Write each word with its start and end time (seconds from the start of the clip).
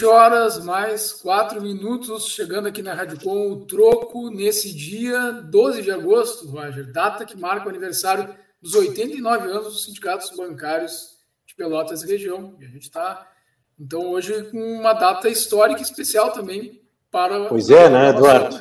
20 0.00 0.06
horas 0.06 0.64
mais 0.64 1.12
4 1.12 1.60
minutos, 1.60 2.28
chegando 2.28 2.68
aqui 2.68 2.82
na 2.82 2.94
Rádio 2.94 3.20
Com, 3.20 3.52
o 3.52 3.66
troco 3.66 4.30
nesse 4.30 4.74
dia 4.74 5.30
12 5.30 5.82
de 5.82 5.90
agosto, 5.90 6.48
Roger, 6.48 6.90
data 6.90 7.26
que 7.26 7.38
marca 7.38 7.66
o 7.66 7.68
aniversário 7.68 8.34
dos 8.62 8.74
89 8.74 9.48
anos 9.48 9.64
dos 9.64 9.84
sindicatos 9.84 10.34
bancários 10.34 11.18
de 11.46 11.54
Pelotas 11.54 12.02
e 12.02 12.06
região. 12.06 12.56
E 12.58 12.64
a 12.64 12.68
gente 12.68 12.84
está, 12.84 13.30
então, 13.78 14.10
hoje 14.12 14.44
com 14.44 14.58
uma 14.58 14.94
data 14.94 15.28
histórica 15.28 15.82
especial 15.82 16.32
também 16.32 16.80
para. 17.10 17.48
Pois 17.48 17.68
é, 17.68 17.90
né, 17.90 18.08
Eduardo? 18.08 18.58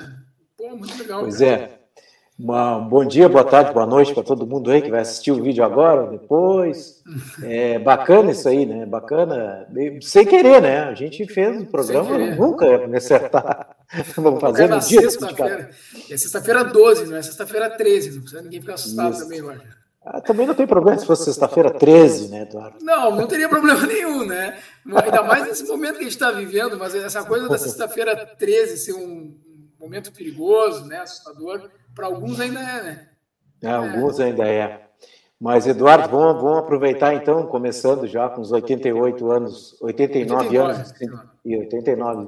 Pô, 0.58 0.76
muito 0.76 0.98
legal. 0.98 1.22
Pois 1.22 1.40
cara. 1.40 1.52
é. 1.52 1.79
Uma, 2.40 2.80
bom 2.80 3.04
dia, 3.04 3.28
boa 3.28 3.44
tarde, 3.44 3.74
boa 3.74 3.86
noite 3.86 4.14
para 4.14 4.24
todo 4.24 4.48
mundo 4.48 4.72
aí 4.72 4.82
que 4.82 4.90
vai 4.90 5.02
assistir 5.02 5.30
o 5.30 5.44
vídeo 5.44 5.62
agora, 5.62 6.08
depois. 6.08 7.04
É 7.44 7.78
bacana 7.78 8.32
isso 8.32 8.48
aí, 8.48 8.66
né? 8.66 8.86
Bacana, 8.86 9.68
sem 10.02 10.26
querer, 10.26 10.62
né? 10.62 10.84
A 10.84 10.94
gente 10.94 11.28
fez 11.28 11.62
o 11.62 11.66
programa, 11.66 12.18
nunca 12.36 12.66
ia 12.66 12.88
me 12.88 12.96
acertar. 12.96 13.76
Vamos 14.16 14.40
fazer 14.40 14.70
no 14.70 14.80
dia 14.80 15.02
sexta-feira. 15.02 15.70
É 16.10 16.16
sexta-feira 16.16 16.64
12, 16.64 17.08
não 17.08 17.18
é 17.18 17.22
sexta-feira 17.22 17.70
13, 17.72 18.12
não 18.12 18.22
precisa 18.22 18.42
ninguém 18.42 18.62
ficar 18.62 18.76
assustado 18.76 19.12
isso. 19.12 19.24
também, 19.24 19.42
Roger. 19.42 19.78
Ah, 20.06 20.22
também 20.22 20.48
não 20.48 20.56
tem 20.56 20.66
problema 20.66 20.98
se 20.98 21.06
fosse 21.06 21.26
sexta-feira 21.26 21.72
13, 21.72 22.30
né, 22.30 22.44
Eduardo? 22.44 22.78
Não, 22.82 23.18
não 23.18 23.28
teria 23.28 23.50
problema 23.50 23.84
nenhum, 23.86 24.26
né? 24.26 24.58
Ainda 25.04 25.24
mais 25.24 25.46
nesse 25.46 25.66
momento 25.68 25.96
que 25.96 26.00
a 26.00 26.04
gente 26.04 26.14
está 26.14 26.32
vivendo, 26.32 26.80
mas 26.80 26.96
essa 26.96 27.22
coisa 27.26 27.50
da 27.50 27.58
sexta-feira 27.58 28.16
13 28.16 28.78
ser 28.78 28.94
um 28.94 29.36
momento 29.78 30.10
perigoso, 30.14 30.86
né, 30.86 31.00
assustador 31.00 31.70
para 31.96 32.08
alguns 32.08 32.40
ainda 32.40 32.60
é, 32.60 32.84
né? 32.84 33.10
É, 33.62 33.72
alguns 33.72 34.20
ainda 34.20 34.48
é. 34.48 34.90
Mas, 35.40 35.66
Eduardo, 35.68 36.10
vamos, 36.10 36.42
vamos 36.42 36.60
aproveitar 36.60 37.14
então, 37.14 37.46
começando 37.46 38.06
já 38.06 38.28
com 38.28 38.42
os 38.42 38.52
88 38.52 39.32
anos, 39.32 39.82
89, 39.82 40.58
89 40.58 40.58
anos 40.58 40.94
e 41.46 41.58
89 41.58 42.28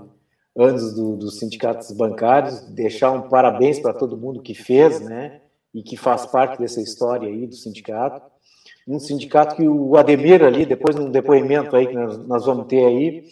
anos 0.55 0.93
do, 0.93 1.17
dos 1.17 1.37
sindicatos 1.37 1.91
bancários, 1.91 2.61
deixar 2.61 3.11
um 3.11 3.23
parabéns 3.23 3.79
para 3.79 3.93
todo 3.93 4.17
mundo 4.17 4.41
que 4.41 4.53
fez, 4.53 5.01
né? 5.01 5.41
E 5.73 5.83
que 5.83 5.97
faz 5.97 6.25
parte 6.25 6.59
dessa 6.59 6.81
história 6.81 7.27
aí 7.27 7.47
do 7.47 7.55
sindicato. 7.55 8.21
Um 8.87 8.99
sindicato 8.99 9.55
que 9.55 9.67
o 9.67 9.95
Ademir 9.97 10.43
ali, 10.43 10.65
depois 10.65 10.95
num 10.95 11.09
depoimento 11.09 11.75
aí 11.75 11.87
que 11.87 11.93
nós, 11.93 12.17
nós 12.27 12.45
vamos 12.45 12.67
ter 12.67 12.85
aí, 12.85 13.25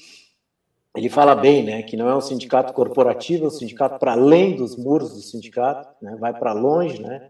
ele 0.95 1.09
fala 1.09 1.35
bem, 1.35 1.63
né, 1.63 1.83
que 1.83 1.95
não 1.95 2.09
é 2.09 2.15
um 2.15 2.21
sindicato 2.21 2.73
corporativo, 2.73 3.45
é 3.45 3.47
um 3.47 3.51
sindicato 3.51 3.99
para 3.99 4.13
além 4.13 4.55
dos 4.55 4.75
muros 4.75 5.13
do 5.13 5.21
sindicato, 5.21 5.87
né, 6.01 6.17
vai 6.19 6.37
para 6.37 6.53
longe, 6.53 7.01
né, 7.01 7.29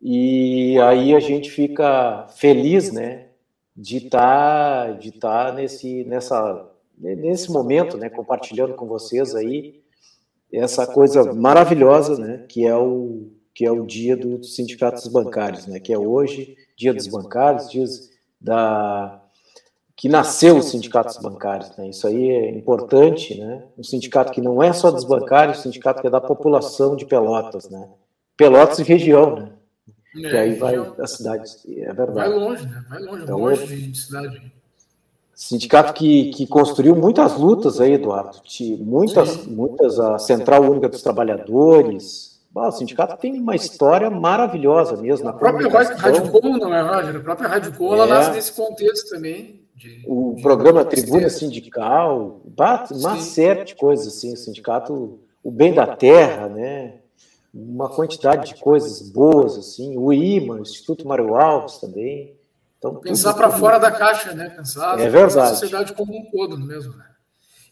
e 0.00 0.78
aí 0.80 1.14
a 1.14 1.20
gente 1.20 1.50
fica 1.50 2.26
feliz, 2.36 2.92
né, 2.92 3.28
de 3.76 3.96
estar 3.96 4.86
tá, 4.86 4.92
de 4.92 5.08
estar 5.08 5.46
tá 5.46 5.52
nesse 5.52 6.04
nessa 6.04 6.70
nesse 6.96 7.50
momento, 7.50 7.96
né, 7.96 8.08
compartilhando 8.08 8.74
com 8.74 8.86
vocês 8.86 9.34
aí 9.34 9.82
essa 10.52 10.86
coisa 10.86 11.32
maravilhosa, 11.32 12.16
né, 12.18 12.44
que 12.48 12.66
é 12.66 12.76
o 12.76 13.30
que 13.54 13.64
é 13.64 13.70
o 13.70 13.86
dia 13.86 14.16
dos 14.16 14.56
sindicatos 14.56 15.06
bancários, 15.08 15.66
né, 15.66 15.80
que 15.80 15.92
é 15.92 15.98
hoje, 15.98 16.56
dia 16.76 16.92
dos 16.92 17.06
bancários, 17.06 17.70
dias 17.70 18.10
da 18.40 19.23
que 20.04 20.08
nasceu 20.10 20.58
os 20.58 20.66
sindicatos 20.66 21.16
bancários. 21.16 21.74
Né? 21.78 21.88
Isso 21.88 22.06
aí 22.06 22.28
é 22.28 22.50
importante, 22.50 23.40
né? 23.40 23.62
Um 23.78 23.82
sindicato 23.82 24.32
que 24.32 24.40
não 24.42 24.62
é 24.62 24.70
só 24.70 24.90
dos 24.90 25.02
bancários, 25.02 25.60
um 25.60 25.62
sindicato 25.62 26.02
que 26.02 26.06
é 26.06 26.10
da 26.10 26.20
população 26.20 26.94
de 26.94 27.06
Pelotas, 27.06 27.70
né? 27.70 27.88
Pelotas 28.36 28.78
e 28.80 28.82
região, 28.82 29.34
né? 29.34 29.48
É, 30.16 30.28
que 30.28 30.36
aí 30.36 30.54
vai 30.56 30.76
a 30.76 31.06
cidade, 31.06 31.50
é 31.66 31.90
verdade. 31.94 32.12
Vai 32.12 32.28
longe, 32.28 32.66
né? 32.66 32.84
Vai 32.86 33.00
longe, 33.00 33.22
então, 33.22 33.38
longe 33.38 33.76
de 33.76 33.98
cidade. 33.98 34.52
Sindicato 35.34 35.94
que, 35.94 36.32
que 36.32 36.46
construiu 36.46 36.94
muitas 36.94 37.38
lutas 37.38 37.80
aí, 37.80 37.94
Eduardo. 37.94 38.42
Muitas, 38.80 39.30
Sim. 39.30 39.52
muitas, 39.52 39.98
a 39.98 40.18
Central 40.18 40.64
Única 40.64 40.90
dos 40.90 41.00
Trabalhadores. 41.00 42.42
o 42.54 42.70
sindicato 42.72 43.16
tem 43.16 43.40
uma 43.40 43.56
história 43.56 44.10
maravilhosa 44.10 44.98
mesmo. 44.98 45.30
A 45.30 45.32
própria 45.32 45.66
Rádio 45.70 46.30
Com, 46.30 46.58
não 46.58 46.74
é, 46.74 46.82
Roger? 46.82 47.16
A 47.16 47.20
própria 47.20 47.48
Rádio 47.48 47.72
Com, 47.72 47.94
ela 47.94 48.04
é. 48.04 48.08
nasce 48.08 48.32
nesse 48.32 48.52
contexto 48.52 49.08
também. 49.08 49.63
De, 49.74 50.04
o 50.06 50.34
de 50.36 50.42
programa 50.42 50.84
Tribuna 50.84 51.28
Sindical, 51.28 52.40
uma 52.90 53.20
série 53.20 53.64
de 53.64 53.74
coisas 53.74 54.06
assim, 54.06 54.32
o 54.32 54.36
sindicato, 54.36 55.20
o 55.42 55.50
bem 55.50 55.74
da 55.74 55.96
terra, 55.96 56.48
né? 56.48 57.00
Uma 57.52 57.88
quantidade 57.88 58.54
de 58.54 58.60
coisas 58.60 59.10
boas 59.10 59.56
assim, 59.58 59.96
o 59.96 60.12
IMA, 60.12 60.54
o 60.54 60.62
Instituto 60.62 61.06
Mário 61.06 61.36
Alves 61.36 61.78
também. 61.78 62.36
Então, 62.78 62.96
Pensar 62.96 63.34
para 63.34 63.50
fora 63.50 63.78
da 63.78 63.90
caixa, 63.90 64.32
né? 64.32 64.50
Pensar 64.50 64.98
é 65.00 65.08
verdade. 65.08 65.52
a 65.52 65.54
sociedade 65.54 65.92
como 65.94 66.16
um 66.16 66.30
todo 66.30 66.58
mesmo, 66.58 66.94
né? 66.96 67.06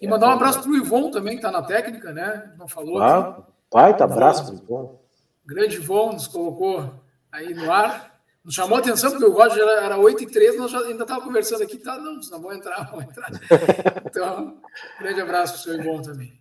E 0.00 0.06
é 0.06 0.08
mandar 0.08 0.28
um 0.28 0.32
abraço 0.32 0.62
para 0.62 0.70
o 0.70 0.76
Ivon 0.76 1.10
também, 1.10 1.34
que 1.34 1.46
está 1.46 1.52
na 1.52 1.62
técnica, 1.62 2.12
né? 2.12 2.52
Não 2.58 2.66
falou. 2.66 3.00
Ah, 3.00 3.46
pai, 3.70 3.96
tá 3.96 4.04
abraço 4.04 4.44
para 4.44 4.54
o 4.54 4.58
Ivon. 4.58 5.00
Grande 5.44 5.76
Ivon 5.76 6.12
nos 6.12 6.26
colocou 6.26 6.92
aí 7.30 7.54
no 7.54 7.70
ar. 7.70 8.11
Chamou 8.50 8.78
atenção, 8.78 9.10
porque 9.10 9.25
o 9.25 9.32
Roger 9.32 9.62
era, 9.62 9.84
era 9.84 9.97
8 9.97 10.25
e 10.25 10.26
13, 10.26 10.58
nós 10.58 10.70
já, 10.70 10.80
ainda 10.80 11.04
estávamos 11.04 11.26
conversando 11.26 11.62
aqui, 11.62 11.78
tá, 11.78 11.97
não, 11.97 12.19
não 12.30 12.41
vou 12.41 12.53
entrar, 12.53 12.91
vou 12.91 13.03
entrar. 13.03 13.30
Então, 14.04 14.58
grande 15.00 15.20
abraço 15.20 15.53
para 15.54 15.60
o 15.60 15.62
seu 15.62 15.80
Ibon 15.80 16.03
também. 16.03 16.33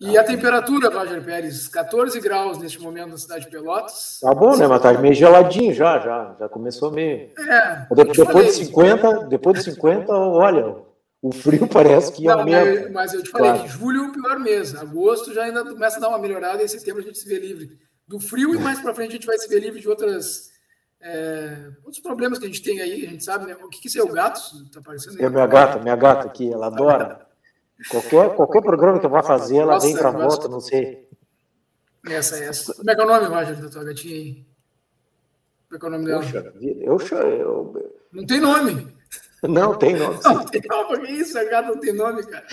E 0.00 0.18
a 0.18 0.24
temperatura, 0.24 0.90
Roger 0.90 1.24
Pérez, 1.24 1.68
14 1.68 2.20
graus 2.20 2.58
neste 2.58 2.80
momento 2.80 3.10
na 3.10 3.16
cidade 3.16 3.44
de 3.44 3.50
Pelotas. 3.50 4.18
Tá 4.20 4.34
bom, 4.34 4.56
né? 4.56 4.66
Mas 4.66 4.82
tá 4.82 4.92
meio 4.94 5.14
geladinho 5.14 5.72
já, 5.72 5.98
já, 6.00 6.36
já 6.38 6.48
começou 6.48 6.90
meio. 6.90 7.30
É, 7.38 7.86
depois, 7.94 8.18
depois 8.18 8.46
de 8.46 8.52
50, 8.66 9.26
depois 9.28 9.58
de 9.58 9.72
50, 9.72 10.12
olha, 10.12 10.76
o 11.22 11.32
frio 11.32 11.66
parece 11.66 12.12
que 12.12 12.24
ia 12.24 12.44
mesmo. 12.44 12.92
Mas 12.92 13.14
eu 13.14 13.22
te 13.22 13.30
falei 13.30 13.52
claro. 13.52 13.64
que 13.64 13.70
julho 13.70 14.04
é 14.04 14.08
o 14.08 14.12
pior 14.12 14.38
mês. 14.40 14.74
Agosto 14.74 15.32
já 15.32 15.44
ainda 15.44 15.64
começa 15.64 15.96
a 15.96 16.00
dar 16.00 16.08
uma 16.08 16.18
melhorada 16.18 16.60
e 16.60 16.64
em 16.66 16.68
setembro 16.68 17.00
a 17.00 17.04
gente 17.04 17.18
se 17.18 17.28
vê 17.28 17.38
livre 17.38 17.78
do 18.06 18.20
frio 18.20 18.54
e 18.54 18.58
mais 18.58 18.80
para 18.80 18.94
frente 18.94 19.10
a 19.10 19.12
gente 19.12 19.26
vai 19.26 19.38
se 19.38 19.48
ver 19.48 19.60
livre 19.60 19.80
de 19.80 19.88
outras 19.88 20.50
é, 21.06 21.68
outros 21.84 22.02
problemas 22.02 22.38
que 22.38 22.46
a 22.46 22.48
gente 22.48 22.62
tem 22.62 22.80
aí, 22.80 23.04
a 23.04 23.10
gente 23.10 23.22
sabe, 23.22 23.44
né? 23.44 23.54
O 23.62 23.68
que, 23.68 23.78
que 23.78 23.98
é 23.98 24.02
o 24.02 24.10
gato? 24.10 24.40
Tá 24.72 24.80
aparecendo? 24.80 25.22
É 25.22 25.28
minha 25.28 25.46
gata, 25.46 25.78
minha 25.78 25.94
gata 25.94 26.26
aqui, 26.26 26.50
ela 26.50 26.68
adora. 26.68 27.26
Qualquer, 27.90 28.34
qualquer 28.34 28.62
programa 28.62 28.98
que 28.98 29.04
eu 29.04 29.10
vá 29.10 29.22
fazer, 29.22 29.58
ela 29.58 29.74
Nossa, 29.74 29.86
vem 29.86 29.96
para 29.96 30.10
volta, 30.10 30.48
não 30.48 30.60
sei. 30.60 31.06
Essa, 32.06 32.42
essa. 32.42 32.74
Como 32.74 32.90
é 32.90 32.94
que 32.94 33.00
é 33.02 33.04
o 33.04 33.06
nome, 33.06 33.26
Roger, 33.26 33.60
da 33.60 33.68
tua 33.68 33.84
gatinha 33.84 34.14
aí? 34.14 34.46
Como 35.68 35.76
é 35.76 35.78
que 35.78 35.84
é 35.84 35.88
o 35.88 35.90
nome 35.90 36.06
dela? 36.06 36.24
Poxa, 36.86 37.16
eu, 37.16 37.74
eu... 37.74 37.96
Não 38.10 38.24
tem 38.24 38.40
nome. 38.40 38.94
Não, 39.42 39.74
tem 39.74 39.94
nome. 39.96 40.16
Sim. 40.16 40.22
Não 40.32 40.44
tem 40.46 40.62
nome, 40.66 41.06
que 41.06 41.12
isso? 41.12 41.38
A 41.38 41.44
gata 41.44 41.68
não 41.68 41.78
tem 41.78 41.92
nome, 41.92 42.22
cara. 42.22 42.46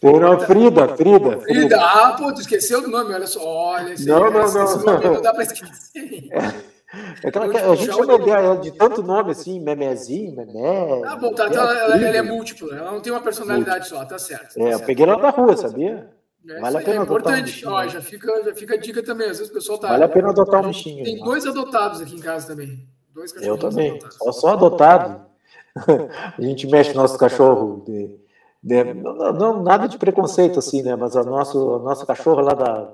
Tem 0.00 0.20
nome, 0.20 0.44
Frida, 0.44 0.88
Frida. 0.94 1.40
Frida, 1.40 1.80
ah, 1.80 2.12
pô, 2.12 2.30
tu 2.34 2.42
esqueceu 2.42 2.82
do 2.82 2.88
nome, 2.88 3.14
olha 3.14 3.26
só, 3.26 3.42
olha. 3.42 3.94
Não, 4.00 4.30
não, 4.30 4.52
não. 4.52 4.78
Nome, 4.82 5.04
não 5.06 5.22
dá 5.22 5.32
para 5.32 5.44
esquecer. 5.44 6.28
É. 6.30 6.66
É 7.22 7.28
aquela 7.28 7.48
que 7.48 7.56
a 7.56 7.74
gente 7.74 7.92
chama 7.92 8.14
ideia 8.14 8.56
de 8.56 8.70
tanto 8.70 9.02
nome 9.02 9.32
assim, 9.32 9.58
memezinho, 9.58 10.36
memé. 10.36 11.02
Ah, 11.04 11.16
bom, 11.16 11.34
tá, 11.34 11.50
tá, 11.50 11.60
ela, 11.60 11.96
ela, 11.96 12.16
é 12.16 12.22
múltipla, 12.22 12.76
ela 12.76 12.92
não 12.92 13.00
tem 13.00 13.12
uma 13.12 13.20
personalidade 13.20 13.88
só, 13.88 14.04
tá 14.04 14.18
certo. 14.18 14.54
Tá 14.54 14.60
é, 14.60 14.64
certo. 14.68 14.80
eu 14.80 14.86
peguei 14.86 15.04
ela 15.04 15.20
da 15.20 15.30
rua, 15.30 15.56
sabia? 15.56 16.10
É, 16.48 16.60
vale 16.60 16.76
a 16.76 16.80
pena 16.80 17.00
é 17.00 17.02
importante, 17.02 17.66
um 17.66 17.72
ó, 17.72 17.86
já 17.88 18.00
fica, 18.00 18.44
já 18.44 18.54
fica 18.54 18.74
a 18.74 18.78
dica 18.78 19.02
também. 19.02 19.28
Às 19.28 19.38
vezes 19.38 19.50
o 19.50 19.54
pessoal 19.54 19.78
tá. 19.78 19.88
Vale 19.88 20.04
a 20.04 20.08
pena 20.08 20.30
adotar 20.30 20.64
um 20.64 20.68
bichinho. 20.68 21.04
Tem 21.04 21.18
dois 21.18 21.44
adotados 21.44 22.00
aqui 22.00 22.14
em 22.14 22.20
casa 22.20 22.46
também. 22.46 22.86
Dois 23.12 23.34
eu 23.42 23.58
também. 23.58 23.98
Só, 24.10 24.30
só 24.30 24.48
adotado. 24.50 25.26
a 26.38 26.40
gente 26.40 26.68
mexe 26.68 26.94
no 26.94 27.02
nosso 27.02 27.18
cachorro. 27.18 27.82
De, 27.84 28.16
de, 28.62 28.94
não, 28.94 29.32
não, 29.32 29.62
nada 29.62 29.88
de 29.88 29.98
preconceito 29.98 30.60
assim, 30.60 30.82
né? 30.82 30.94
Mas 30.94 31.16
a 31.16 31.24
nosso, 31.24 31.74
a 31.74 31.78
nossa 31.80 32.06
cachorra 32.06 32.42
lá 32.42 32.54
da. 32.54 32.92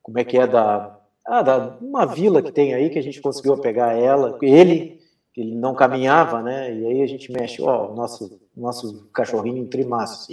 Como 0.00 0.18
é 0.18 0.24
que 0.24 0.38
é? 0.38 0.46
Da 0.46 0.96
ah, 1.26 1.42
da, 1.42 1.76
uma 1.80 2.04
vila 2.04 2.42
que 2.42 2.52
tem 2.52 2.74
aí 2.74 2.90
que 2.90 2.98
a 2.98 3.02
gente 3.02 3.20
conseguiu 3.20 3.56
pegar 3.58 3.92
ela, 3.92 4.38
ele, 4.42 5.00
ele 5.36 5.54
não 5.54 5.74
caminhava, 5.74 6.42
né? 6.42 6.74
E 6.74 6.86
aí 6.86 7.02
a 7.02 7.06
gente 7.06 7.32
mexe, 7.32 7.62
ó, 7.62 7.90
o 7.90 7.94
nosso, 7.94 8.40
nosso 8.56 9.08
cachorrinho 9.12 9.66
trimaço. 9.66 10.32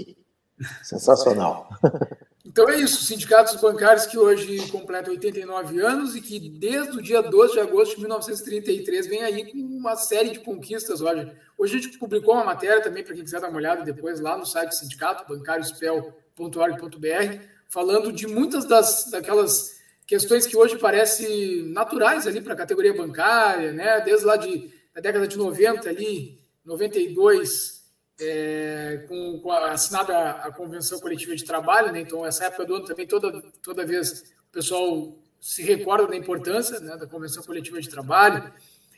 Sensacional. 0.83 1.69
Então 2.45 2.67
é 2.67 2.77
isso, 2.77 3.05
sindicatos 3.05 3.61
bancários 3.61 4.07
que 4.07 4.17
hoje 4.17 4.71
completam 4.71 5.13
89 5.13 5.79
anos 5.81 6.15
e 6.15 6.21
que 6.21 6.49
desde 6.49 6.97
o 6.97 7.01
dia 7.01 7.21
12 7.21 7.53
de 7.53 7.59
agosto 7.59 7.93
de 7.93 8.01
1933 8.01 9.05
vem 9.05 9.21
aí 9.21 9.51
com 9.51 9.59
uma 9.59 9.95
série 9.95 10.31
de 10.31 10.39
conquistas. 10.39 10.99
Olha, 10.99 11.37
hoje 11.55 11.77
a 11.77 11.79
gente 11.79 11.99
publicou 11.99 12.33
uma 12.33 12.43
matéria 12.43 12.81
também 12.81 13.03
para 13.03 13.13
quem 13.13 13.23
quiser 13.23 13.39
dar 13.39 13.49
uma 13.49 13.57
olhada 13.57 13.83
depois 13.83 14.19
lá 14.19 14.35
no 14.35 14.47
site 14.47 14.69
do 14.69 14.75
sindicato, 14.75 15.31
bancáriospel.org.br, 15.31 17.43
falando 17.67 18.11
de 18.11 18.25
muitas 18.25 18.65
das 18.65 19.11
daquelas 19.11 19.78
questões 20.09 20.47
que 20.47 20.57
hoje 20.57 20.75
parecem 20.75 21.61
naturais 21.71 22.25
ali 22.25 22.41
para 22.41 22.53
a 22.53 22.57
categoria 22.57 22.91
bancária, 22.91 23.71
né? 23.71 24.01
Desde 24.01 24.25
lá 24.25 24.37
de, 24.37 24.67
da 24.91 24.99
década 24.99 25.27
de 25.27 25.37
90 25.37 25.87
ali, 25.87 26.39
92, 26.65 27.83
é, 28.19 29.05
com, 29.07 29.39
com 29.39 29.51
a, 29.51 29.71
assinada 29.71 30.31
a 30.31 30.51
convenção 30.51 30.99
coletiva 30.99 31.35
de 31.35 31.45
trabalho, 31.45 31.91
né? 31.91 31.99
Então 32.01 32.25
essa 32.25 32.45
época 32.45 32.65
do 32.65 32.73
ano 32.73 32.85
também 32.85 33.05
toda 33.05 33.39
toda 33.61 33.85
vez 33.85 34.33
o 34.49 34.51
pessoal 34.51 35.15
se 35.39 35.61
recorda 35.61 36.07
da 36.07 36.15
importância 36.15 36.79
né, 36.79 36.97
da 36.97 37.05
convenção 37.05 37.43
coletiva 37.43 37.79
de 37.79 37.87
trabalho 37.87 38.51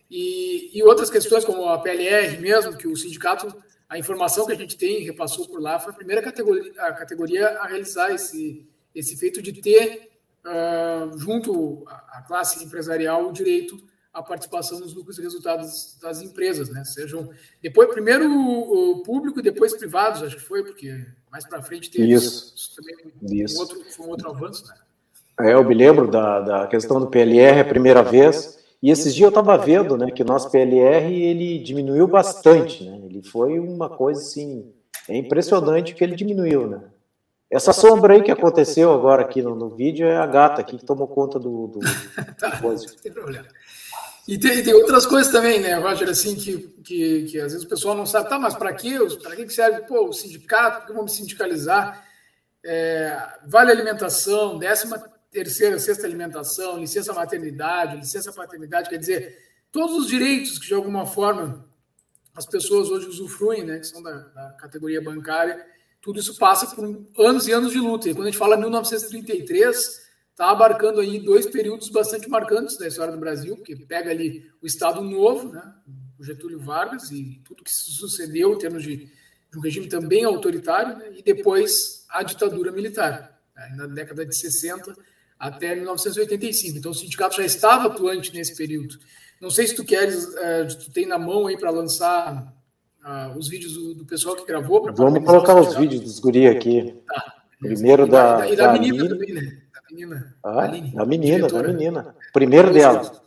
e, 0.10 0.72
e 0.74 0.82
outras 0.82 1.10
questões 1.10 1.44
como 1.44 1.66
a 1.66 1.78
PLR 1.78 2.38
mesmo 2.38 2.78
que 2.78 2.88
o 2.88 2.96
sindicato 2.96 3.54
a 3.90 4.00
informação 4.00 4.46
que 4.46 4.54
a 4.54 4.56
gente 4.56 4.78
tem, 4.78 5.04
repassou 5.04 5.46
por 5.50 5.62
lá, 5.62 5.78
foi 5.78 5.92
a 5.92 5.96
primeira 5.96 6.22
categoria 6.22 6.72
a, 6.78 6.94
categoria 6.94 7.50
a 7.60 7.68
realizar 7.68 8.14
esse, 8.14 8.66
esse 8.96 9.18
feito 9.18 9.42
de 9.42 9.52
ter, 9.52 10.11
uh, 10.46 11.18
junto 11.18 11.84
à 11.88 12.22
classe 12.28 12.64
empresarial, 12.64 13.30
o 13.30 13.34
direito 13.34 13.78
à 14.14 14.22
participação 14.22 14.80
nos 14.80 14.94
lucros 14.94 15.18
e 15.18 15.22
resultados 15.22 15.98
das 16.02 16.22
empresas, 16.22 16.70
né? 16.70 16.84
Sejam 16.84 17.30
depois 17.62 17.90
primeiro 17.90 18.30
o 18.30 19.02
público 19.04 19.40
e 19.40 19.44
depois 19.44 19.74
privados, 19.74 20.22
acho 20.22 20.36
que 20.36 20.42
foi 20.42 20.64
porque 20.64 21.06
mais 21.32 21.46
para 21.46 21.62
frente 21.62 21.90
teve 21.90 22.12
isso, 22.12 22.54
isso 22.56 22.76
também 22.76 23.42
isso. 23.44 23.58
Um 23.58 23.62
outro, 23.62 23.84
foi 23.90 24.06
um 24.06 24.10
outro 24.10 24.30
avanço, 24.30 24.68
né? 24.68 24.76
É, 25.40 25.54
eu 25.54 25.64
me 25.64 25.74
lembro 25.74 26.12
da, 26.12 26.42
da 26.42 26.68
questão 26.68 27.00
do 27.00 27.08
PLR 27.08 27.62
a 27.62 27.66
primeira 27.66 28.04
vez 28.04 28.60
e 28.82 28.92
esses 28.92 29.16
dias 29.16 29.26
eu 29.26 29.30
estava 29.30 29.58
vendo, 29.58 29.96
né, 29.96 30.12
que 30.12 30.24
o 30.24 30.26
nosso 30.26 30.52
PLR 30.52 31.14
ele 31.14 31.60
diminuiu 31.60 32.08
bastante, 32.08 32.84
né? 32.84 33.00
Ele 33.06 33.22
foi 33.24 33.60
uma 33.60 33.90
coisa 33.90 34.20
assim, 34.20 34.72
é 35.08 35.16
impressionante 35.16 35.96
que 35.96 36.04
ele 36.04 36.16
diminuiu, 36.16 36.68
né? 36.68 36.82
Essa 37.52 37.74
sombra 37.74 38.14
aí 38.14 38.24
que 38.24 38.32
aconteceu 38.32 38.94
agora 38.94 39.24
aqui 39.24 39.42
no, 39.42 39.54
no 39.54 39.70
vídeo 39.70 40.08
é 40.08 40.16
a 40.16 40.26
gata 40.26 40.62
aqui 40.62 40.78
que 40.78 40.86
tomou 40.86 41.06
conta 41.06 41.38
do, 41.38 41.68
do, 41.68 41.80
tá, 42.40 42.62
Não 42.62 42.76
tem 42.78 43.12
problema. 43.12 43.46
E 44.26 44.38
tem, 44.38 44.64
tem, 44.64 44.74
outras 44.74 45.06
coisas 45.06 45.30
também, 45.30 45.60
né, 45.60 45.74
Roger, 45.74 46.08
assim, 46.08 46.34
que, 46.36 46.60
que, 46.82 47.24
que 47.24 47.40
às 47.42 47.52
vezes 47.52 47.66
o 47.66 47.70
pessoal 47.70 47.94
não 47.94 48.06
sabe, 48.06 48.30
tá, 48.30 48.40
mas 48.40 48.56
para 48.56 48.74
quê? 48.74 48.98
Para 49.22 49.36
que 49.36 49.50
serve 49.50 49.82
pô, 49.82 50.08
o 50.08 50.14
sindicato? 50.14 50.80
Por 50.80 50.88
que 50.88 50.94
vamos 50.94 51.12
sindicalizar? 51.12 52.08
É, 52.64 53.18
vale 53.46 53.72
alimentação, 53.72 54.58
décima 54.58 55.04
terceira, 55.30 55.78
sexta 55.78 56.08
alimentação, 56.08 56.78
licença 56.78 57.12
maternidade, 57.12 57.98
licença 57.98 58.32
paternidade, 58.32 58.90
quer 58.90 58.98
dizer, 58.98 59.38
todos 59.72 59.98
os 59.98 60.08
direitos 60.08 60.58
que 60.58 60.68
de 60.68 60.74
alguma 60.74 61.06
forma 61.06 61.66
as 62.34 62.46
pessoas 62.46 62.90
hoje 62.90 63.08
usufruem, 63.08 63.66
né, 63.66 63.80
que 63.80 63.88
são 63.88 64.02
da, 64.02 64.12
da 64.12 64.52
categoria 64.60 65.02
bancária, 65.02 65.66
tudo 66.02 66.20
isso 66.20 66.38
passa 66.38 66.68
por 66.76 66.84
anos 67.20 67.48
e 67.48 67.52
anos 67.52 67.72
de 67.72 67.80
luta. 67.80 68.10
E 68.10 68.14
quando 68.14 68.28
a 68.28 68.32
gente 68.32 68.40
fala 68.40 68.58
1933, 68.58 70.02
está 70.32 70.50
abarcando 70.50 71.00
aí 71.00 71.20
dois 71.20 71.46
períodos 71.46 71.90
bastante 71.90 72.28
marcantes 72.28 72.78
da 72.78 72.88
história 72.88 73.14
do 73.14 73.20
Brasil, 73.20 73.58
que 73.58 73.76
pega 73.76 74.10
ali 74.10 74.50
o 74.62 74.66
Estado 74.66 75.02
Novo, 75.02 75.52
né, 75.52 75.74
o 76.20 76.24
Getúlio 76.24 76.60
Vargas 76.60 77.12
e 77.12 77.42
tudo 77.46 77.64
que 77.64 77.72
se 77.72 77.92
sucedeu 77.92 78.54
em 78.54 78.58
termos 78.58 78.84
de, 78.84 78.98
de 78.98 79.58
um 79.58 79.62
regime 79.62 79.88
também 79.88 80.24
autoritário, 80.24 80.98
né, 80.98 81.12
e 81.18 81.22
depois 81.22 82.06
a 82.10 82.24
ditadura 82.24 82.72
militar. 82.72 83.40
Né, 83.56 83.74
na 83.76 83.86
década 83.86 84.26
de 84.26 84.36
60, 84.36 84.96
até 85.38 85.76
1985. 85.76 86.78
Então 86.78 86.92
o 86.92 86.96
sindicato 86.96 87.36
já 87.36 87.46
estava 87.46 87.88
atuante 87.88 88.34
nesse 88.34 88.56
período. 88.56 88.98
Não 89.40 89.50
sei 89.50 89.68
se 89.68 89.76
tu 89.76 89.84
queres, 89.84 90.26
uh, 90.26 90.78
tu 90.80 90.92
tem 90.92 91.06
na 91.06 91.18
mão 91.18 91.48
aí 91.48 91.58
para 91.58 91.72
lançar 91.72 92.54
uh, 93.06 93.38
os 93.38 93.48
vídeos 93.48 93.74
do, 93.74 93.94
do, 93.96 94.06
pessoal 94.06 94.36
que 94.36 94.46
gravou. 94.46 94.92
Vamos 94.94 95.24
colocar 95.26 95.56
os 95.60 95.76
vídeos 95.76 96.02
dos 96.02 96.20
guri 96.20 96.48
aqui. 96.48 96.96
Tá. 97.08 97.36
Primeiro 97.60 98.06
e 98.06 98.10
da, 98.10 98.38
da, 98.38 98.50
e 98.50 98.56
da, 98.56 98.68
da 98.68 98.74
menina 98.74 99.04
Aline. 99.04 99.10
também, 99.10 99.34
né? 99.34 99.62
Da 99.74 99.82
menina. 99.90 100.38
Ah, 100.44 100.64
Aline, 100.64 100.92
da 100.92 101.06
menina, 101.06 101.48
da 101.48 101.64
menina. 101.64 102.16
Primeiro 102.34 102.74
dela. 102.74 103.22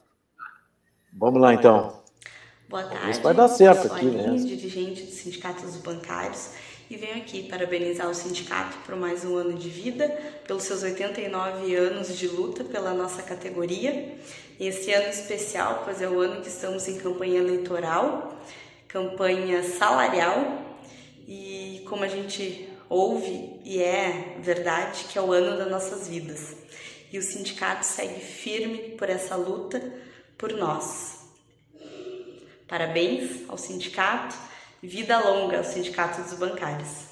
Vamos 1.12 1.40
lá 1.40 1.54
então. 1.54 2.02
Boa 2.68 2.82
tarde. 2.82 3.10
Isso 3.10 3.22
vai 3.22 3.34
dar 3.34 3.48
certo 3.48 3.92
aqui, 3.92 4.06
né? 4.06 4.34
dirigente 4.36 5.04
dos 5.04 5.14
sindicatos 5.14 5.76
bancários 5.76 6.50
e 6.90 6.96
venho 6.96 7.16
aqui 7.16 7.44
parabenizar 7.44 8.08
o 8.08 8.14
sindicato 8.14 8.76
por 8.84 8.96
mais 8.96 9.24
um 9.24 9.36
ano 9.36 9.54
de 9.54 9.68
vida, 9.68 10.08
pelos 10.46 10.64
seus 10.64 10.82
89 10.82 11.74
anos 11.74 12.16
de 12.16 12.28
luta 12.28 12.62
pela 12.62 12.92
nossa 12.92 13.22
categoria. 13.22 14.16
Esse 14.60 14.92
ano 14.92 15.08
especial, 15.08 15.82
pois 15.84 16.02
é 16.02 16.08
o 16.08 16.20
ano 16.20 16.42
que 16.42 16.48
estamos 16.48 16.86
em 16.86 16.98
campanha 16.98 17.38
eleitoral, 17.38 18.38
campanha 18.94 19.60
salarial 19.64 20.62
e 21.26 21.84
como 21.88 22.04
a 22.04 22.08
gente 22.08 22.68
ouve 22.88 23.60
e 23.64 23.82
é 23.82 24.38
verdade 24.38 25.06
que 25.10 25.18
é 25.18 25.20
o 25.20 25.32
ano 25.32 25.58
das 25.58 25.68
nossas 25.68 26.06
vidas. 26.06 26.54
E 27.12 27.18
o 27.18 27.22
sindicato 27.22 27.84
segue 27.84 28.20
firme 28.20 28.96
por 28.96 29.10
essa 29.10 29.34
luta 29.34 29.82
por 30.38 30.52
nós. 30.52 31.24
Parabéns 32.68 33.42
ao 33.48 33.58
sindicato 33.58 34.36
Vida 34.80 35.18
longa 35.18 35.56
ao 35.56 35.64
Sindicato 35.64 36.20
dos 36.20 36.34
Bancários. 36.34 37.08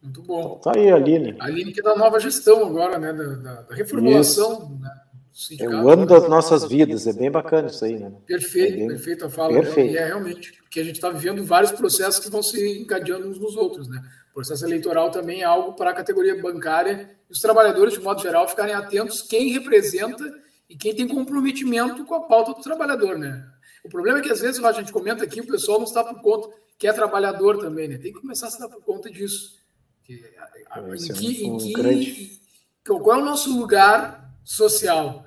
Muito 0.00 0.22
bom. 0.22 0.60
Tá 0.60 0.70
aí, 0.76 0.88
Aline. 0.88 1.36
A 1.40 1.46
Aline 1.46 1.72
que 1.72 1.80
é 1.80 1.82
da 1.82 1.96
nova 1.96 2.20
gestão 2.20 2.64
agora, 2.64 2.96
né? 2.96 3.12
Da, 3.12 3.24
da, 3.24 3.62
da 3.62 3.74
reformulação 3.74 4.78
né, 4.78 5.03
sindicato. 5.34 5.74
É 5.74 5.82
o 5.82 5.90
ano 5.90 6.06
das 6.06 6.28
nossas 6.28 6.64
vidas, 6.64 7.06
é 7.06 7.12
bem 7.12 7.30
bacana 7.30 7.68
isso 7.68 7.84
aí, 7.84 7.98
né? 7.98 8.12
Perfeito, 8.24 8.74
é 8.74 8.76
bem... 8.76 8.88
perfeito 8.88 9.26
a 9.26 9.30
fala. 9.30 9.52
Né? 9.52 9.62
Perfeito. 9.62 9.92
E 9.92 9.96
é 9.98 10.06
realmente, 10.06 10.52
porque 10.62 10.80
a 10.80 10.84
gente 10.84 10.94
está 10.94 11.10
vivendo 11.10 11.44
vários 11.44 11.72
processos 11.72 12.24
que 12.24 12.30
vão 12.30 12.42
se 12.42 12.78
encadeando 12.78 13.28
uns 13.28 13.38
nos 13.38 13.56
outros, 13.56 13.88
né? 13.88 14.00
O 14.30 14.34
processo 14.34 14.64
eleitoral 14.64 15.10
também 15.10 15.42
é 15.42 15.44
algo 15.44 15.74
para 15.74 15.90
a 15.90 15.94
categoria 15.94 16.40
bancária 16.40 17.10
e 17.28 17.32
os 17.32 17.40
trabalhadores, 17.40 17.94
de 17.94 18.00
modo 18.00 18.22
geral, 18.22 18.48
ficarem 18.48 18.74
atentos 18.74 19.22
quem 19.22 19.50
representa 19.50 20.24
e 20.68 20.76
quem 20.76 20.94
tem 20.94 21.06
comprometimento 21.06 22.04
com 22.04 22.14
a 22.14 22.20
pauta 22.20 22.52
do 22.52 22.62
trabalhador, 22.62 23.18
né? 23.18 23.46
O 23.84 23.88
problema 23.88 24.18
é 24.18 24.22
que 24.22 24.30
às 24.30 24.40
vezes 24.40 24.62
a 24.64 24.72
gente 24.72 24.92
comenta 24.92 25.24
aqui, 25.24 25.40
o 25.40 25.46
pessoal 25.46 25.78
não 25.78 25.84
está 25.84 26.02
por 26.02 26.20
conta, 26.22 26.48
que 26.78 26.86
é 26.86 26.92
trabalhador 26.92 27.58
também, 27.58 27.86
né? 27.86 27.98
Tem 27.98 28.12
que 28.12 28.20
começar 28.20 28.46
a 28.46 28.50
se 28.50 28.58
dar 28.58 28.68
por 28.68 28.82
conta 28.82 29.10
disso. 29.10 29.62
Que, 30.04 30.14
em 30.14 31.14
que, 31.14 31.46
em 31.46 31.58
que, 31.58 32.40
qual 32.84 33.18
é 33.18 33.22
o 33.22 33.24
nosso 33.24 33.56
lugar 33.56 34.34
social? 34.44 35.23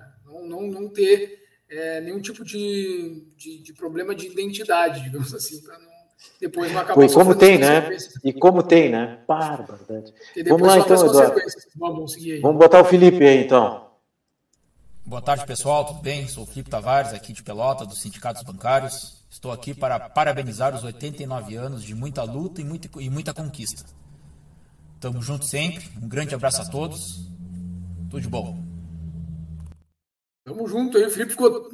Não, 0.47 0.61
não, 0.67 0.89
ter 0.89 1.39
é, 1.69 2.01
nenhum 2.01 2.21
tipo 2.21 2.43
de, 2.43 3.23
de, 3.35 3.61
de, 3.61 3.73
problema 3.73 4.15
de 4.15 4.27
identidade, 4.27 5.03
digamos 5.03 5.33
assim, 5.33 5.61
para 5.61 5.77
não 5.77 5.97
depois 6.39 6.71
não 6.71 6.81
acabar. 6.81 7.03
E 7.03 7.13
como 7.13 7.35
tem, 7.35 7.57
né? 7.57 7.97
E 8.23 8.33
como 8.33 8.63
tem, 8.63 8.89
né? 8.89 9.19
Bárbaro. 9.27 9.79
Vamos 10.47 10.67
lá 10.67 10.79
então, 10.79 11.05
Eduardo. 11.05 11.41
Vamos, 11.75 12.15
Vamos 12.41 12.57
botar 12.57 12.81
o 12.81 12.85
Felipe 12.85 13.25
aí 13.25 13.43
então. 13.43 13.87
Boa 15.05 15.21
tarde, 15.21 15.45
pessoal. 15.45 15.85
Tudo 15.85 16.01
bem? 16.01 16.27
Sou 16.27 16.43
o 16.43 16.45
Filipe 16.45 16.69
Tavares, 16.69 17.13
aqui 17.13 17.31
de 17.31 17.41
Pelota, 17.41 17.85
dos 17.85 18.01
Sindicatos 18.01 18.43
Bancários. 18.43 19.25
Estou 19.29 19.51
aqui 19.51 19.73
para 19.73 19.99
parabenizar 19.99 20.75
os 20.75 20.83
89 20.83 21.55
anos 21.55 21.83
de 21.83 21.95
muita 21.95 22.23
luta 22.23 22.61
e 22.61 22.65
muita, 22.65 22.89
e 22.99 23.09
muita 23.09 23.33
conquista. 23.33 23.85
Tamo 24.99 25.21
junto 25.21 25.45
sempre. 25.45 25.89
Um 26.01 26.07
grande 26.07 26.35
abraço 26.35 26.61
a 26.61 26.65
todos. 26.65 27.25
Tudo 28.09 28.21
de 28.21 28.27
bom. 28.27 28.66
Tamo 30.47 30.65
junto 30.65 30.97
aí. 30.97 31.05
O 31.05 31.11
Felipe 31.11 31.31
ficou 31.31 31.69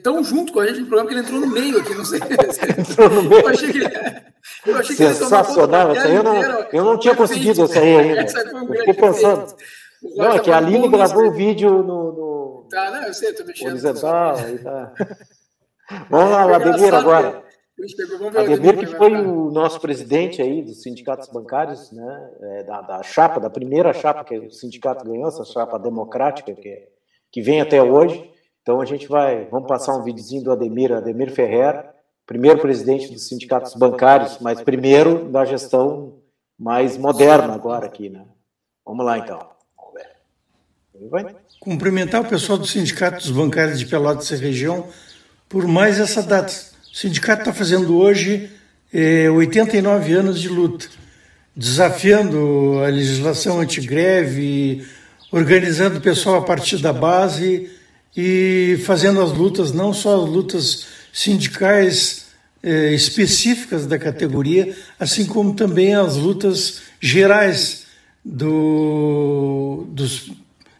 tão 0.00 0.22
junto 0.22 0.52
com 0.52 0.60
a 0.60 0.66
gente 0.68 0.82
no 0.82 0.86
programa 0.86 1.08
que 1.08 1.14
ele 1.16 1.24
entrou 1.24 1.40
no 1.40 1.48
meio 1.48 1.78
aqui. 1.80 1.94
Não 1.96 2.04
sei. 2.04 2.20
entrou 2.78 3.10
no 3.10 3.22
meio. 3.24 3.42
Eu 3.42 3.48
achei 3.48 3.72
que, 3.72 4.70
eu 4.70 4.76
achei 4.76 4.96
Sensacional. 4.96 5.92
Que 5.92 5.98
ele 5.98 6.16
eu, 6.18 6.22
não, 6.22 6.42
eu 6.72 6.84
não 6.84 6.96
tinha 6.96 7.16
conseguido 7.16 7.64
essa 7.64 7.80
aí 7.80 7.96
ainda. 7.96 8.20
Eu 8.20 8.78
fiquei 8.78 8.94
pensando. 8.94 9.56
Não, 10.14 10.32
é 10.32 10.38
que 10.38 10.52
a 10.52 10.58
Aline 10.58 10.88
gravou 10.88 11.26
o 11.26 11.32
vídeo 11.32 11.82
no, 11.82 12.12
no 12.12 12.68
Tá, 12.70 12.90
não, 12.92 13.02
eu 13.02 13.14
sei, 13.14 13.30
eu 13.30 13.36
tô 13.36 13.44
mexendo. 13.44 13.70
Horizontal, 13.70 14.36
aí 14.36 14.58
tá. 14.58 14.92
Vamos 16.08 16.30
lá, 16.30 16.46
o 16.46 16.54
Ademir 16.54 16.94
agora. 16.94 17.42
Ademir, 18.36 18.78
que 18.78 18.86
foi 18.86 19.12
o 19.12 19.50
nosso 19.50 19.80
presidente 19.80 20.40
aí 20.40 20.62
dos 20.62 20.82
sindicatos 20.82 21.28
bancários, 21.28 21.90
né, 21.90 22.30
é, 22.40 22.62
da, 22.62 22.80
da, 22.80 23.02
chapa, 23.02 23.40
da 23.40 23.50
primeira 23.50 23.92
chapa 23.92 24.24
que 24.24 24.38
o 24.38 24.50
sindicato 24.52 25.04
ganhou, 25.04 25.26
essa 25.26 25.44
chapa 25.44 25.78
democrática 25.78 26.54
que, 26.54 26.93
que 27.34 27.42
vem 27.42 27.60
até 27.60 27.82
hoje. 27.82 28.30
Então 28.62 28.80
a 28.80 28.84
gente 28.84 29.08
vai, 29.08 29.46
vamos 29.50 29.66
passar 29.66 29.96
um 29.96 30.04
videozinho 30.04 30.44
do 30.44 30.52
Ademir, 30.52 30.92
Ademir 30.92 31.32
Ferrer, 31.32 31.84
primeiro 32.24 32.60
presidente 32.60 33.12
dos 33.12 33.26
sindicatos 33.26 33.74
bancários, 33.74 34.38
mas 34.40 34.60
primeiro 34.60 35.28
da 35.28 35.44
gestão 35.44 36.20
mais 36.56 36.96
moderna 36.96 37.52
agora 37.52 37.86
aqui, 37.86 38.08
né? 38.08 38.24
Vamos 38.86 39.04
lá 39.04 39.18
então. 39.18 39.40
Vai. 41.10 41.34
Cumprimentar 41.58 42.20
o 42.20 42.28
pessoal 42.28 42.56
do 42.56 42.66
Sindicato 42.66 43.18
dos 43.18 43.32
Bancários 43.32 43.80
de 43.80 43.86
Pelotas 43.86 44.30
e 44.30 44.36
região 44.36 44.86
por 45.48 45.66
mais 45.66 45.98
essa 45.98 46.22
data. 46.22 46.52
O 46.52 46.96
sindicato 46.96 47.40
está 47.40 47.52
fazendo 47.52 47.98
hoje 47.98 48.48
é, 48.92 49.28
89 49.28 50.12
anos 50.12 50.40
de 50.40 50.48
luta, 50.48 50.86
desafiando 51.56 52.78
a 52.84 52.86
legislação 52.86 53.58
antigreve, 53.58 54.86
organizando 55.34 55.98
o 55.98 56.00
pessoal 56.00 56.36
a 56.36 56.42
partir 56.42 56.78
da 56.78 56.92
base 56.92 57.68
e 58.16 58.80
fazendo 58.86 59.20
as 59.20 59.32
lutas, 59.32 59.72
não 59.72 59.92
só 59.92 60.22
as 60.22 60.30
lutas 60.30 60.86
sindicais 61.12 62.26
é, 62.62 62.94
específicas 62.94 63.84
da 63.84 63.98
categoria, 63.98 64.72
assim 64.98 65.26
como 65.26 65.52
também 65.52 65.92
as 65.92 66.14
lutas 66.14 66.82
gerais 67.00 67.86
do, 68.24 69.88
dos 69.88 70.30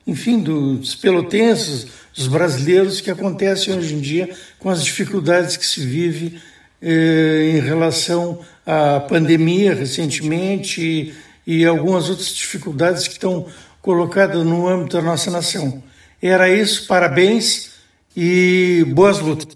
enfim, 0.06 0.38
dos 0.38 0.94
pelotenses, 0.94 1.88
dos 2.14 2.28
brasileiros, 2.28 3.00
que 3.00 3.10
acontecem 3.10 3.76
hoje 3.76 3.94
em 3.94 4.00
dia 4.00 4.30
com 4.60 4.70
as 4.70 4.84
dificuldades 4.84 5.56
que 5.56 5.66
se 5.66 5.84
vive 5.84 6.38
eh, 6.80 7.54
em 7.56 7.60
relação 7.60 8.38
à 8.64 9.00
pandemia 9.00 9.74
recentemente 9.74 10.80
e, 10.80 11.14
e 11.44 11.64
algumas 11.64 12.08
outras 12.08 12.28
dificuldades 12.28 13.08
que 13.08 13.14
estão 13.14 13.46
colocadas 13.84 14.42
no 14.46 14.66
âmbito 14.66 14.96
da 14.96 15.02
nossa 15.02 15.30
nação. 15.30 15.82
Era 16.20 16.48
isso, 16.48 16.86
parabéns 16.86 17.74
e 18.16 18.82
boas 18.94 19.20
lutas. 19.20 19.54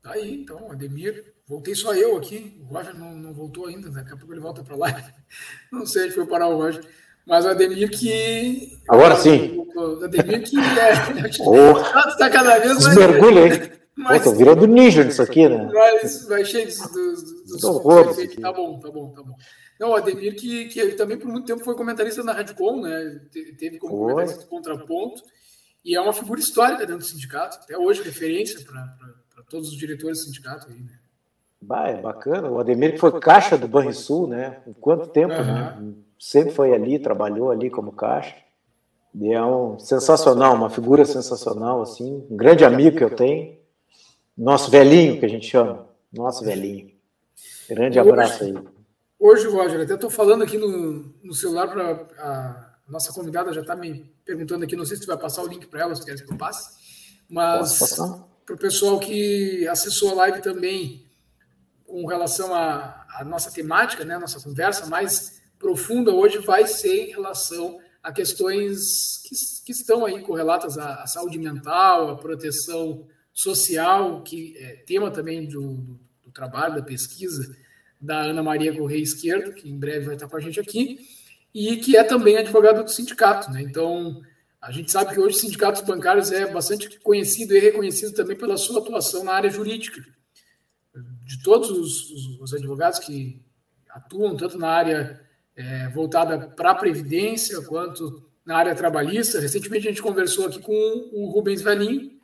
Tá 0.00 0.12
aí, 0.12 0.34
então, 0.42 0.70
Ademir. 0.70 1.34
Voltei 1.48 1.74
só 1.74 1.92
eu 1.94 2.16
aqui. 2.16 2.56
O 2.60 2.72
Roger 2.72 2.96
não, 2.96 3.12
não 3.12 3.34
voltou 3.34 3.66
ainda. 3.66 3.90
Daqui 3.90 4.12
a 4.12 4.16
pouco 4.16 4.32
ele 4.32 4.40
volta 4.40 4.62
para 4.62 4.76
lá. 4.76 5.02
Não 5.72 5.86
sei 5.86 6.04
onde 6.04 6.14
foi 6.14 6.26
parar 6.26 6.48
o 6.48 6.58
Roger. 6.58 6.84
Mas 7.26 7.44
o 7.44 7.48
Ademir 7.48 7.90
que. 7.90 8.78
Agora 8.86 9.16
sim. 9.16 9.64
O 9.74 10.04
Ademir 10.04 10.42
que 10.42 10.58
é. 10.58 10.92
oh, 11.40 11.78
está 12.08 12.28
cada 12.30 12.58
vez 12.58 12.84
mais. 12.84 12.96
Mergulha, 12.96 13.46
hein? 13.46 13.72
Mas, 13.96 14.22
Pô, 14.22 14.32
virando 14.32 14.66
ninja 14.66 15.02
nisso 15.02 15.22
aqui, 15.22 15.48
né? 15.48 15.70
Mas 15.72 16.28
vai 16.28 16.44
cheio 16.44 16.66
dos. 16.66 16.78
dos, 16.78 17.22
dos 17.44 17.60
tá 18.40 18.52
bom, 18.52 18.78
tá 18.78 18.90
bom, 18.90 19.10
tá 19.10 19.22
bom. 19.22 19.34
Não, 19.78 19.90
o 19.90 19.94
Ademir, 19.94 20.34
que, 20.34 20.66
que 20.66 20.92
também 20.92 21.16
por 21.16 21.28
muito 21.28 21.46
tempo 21.46 21.62
foi 21.62 21.74
comentarista 21.76 22.22
na 22.24 22.32
Radcom, 22.32 22.80
né? 22.80 23.20
Teve 23.58 23.78
como 23.78 23.94
Oi. 23.94 24.12
comentarista 24.12 24.42
do 24.42 24.48
contraponto. 24.48 25.22
E 25.84 25.94
é 25.94 26.00
uma 26.00 26.12
figura 26.12 26.40
histórica 26.40 26.80
dentro 26.80 26.98
do 26.98 27.04
sindicato, 27.04 27.58
até 27.62 27.78
hoje 27.78 28.02
referência 28.02 28.60
para 28.64 29.42
todos 29.48 29.68
os 29.68 29.76
diretores 29.76 30.18
do 30.18 30.24
sindicato 30.24 30.68
aí, 30.68 30.80
né? 30.80 30.98
Bah, 31.60 31.88
é 31.88 32.00
bacana. 32.00 32.50
O 32.50 32.58
Ademir 32.58 32.92
que 32.92 32.98
foi 32.98 33.18
caixa 33.20 33.56
do 33.56 33.68
Banrisul, 33.68 34.28
né? 34.28 34.60
Quanto 34.80 35.08
tempo, 35.08 35.34
uhum. 35.34 35.44
né? 35.44 35.94
Sempre 36.18 36.52
foi 36.52 36.74
ali, 36.74 36.98
trabalhou 36.98 37.50
ali 37.50 37.70
como 37.70 37.92
caixa. 37.92 38.34
E 39.14 39.32
é 39.32 39.42
um 39.42 39.78
sensacional, 39.78 40.54
uma 40.54 40.70
figura 40.70 41.04
sensacional, 41.04 41.82
assim. 41.82 42.26
Um 42.30 42.36
grande 42.36 42.64
amigo 42.64 42.96
que 42.96 43.04
eu 43.04 43.14
tenho. 43.14 43.56
Nosso 44.36 44.70
velhinho, 44.70 45.18
que 45.18 45.26
a 45.26 45.28
gente 45.28 45.46
chama. 45.46 45.88
Nosso 46.12 46.44
velhinho. 46.44 46.90
Grande 47.68 47.98
abraço 47.98 48.44
aí. 48.44 48.54
Hoje, 49.20 49.48
Roger, 49.48 49.80
até 49.80 49.94
estou 49.94 50.10
falando 50.10 50.44
aqui 50.44 50.56
no, 50.56 51.12
no 51.24 51.34
celular 51.34 51.66
para 51.66 52.06
a 52.18 52.74
nossa 52.86 53.12
convidada 53.12 53.52
já 53.52 53.62
está 53.62 53.74
me 53.74 54.14
perguntando 54.24 54.62
aqui, 54.64 54.76
não 54.76 54.86
sei 54.86 54.96
se 54.96 55.02
tu 55.02 55.08
vai 55.08 55.18
passar 55.18 55.42
o 55.42 55.48
link 55.48 55.66
para 55.66 55.80
ela, 55.80 55.94
se 55.94 56.04
quer 56.04 56.14
que 56.14 56.32
eu 56.32 56.38
passe, 56.38 56.78
mas 57.28 57.96
para 58.46 58.54
o 58.54 58.58
pessoal 58.58 59.00
que 59.00 59.66
acessou 59.66 60.12
a 60.12 60.14
live 60.14 60.40
também 60.40 61.04
com 61.84 62.06
relação 62.06 62.54
à, 62.54 63.06
à 63.18 63.24
nossa 63.24 63.50
temática, 63.50 64.04
né, 64.04 64.16
nossa 64.18 64.40
conversa 64.40 64.86
mais 64.86 65.42
profunda 65.58 66.12
hoje 66.12 66.38
vai 66.38 66.66
ser 66.66 67.08
em 67.08 67.10
relação 67.10 67.80
a 68.00 68.12
questões 68.12 69.20
que, 69.24 69.34
que 69.66 69.72
estão 69.72 70.06
aí 70.06 70.22
correlatas 70.22 70.78
à, 70.78 71.02
à, 71.02 71.06
saúde 71.08 71.38
mental, 71.38 72.10
à 72.10 72.16
proteção 72.16 73.04
social, 73.32 74.22
que 74.22 74.56
é 74.58 74.76
tema 74.86 75.10
também 75.10 75.48
do, 75.48 75.74
do, 75.78 76.00
do 76.24 76.30
trabalho, 76.32 76.76
da 76.76 76.82
pesquisa, 76.82 77.52
da 78.00 78.20
Ana 78.20 78.42
Maria 78.42 78.76
Correia 78.76 79.02
Esquerdo, 79.02 79.52
que 79.52 79.68
em 79.68 79.78
breve 79.78 80.06
vai 80.06 80.14
estar 80.14 80.28
com 80.28 80.36
a 80.36 80.40
gente 80.40 80.60
aqui, 80.60 80.98
e 81.52 81.76
que 81.76 81.96
é 81.96 82.04
também 82.04 82.36
advogada 82.36 82.82
do 82.82 82.90
sindicato. 82.90 83.50
Né? 83.50 83.62
Então, 83.62 84.20
a 84.60 84.70
gente 84.70 84.90
sabe 84.90 85.12
que 85.12 85.20
hoje 85.20 85.36
o 85.36 85.40
sindicatos 85.40 85.82
bancários 85.82 86.30
é 86.30 86.50
bastante 86.52 86.98
conhecido 87.00 87.54
e 87.54 87.60
reconhecido 87.60 88.14
também 88.14 88.36
pela 88.36 88.56
sua 88.56 88.80
atuação 88.80 89.24
na 89.24 89.32
área 89.32 89.50
jurídica. 89.50 90.00
De 91.24 91.42
todos 91.42 91.70
os, 91.70 92.10
os, 92.10 92.40
os 92.40 92.54
advogados 92.54 92.98
que 92.98 93.42
atuam, 93.90 94.36
tanto 94.36 94.58
na 94.58 94.68
área 94.68 95.20
é, 95.54 95.88
voltada 95.88 96.48
para 96.48 96.70
a 96.70 96.74
Previdência, 96.74 97.60
quanto 97.62 98.28
na 98.44 98.56
área 98.56 98.74
trabalhista. 98.74 99.40
Recentemente 99.40 99.86
a 99.86 99.90
gente 99.90 100.02
conversou 100.02 100.46
aqui 100.46 100.60
com 100.60 100.72
o 101.12 101.30
Rubens 101.30 101.62
Valim, 101.62 102.18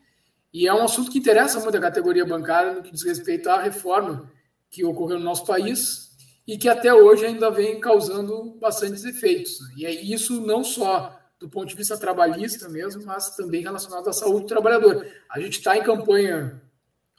e 0.53 0.69
é 0.69 0.75
um 0.75 0.85
assunto 0.85 1.11
que 1.11 1.19
interessa 1.19 1.59
muito 1.59 1.77
a 1.77 1.81
categoria 1.81 2.25
bancária 2.25 2.73
no 2.73 2.83
que 2.83 2.93
diz 2.93 3.03
respeito 3.03 3.49
à 3.49 3.61
reforma 3.61 4.31
que 4.75 4.85
ocorreu 4.85 5.19
no 5.19 5.25
nosso 5.25 5.47
país 5.47 6.11
e 6.47 6.59
que 6.59 6.69
até 6.69 6.93
hoje 6.93 7.25
ainda 7.25 7.49
vem 7.49 7.79
causando 7.79 8.57
bastantes 8.61 9.05
efeitos. 9.05 9.59
E 9.77 9.87
é 9.87 9.91
isso 9.91 10.45
não 10.45 10.65
só 10.65 11.17
do 11.39 11.49
ponto 11.49 11.69
de 11.69 11.77
vista 11.77 11.97
trabalhista 11.97 12.69
mesmo, 12.69 13.05
mas 13.05 13.37
também 13.37 13.63
relacionado 13.63 14.09
à 14.09 14.13
saúde 14.13 14.43
do 14.43 14.49
trabalhador. 14.49 15.07
A 15.31 15.39
gente 15.39 15.59
está 15.59 15.77
em 15.77 15.83
campanha 15.83 16.61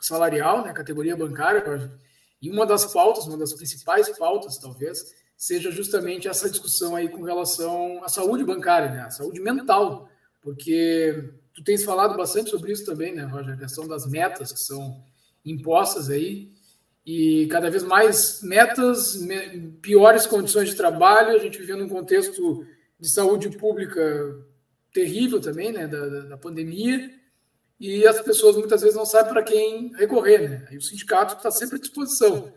salarial, 0.02 0.66
né, 0.66 0.74
categoria 0.74 1.16
bancária, 1.16 1.92
e 2.42 2.50
uma 2.50 2.66
das 2.66 2.92
pautas, 2.92 3.26
uma 3.26 3.38
das 3.38 3.54
principais 3.54 4.10
pautas, 4.18 4.58
talvez, 4.58 5.14
seja 5.38 5.72
justamente 5.72 6.28
essa 6.28 6.50
discussão 6.50 6.96
aí 6.96 7.08
com 7.08 7.24
relação 7.24 8.04
à 8.04 8.10
saúde 8.10 8.44
bancária, 8.44 8.92
né, 8.92 9.02
à 9.02 9.10
saúde 9.10 9.40
mental, 9.40 10.10
porque 10.42 11.32
tu 11.54 11.64
tens 11.64 11.84
falado 11.84 12.18
bastante 12.18 12.50
sobre 12.50 12.72
isso 12.72 12.86
também, 12.86 13.16
né, 13.16 13.24
Roger, 13.24 13.54
a 13.54 13.58
questão 13.58 13.88
das 13.88 14.06
metas 14.06 14.52
que 14.52 14.60
são 14.60 15.04
impostas 15.46 16.10
aí, 16.10 16.52
e 17.06 17.48
cada 17.48 17.70
vez 17.70 17.84
mais 17.84 18.42
metas, 18.42 19.20
piores 19.82 20.26
condições 20.26 20.70
de 20.70 20.76
trabalho, 20.76 21.36
a 21.36 21.38
gente 21.38 21.60
vivendo 21.60 21.84
um 21.84 21.90
contexto 21.90 22.66
de 23.00 23.10
saúde 23.10 23.50
pública 23.50 24.36
terrível 24.92 25.40
também, 25.40 25.72
né, 25.72 25.88
da, 25.88 26.08
da 26.22 26.38
pandemia, 26.38 27.12
e 27.80 28.08
as 28.08 28.22
pessoas 28.22 28.56
muitas 28.56 28.82
vezes 28.82 28.96
não 28.96 29.06
sabem 29.06 29.32
para 29.32 29.44
quem 29.44 29.94
recorrer, 29.96 30.50
né, 30.50 30.68
e 30.72 30.78
o 30.78 30.82
sindicato 30.82 31.36
está 31.36 31.52
sempre 31.52 31.76
à 31.76 31.80
disposição, 31.80 32.52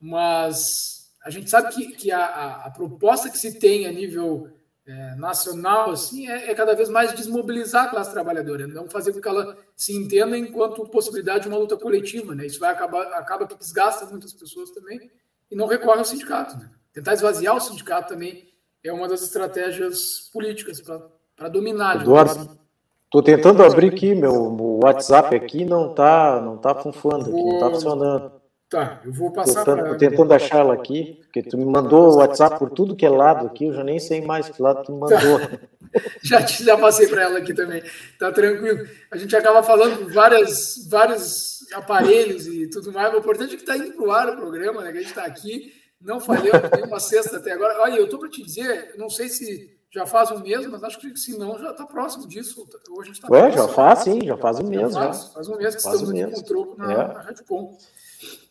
mas 0.00 1.10
a 1.22 1.28
gente 1.28 1.50
sabe 1.50 1.74
que, 1.74 1.92
que 1.92 2.10
a, 2.10 2.62
a, 2.64 2.70
proposta 2.70 3.28
que 3.28 3.36
se 3.36 3.58
tem 3.58 3.86
a 3.86 3.92
nível 3.92 4.48
é, 4.86 5.14
nacional 5.16 5.90
assim 5.90 6.26
é, 6.26 6.50
é, 6.50 6.54
cada 6.54 6.74
vez 6.74 6.88
mais 6.88 7.12
desmobilizar 7.12 7.84
a 7.84 7.90
classe 7.90 8.12
trabalhadora, 8.12 8.66
não 8.66 8.88
fazer 8.88 9.12
com 9.12 9.20
que 9.20 9.28
ela 9.28 9.58
se 9.80 9.96
entenda 9.96 10.36
enquanto 10.36 10.86
possibilidade 10.90 11.44
de 11.44 11.48
uma 11.48 11.56
luta 11.56 11.74
coletiva, 11.74 12.34
né? 12.34 12.44
Isso 12.44 12.60
vai 12.60 12.70
acabar 12.70 13.00
acaba 13.14 13.46
que 13.46 13.56
desgasta 13.56 14.04
muitas 14.04 14.34
pessoas 14.34 14.70
também 14.72 15.10
e 15.50 15.56
não 15.56 15.66
recorre 15.66 16.00
ao 16.00 16.04
sindicato, 16.04 16.54
né? 16.58 16.70
Tentar 16.92 17.14
esvaziar 17.14 17.56
o 17.56 17.60
sindicato 17.60 18.12
também 18.12 18.46
é 18.84 18.92
uma 18.92 19.08
das 19.08 19.22
estratégias 19.22 20.28
políticas 20.34 20.82
para 20.82 21.48
dominar. 21.48 22.02
Eduardo, 22.02 22.58
estou 23.06 23.22
tentando 23.22 23.62
abrir 23.62 23.94
aqui 23.94 24.14
meu, 24.14 24.54
WhatsApp 24.84 25.34
aqui 25.34 25.64
não 25.64 25.92
está 25.92 26.42
não 26.42 26.58
tá 26.58 26.72
aqui, 26.72 27.32
não 27.32 27.54
está 27.54 27.70
funcionando. 27.70 28.39
Tá, 28.70 29.00
eu 29.04 29.12
vou 29.12 29.32
passar 29.32 29.64
para. 29.64 29.82
Estou 29.82 29.98
tentando 29.98 30.32
achar 30.32 30.58
ela 30.58 30.74
aqui, 30.74 31.18
porque 31.24 31.42
tu 31.42 31.58
me 31.58 31.64
mandou 31.64 32.12
o 32.12 32.16
WhatsApp 32.18 32.56
por 32.56 32.70
tudo 32.70 32.94
que 32.94 33.04
é 33.04 33.10
lado 33.10 33.48
aqui, 33.48 33.64
eu 33.64 33.72
já 33.72 33.82
nem 33.82 33.98
sei 33.98 34.20
mais 34.20 34.48
que 34.48 34.62
lado 34.62 34.84
tu 34.84 34.92
me 34.92 35.00
mandou. 35.00 35.40
Tá. 35.40 35.58
já, 36.22 36.46
já 36.46 36.78
passei 36.78 37.08
para 37.08 37.22
ela 37.22 37.38
aqui 37.38 37.52
também, 37.52 37.82
tá 38.16 38.30
tranquilo. 38.30 38.86
A 39.10 39.16
gente 39.16 39.34
acaba 39.34 39.60
falando 39.64 40.08
várias, 40.14 40.86
vários 40.88 41.66
aparelhos 41.74 42.46
e 42.46 42.70
tudo 42.70 42.92
mais, 42.92 43.12
o 43.12 43.18
importante 43.18 43.54
é 43.54 43.56
que 43.56 43.62
está 43.62 43.76
indo 43.76 43.92
para 43.92 44.06
o 44.06 44.12
ar 44.12 44.28
o 44.28 44.36
programa, 44.36 44.82
né? 44.82 44.92
Que 44.92 44.98
a 44.98 45.00
gente 45.00 45.10
está 45.10 45.24
aqui, 45.24 45.72
não 46.00 46.20
falhou 46.20 46.54
nenhuma 46.72 47.00
sexta 47.00 47.38
até 47.38 47.50
agora. 47.50 47.82
Olha, 47.82 47.96
eu 47.96 48.04
estou 48.04 48.20
para 48.20 48.28
te 48.28 48.40
dizer, 48.40 48.94
não 48.96 49.10
sei 49.10 49.28
se 49.28 49.80
já 49.90 50.06
faz 50.06 50.30
um 50.30 50.38
mês, 50.38 50.64
mas 50.68 50.84
acho 50.84 51.00
que 51.00 51.16
se 51.16 51.36
não, 51.36 51.58
já 51.58 51.72
está 51.72 51.84
próximo 51.84 52.28
disso. 52.28 52.64
Hoje 52.88 53.10
a 53.10 53.12
gente 53.12 53.20
tá 53.20 53.28
Ué, 53.32 53.50
já 53.50 53.66
faz 53.66 53.98
sim, 53.98 54.24
já 54.24 54.36
faz 54.36 54.60
um 54.60 54.68
mês. 54.68 54.92
Já 54.92 55.00
faz, 55.06 55.24
faz 55.32 55.48
um 55.48 55.56
mês 55.56 55.74
que 55.74 55.82
faz 55.82 55.94
estamos 55.96 56.14
um 56.14 56.24
aqui 56.24 56.34
com 56.34 56.40
o 56.40 56.44
troco 56.44 56.78
na, 56.78 56.92
é. 56.92 56.96
na 56.96 57.20
Redcom. 57.22 57.76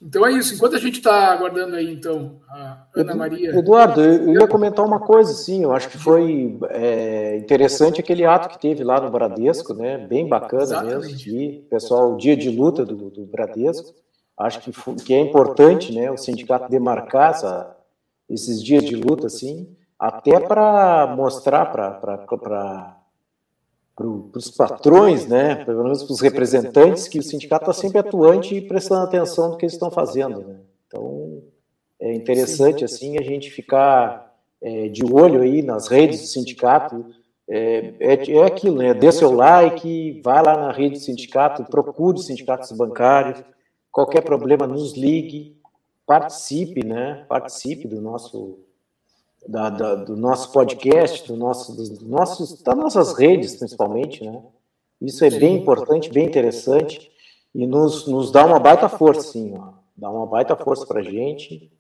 Então 0.01 0.25
é 0.25 0.31
isso. 0.31 0.55
Enquanto 0.55 0.75
a 0.75 0.79
gente 0.79 0.97
está 0.97 1.33
aguardando 1.33 1.75
aí, 1.75 1.91
então, 1.91 2.39
a 2.49 2.85
Ana 2.95 3.15
Maria. 3.15 3.55
Eduardo, 3.55 4.01
eu 4.01 4.33
ia 4.33 4.47
comentar 4.47 4.85
uma 4.85 4.99
coisa, 4.99 5.33
sim. 5.33 5.63
Eu 5.63 5.71
acho 5.71 5.89
que 5.89 5.97
foi 5.97 6.57
é, 6.69 7.38
interessante 7.38 7.99
aquele 7.99 8.25
ato 8.25 8.49
que 8.49 8.59
teve 8.59 8.83
lá 8.83 8.99
no 9.01 9.11
Bradesco, 9.11 9.73
né? 9.73 9.97
Bem 9.97 10.27
bacana 10.27 10.63
Exatamente. 10.63 11.01
mesmo. 11.01 11.17
De, 11.17 11.67
pessoal, 11.69 12.13
o 12.13 12.17
dia 12.17 12.35
de 12.35 12.49
luta 12.49 12.85
do, 12.85 13.09
do 13.09 13.25
Bradesco. 13.25 13.93
Acho 14.38 14.61
que, 14.61 14.71
foi, 14.71 14.95
que 14.95 15.13
é 15.13 15.19
importante, 15.19 15.93
né? 15.93 16.09
O 16.09 16.17
sindicato 16.17 16.69
demarcar 16.69 17.31
essa, 17.31 17.75
esses 18.29 18.63
dias 18.63 18.85
de 18.85 18.95
luta, 18.95 19.27
assim, 19.27 19.75
até 19.99 20.39
para 20.39 21.13
mostrar 21.15 21.65
para 21.65 22.98
para 23.99 24.39
os 24.39 24.49
patrões, 24.49 25.27
né, 25.27 25.55
pelo 25.65 25.83
menos 25.83 26.03
para 26.03 26.13
os 26.13 26.21
representantes, 26.21 27.07
que 27.09 27.19
o 27.19 27.23
sindicato 27.23 27.69
está 27.69 27.81
sempre 27.81 27.99
atuante 27.99 28.55
e 28.55 28.61
prestando 28.61 29.03
atenção 29.03 29.49
no 29.49 29.57
que 29.57 29.65
eles 29.65 29.73
estão 29.73 29.91
fazendo. 29.91 30.39
Né? 30.39 30.55
Então, 30.87 31.43
é 31.99 32.13
interessante 32.13 32.85
assim 32.85 33.17
a 33.17 33.21
gente 33.21 33.51
ficar 33.51 34.33
é, 34.61 34.87
de 34.87 35.03
olho 35.03 35.41
aí 35.41 35.61
nas 35.61 35.87
redes 35.87 36.21
do 36.21 36.27
sindicato. 36.27 37.05
É, 37.47 37.93
é, 37.99 38.31
é, 38.31 38.43
aquilo, 38.45 38.77
né? 38.77 38.93
Dê 38.93 39.11
seu 39.11 39.31
like, 39.31 40.21
vá 40.23 40.39
lá 40.39 40.55
na 40.55 40.71
rede 40.71 40.95
do 40.95 40.99
sindicato, 40.99 41.65
procure 41.65 42.17
os 42.17 42.27
sindicatos 42.27 42.71
bancários. 42.71 43.43
Qualquer 43.91 44.21
problema, 44.21 44.67
nos 44.67 44.95
ligue, 44.95 45.57
participe, 46.05 46.85
né? 46.85 47.25
Participe 47.27 47.87
do 47.87 47.99
nosso 47.99 48.59
da, 49.48 49.69
da, 49.69 49.96
do 49.96 50.15
nosso 50.15 50.51
podcast, 50.51 51.27
do 51.27 51.38
nosso, 51.38 51.75
dos 51.75 52.01
nossos, 52.01 52.62
das 52.62 52.77
nossas 52.77 53.17
redes, 53.17 53.55
principalmente, 53.55 54.24
né? 54.24 54.41
Isso 55.01 55.24
é 55.24 55.29
bem 55.29 55.58
importante, 55.58 56.12
bem 56.12 56.25
interessante 56.25 57.10
e 57.55 57.65
nos, 57.65 58.05
nos 58.05 58.31
dá 58.31 58.46
uma 58.46 58.60
baita 58.60 58.89
força, 58.89 59.31
sim, 59.31 59.53
ó. 59.58 59.74
dá 59.96 60.10
uma 60.10 60.25
baita 60.25 60.55
força 60.55 60.86
para 60.86 61.00
a 61.00 61.03
gente 61.03 61.72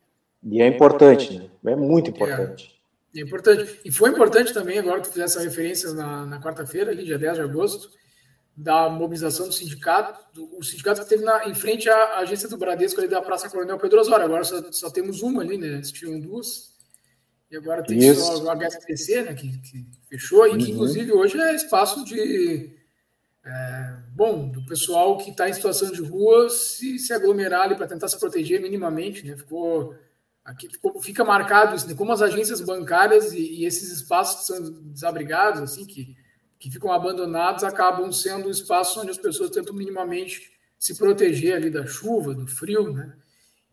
e 0.43 0.61
é 0.61 0.67
importante, 0.67 1.37
né? 1.37 1.73
É 1.73 1.75
muito 1.75 2.09
importante. 2.09 2.79
É, 3.13 3.19
é, 3.19 3.23
importante. 3.23 3.79
E 3.83 3.91
foi 3.91 4.09
importante 4.09 4.53
também, 4.53 4.79
agora 4.79 5.01
que 5.01 5.09
tu 5.09 5.13
fizesse 5.13 5.37
essa 5.37 5.47
referência 5.47 5.93
na, 5.93 6.25
na 6.25 6.41
quarta-feira, 6.41 6.91
ali, 6.91 7.03
dia 7.03 7.19
10 7.19 7.35
de 7.35 7.41
agosto, 7.41 7.89
da 8.55 8.89
mobilização 8.89 9.47
do 9.47 9.53
sindicato, 9.53 10.19
do, 10.33 10.57
o 10.57 10.63
sindicato 10.63 11.01
que 11.01 11.09
teve 11.09 11.23
na, 11.23 11.47
em 11.47 11.53
frente 11.53 11.89
à 11.89 12.19
agência 12.19 12.47
do 12.49 12.57
Bradesco 12.57 12.99
ali 12.99 13.09
da 13.09 13.21
Praça 13.21 13.49
Coronel 13.49 13.77
Pedro 13.77 13.99
Osório. 13.99 14.25
Agora 14.25 14.43
só, 14.43 14.61
só 14.71 14.89
temos 14.89 15.21
uma 15.21 15.41
ali, 15.41 15.57
né? 15.57 15.81
Tinham 15.81 16.19
duas. 16.19 16.73
E 17.51 17.57
agora 17.57 17.83
tem 17.83 17.97
Isso. 17.97 18.21
só 18.21 18.43
o 18.43 18.49
HSBC, 18.49 19.23
né, 19.23 19.33
que, 19.33 19.57
que 19.57 19.85
fechou, 20.07 20.45
e 20.47 20.51
que 20.57 20.65
uhum. 20.65 20.69
inclusive 20.71 21.11
hoje 21.11 21.39
é 21.39 21.55
espaço 21.55 22.05
de, 22.05 22.69
é, 23.43 23.95
bom, 24.11 24.49
do 24.49 24.63
pessoal 24.65 25.17
que 25.17 25.31
está 25.31 25.49
em 25.49 25.53
situação 25.53 25.91
de 25.91 26.01
rua 26.01 26.49
se, 26.49 26.99
se 26.99 27.11
aglomerar 27.11 27.61
ali 27.61 27.75
para 27.75 27.87
tentar 27.87 28.07
se 28.07 28.19
proteger 28.19 28.61
minimamente, 28.61 29.25
né? 29.25 29.35
Ficou 29.35 29.95
aqui 30.45 30.69
ficou, 30.69 31.01
fica 31.01 31.23
marcado 31.23 31.75
isso, 31.75 31.87
né? 31.87 31.95
como 31.95 32.11
as 32.11 32.21
agências 32.21 32.61
bancárias 32.61 33.33
e, 33.33 33.39
e, 33.39 33.65
esses 33.65 33.91
espaços 33.91 34.41
que 34.41 34.45
são 34.47 34.71
desabrigados, 34.91 35.61
assim, 35.61 35.85
que, 35.85 36.15
que 36.59 36.69
ficam 36.69 36.91
abandonados, 36.91 37.63
acabam 37.63 38.11
sendo 38.11 38.49
espaços 38.49 38.97
onde 38.97 39.11
as 39.11 39.17
pessoas 39.17 39.49
tentam 39.49 39.73
minimamente 39.73 40.51
se 40.77 40.95
proteger 40.97 41.55
ali 41.55 41.69
da 41.69 41.85
chuva, 41.85 42.33
do 42.33 42.47
frio, 42.47 42.93
né? 42.93 43.13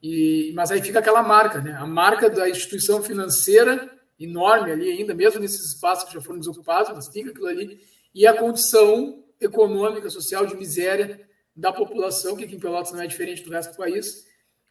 E, 0.03 0.53
mas 0.55 0.71
aí 0.71 0.83
fica 0.83 0.99
aquela 0.99 1.23
marca, 1.23 1.61
né? 1.61 1.73
A 1.73 1.87
marca 1.87 2.29
da 2.29 2.49
instituição 2.49 3.03
financeira 3.03 3.91
enorme 4.19 4.71
ali 4.73 4.91
ainda, 4.91 5.15
mesmo 5.15 5.41
nesses 5.41 5.75
espaços 5.75 6.09
que 6.09 6.15
já 6.15 6.21
foram 6.21 6.39
desocupados, 6.39 6.93
mas 6.95 7.09
fica 7.09 7.31
aquilo 7.31 7.47
ali, 7.47 7.79
e 8.15 8.27
a 8.27 8.35
condição 8.35 9.23
econômica, 9.41 10.09
social 10.09 10.47
de 10.47 10.57
miséria 10.57 11.21
da 11.55 11.73
população, 11.73 12.37
que 12.37 12.45
aqui 12.45 12.57
em 12.57 12.61
Pelotas 12.61 12.93
não 12.93 13.01
é 13.01 13.07
diferente 13.07 13.43
do 13.43 13.51
resto 13.51 13.73
do 13.73 13.77
país. 13.77 14.25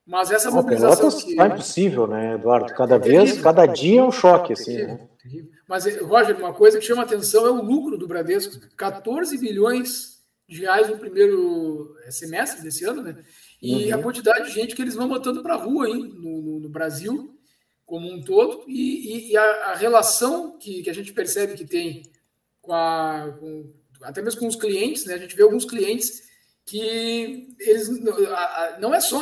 Mas 0.05 0.29
essa 0.29 0.49
Não, 0.49 0.57
mobilização. 0.57 0.97
Pelotas 0.97 1.23
que... 1.23 1.35
tá 1.35 1.47
impossível, 1.47 2.05
né, 2.05 2.35
Eduardo? 2.35 2.73
Cada 2.73 2.95
é 2.95 2.99
vez, 2.99 3.41
cada 3.41 3.65
dia 3.65 4.01
é 4.01 4.03
um 4.03 4.11
choque, 4.11 4.53
assim. 4.53 4.75
Terrível, 4.75 4.93
né? 4.95 5.09
terrível. 5.21 5.51
Mas, 5.67 6.01
Roger, 6.01 6.37
uma 6.37 6.53
coisa 6.53 6.77
que 6.77 6.85
chama 6.85 7.01
atenção 7.01 7.45
é 7.47 7.49
o 7.49 7.63
lucro 7.63 7.97
do 7.97 8.07
Bradesco: 8.07 8.59
14 8.77 9.35
bilhões 9.39 10.19
de 10.47 10.61
reais 10.61 10.89
no 10.89 10.97
primeiro 10.97 11.95
é, 12.05 12.11
semestre 12.11 12.61
desse 12.61 12.85
ano, 12.85 13.01
né? 13.01 13.17
E 13.65 13.91
uhum. 13.91 13.99
a 13.99 14.03
quantidade 14.03 14.45
de 14.45 14.53
gente 14.53 14.75
que 14.75 14.81
eles 14.81 14.93
vão 14.93 15.07
botando 15.07 15.41
para 15.41 15.55
a 15.55 15.57
rua 15.57 15.87
aí 15.87 15.93
no, 15.93 16.41
no, 16.41 16.59
no, 16.59 16.69
Brasil 16.69 17.35
como 17.83 18.11
um 18.11 18.23
todo, 18.23 18.63
e, 18.67 19.29
e, 19.29 19.31
e 19.31 19.37
a, 19.37 19.71
a, 19.71 19.75
relação 19.75 20.57
que, 20.57 20.83
que 20.83 20.89
a 20.89 20.93
gente 20.93 21.13
percebe 21.13 21.55
que 21.55 21.65
tem 21.65 22.03
com 22.61 22.73
a, 22.73 23.35
com, 23.39 23.73
até 24.01 24.21
mesmo 24.21 24.39
com 24.39 24.47
os 24.47 24.55
clientes, 24.55 25.05
né? 25.05 25.15
A 25.15 25.17
gente 25.17 25.35
vê 25.35 25.43
alguns 25.43 25.65
clientes 25.65 26.23
que 26.63 27.55
eles 27.59 27.89
não 28.79 28.93
é 28.93 28.99
só 28.99 29.19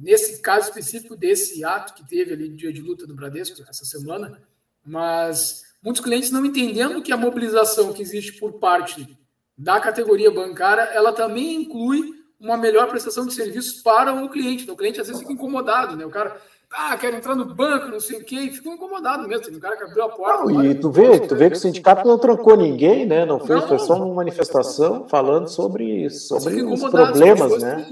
nesse 0.00 0.40
caso 0.40 0.68
específico 0.68 1.16
desse 1.16 1.64
ato 1.64 1.94
que 1.94 2.08
teve 2.08 2.32
ali 2.32 2.48
dia 2.48 2.72
de 2.72 2.80
luta 2.80 3.06
do 3.06 3.14
Bradesco 3.14 3.62
essa 3.68 3.84
semana, 3.84 4.40
mas 4.84 5.64
muitos 5.82 6.02
clientes 6.02 6.30
não 6.30 6.44
entendendo 6.44 7.02
que 7.02 7.12
a 7.12 7.16
mobilização 7.16 7.92
que 7.92 8.02
existe 8.02 8.34
por 8.34 8.54
parte 8.54 9.16
da 9.58 9.80
categoria 9.80 10.30
bancária, 10.30 10.82
ela 10.82 11.12
também 11.12 11.62
inclui 11.62 12.16
uma 12.40 12.56
melhor 12.56 12.88
prestação 12.88 13.26
de 13.26 13.34
serviços 13.34 13.82
para 13.82 14.12
o 14.12 14.28
cliente. 14.28 14.62
Então, 14.62 14.74
o 14.74 14.78
cliente 14.78 15.00
às 15.00 15.06
vezes 15.06 15.22
fica 15.22 15.32
incomodado, 15.32 15.96
né? 15.96 16.04
O 16.04 16.10
cara, 16.10 16.36
ah, 16.70 16.96
quero 16.96 17.16
entrar 17.16 17.34
no 17.34 17.54
banco, 17.54 17.88
não 17.88 18.00
sei 18.00 18.18
o 18.18 18.24
quê, 18.24 18.36
e 18.36 18.50
ficou 18.50 18.74
incomodado 18.74 19.26
mesmo. 19.26 19.44
Tem 19.44 19.56
um 19.56 19.60
cara 19.60 19.76
que 19.76 19.84
abriu 19.84 20.04
a 20.04 20.08
porta. 20.08 20.44
Não, 20.44 20.64
e 20.64 20.74
tu 20.74 20.90
vê, 20.90 21.20
tu 21.20 21.34
vê 21.34 21.48
que 21.48 21.56
o 21.56 21.60
sindicato 21.60 22.06
não 22.06 22.18
trancou 22.18 22.56
ninguém, 22.56 23.06
né? 23.06 23.24
Não 23.24 23.40
fez, 23.40 23.64
foi 23.64 23.78
só 23.78 23.94
uma 23.94 24.14
manifestação 24.14 25.08
falando 25.08 25.48
sobre, 25.48 26.10
sobre 26.10 26.62
os 26.62 26.80
problemas, 26.80 27.62
né? 27.62 27.86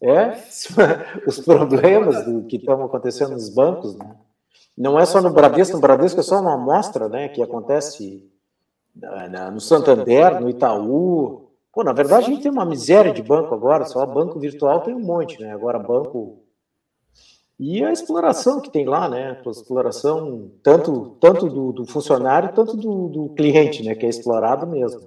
É, 0.00 0.38
os 1.26 1.40
problemas 1.40 2.24
do 2.24 2.44
que 2.44 2.56
estão 2.56 2.84
acontecendo 2.84 3.32
nos 3.32 3.48
bancos, 3.48 3.96
né? 3.96 4.16
Não 4.76 4.96
é 4.96 5.04
só 5.04 5.20
no 5.20 5.30
Bradesco, 5.30 5.74
no 5.74 5.80
Bradesco 5.80 6.20
é 6.20 6.22
só 6.22 6.40
uma 6.40 6.54
amostra, 6.54 7.08
né? 7.08 7.28
Que 7.28 7.42
acontece 7.42 8.30
no 9.50 9.60
Santander, 9.60 10.40
no 10.40 10.48
Itaú. 10.48 11.47
Pô, 11.78 11.84
na 11.84 11.92
verdade 11.92 12.24
a 12.24 12.28
gente 12.30 12.42
tem 12.42 12.50
uma 12.50 12.64
miséria 12.64 13.12
de 13.12 13.22
banco 13.22 13.54
agora, 13.54 13.84
só 13.84 14.04
banco 14.04 14.40
virtual 14.40 14.80
tem 14.80 14.92
um 14.92 14.98
monte, 14.98 15.40
né? 15.40 15.52
Agora 15.52 15.78
banco 15.78 16.40
e 17.56 17.84
a 17.84 17.92
exploração 17.92 18.60
que 18.60 18.68
tem 18.68 18.84
lá, 18.84 19.08
né? 19.08 19.40
A 19.46 19.48
exploração 19.48 20.50
tanto, 20.60 21.16
tanto 21.20 21.48
do, 21.48 21.70
do 21.70 21.86
funcionário, 21.86 22.52
tanto 22.52 22.76
do, 22.76 23.06
do, 23.06 23.28
cliente, 23.28 23.84
né? 23.84 23.94
Que 23.94 24.06
é 24.06 24.08
explorado 24.08 24.66
mesmo. 24.66 25.02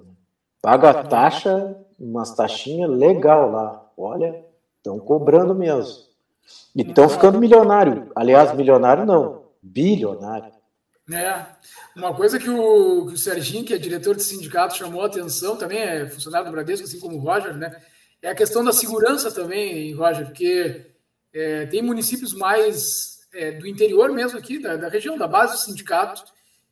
Paga 0.62 0.88
a 0.88 1.04
taxa, 1.04 1.76
umas 2.00 2.34
taxinhas 2.34 2.88
legal 2.88 3.50
lá. 3.50 3.86
Olha, 3.94 4.42
estão 4.78 4.98
cobrando 4.98 5.54
mesmo. 5.54 6.04
E 6.74 6.80
estão 6.80 7.06
ficando 7.06 7.38
milionário. 7.38 8.10
Aliás, 8.16 8.56
milionário 8.56 9.04
não, 9.04 9.42
bilionário. 9.62 10.50
É. 11.10 11.46
Uma 11.96 12.14
coisa 12.14 12.38
que 12.38 12.48
o, 12.48 13.06
que 13.06 13.14
o 13.14 13.18
Serginho, 13.18 13.64
que 13.64 13.74
é 13.74 13.78
diretor 13.78 14.14
de 14.14 14.22
sindicato, 14.22 14.76
chamou 14.76 15.02
a 15.02 15.06
atenção, 15.06 15.56
também 15.56 15.78
é 15.78 16.08
funcionário 16.08 16.46
do 16.46 16.52
Bradesco, 16.52 16.86
assim 16.86 17.00
como 17.00 17.16
o 17.16 17.20
Roger, 17.20 17.56
né? 17.56 17.82
É 18.20 18.30
a 18.30 18.34
questão 18.34 18.62
da 18.62 18.72
segurança 18.72 19.30
também, 19.32 19.92
Roger, 19.94 20.26
porque 20.26 20.92
é, 21.32 21.66
tem 21.66 21.82
municípios 21.82 22.32
mais 22.32 23.26
é, 23.32 23.52
do 23.52 23.66
interior 23.66 24.12
mesmo 24.12 24.38
aqui, 24.38 24.58
da, 24.58 24.76
da, 24.76 24.88
região, 24.88 25.18
da 25.18 25.26
base 25.26 25.54
do 25.54 25.58
sindicato, 25.58 26.22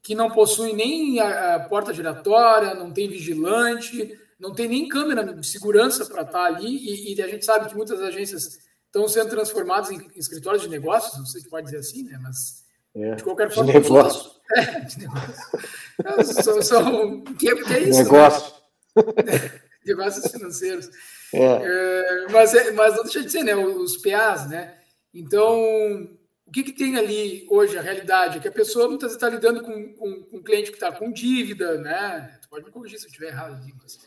que 0.02 0.14
não 0.14 0.30
possuem 0.30 0.76
nem 0.76 1.18
a, 1.18 1.56
a, 1.56 1.60
porta 1.60 1.92
giratória, 1.92 2.74
não 2.74 2.92
tem 2.92 3.08
vigilante, 3.08 4.18
não 4.38 4.54
tem 4.54 4.68
nem 4.68 4.88
câmera 4.88 5.24
de 5.34 5.46
segurança 5.46 6.06
para 6.06 6.22
estar 6.22 6.32
tá 6.32 6.44
ali, 6.44 6.76
e, 6.76 7.14
e, 7.14 7.22
a 7.22 7.26
gente 7.26 7.44
sabe 7.44 7.68
que 7.68 7.76
muitas 7.76 8.00
agências 8.00 8.60
estão 8.86 9.08
sendo 9.08 9.30
transformadas 9.30 9.90
em, 9.90 10.06
escritórios 10.16 10.62
de 10.62 10.68
negócios, 10.68 11.18
não 11.18 11.26
sei 11.26 11.40
se 11.40 11.48
pode 11.48 11.66
dizer 11.66 11.78
assim, 11.78 12.04
né? 12.04 12.18
Mas 12.22 12.64
é, 12.94 13.14
de 13.14 13.22
qualquer 13.22 13.50
forma. 13.50 13.72
De 13.72 13.78
negócio. 13.78 14.30
É, 14.56 14.80
de 14.80 14.98
negócio. 14.98 16.42
são, 16.42 16.62
são, 16.62 17.20
que, 17.38 17.54
que 17.54 17.72
é 17.74 17.80
isso? 17.80 18.02
Negócio. 18.02 18.60
Né? 19.24 19.60
Negócios 19.86 20.30
financeiros. 20.30 20.90
É. 21.32 21.44
É, 21.44 22.26
mas, 22.30 22.52
é, 22.54 22.72
mas 22.72 22.96
não 22.96 23.04
deixa 23.04 23.22
de 23.22 23.30
ser, 23.30 23.44
né? 23.44 23.54
Os 23.54 23.96
PAs, 23.96 24.48
né? 24.50 24.74
Então, 25.14 26.08
o 26.46 26.50
que, 26.50 26.64
que 26.64 26.72
tem 26.72 26.96
ali 26.96 27.46
hoje, 27.48 27.78
a 27.78 27.82
realidade? 27.82 28.38
É 28.38 28.40
que 28.40 28.48
a 28.48 28.52
pessoa 28.52 28.88
muitas 28.88 29.12
vezes 29.12 29.22
está 29.22 29.28
lidando 29.28 29.62
com, 29.62 29.94
com, 29.94 30.22
com, 30.24 30.36
um 30.38 30.42
cliente 30.42 30.70
que 30.70 30.76
está 30.76 30.90
com 30.90 31.12
dívida, 31.12 31.78
né? 31.78 32.38
Tu 32.42 32.48
pode 32.48 32.64
me 32.64 32.72
corrigir 32.72 32.98
se 32.98 33.06
eu 33.06 33.08
estiver 33.08 33.28
errado 33.28 33.54
aqui, 33.54 33.72
mas 33.80 33.98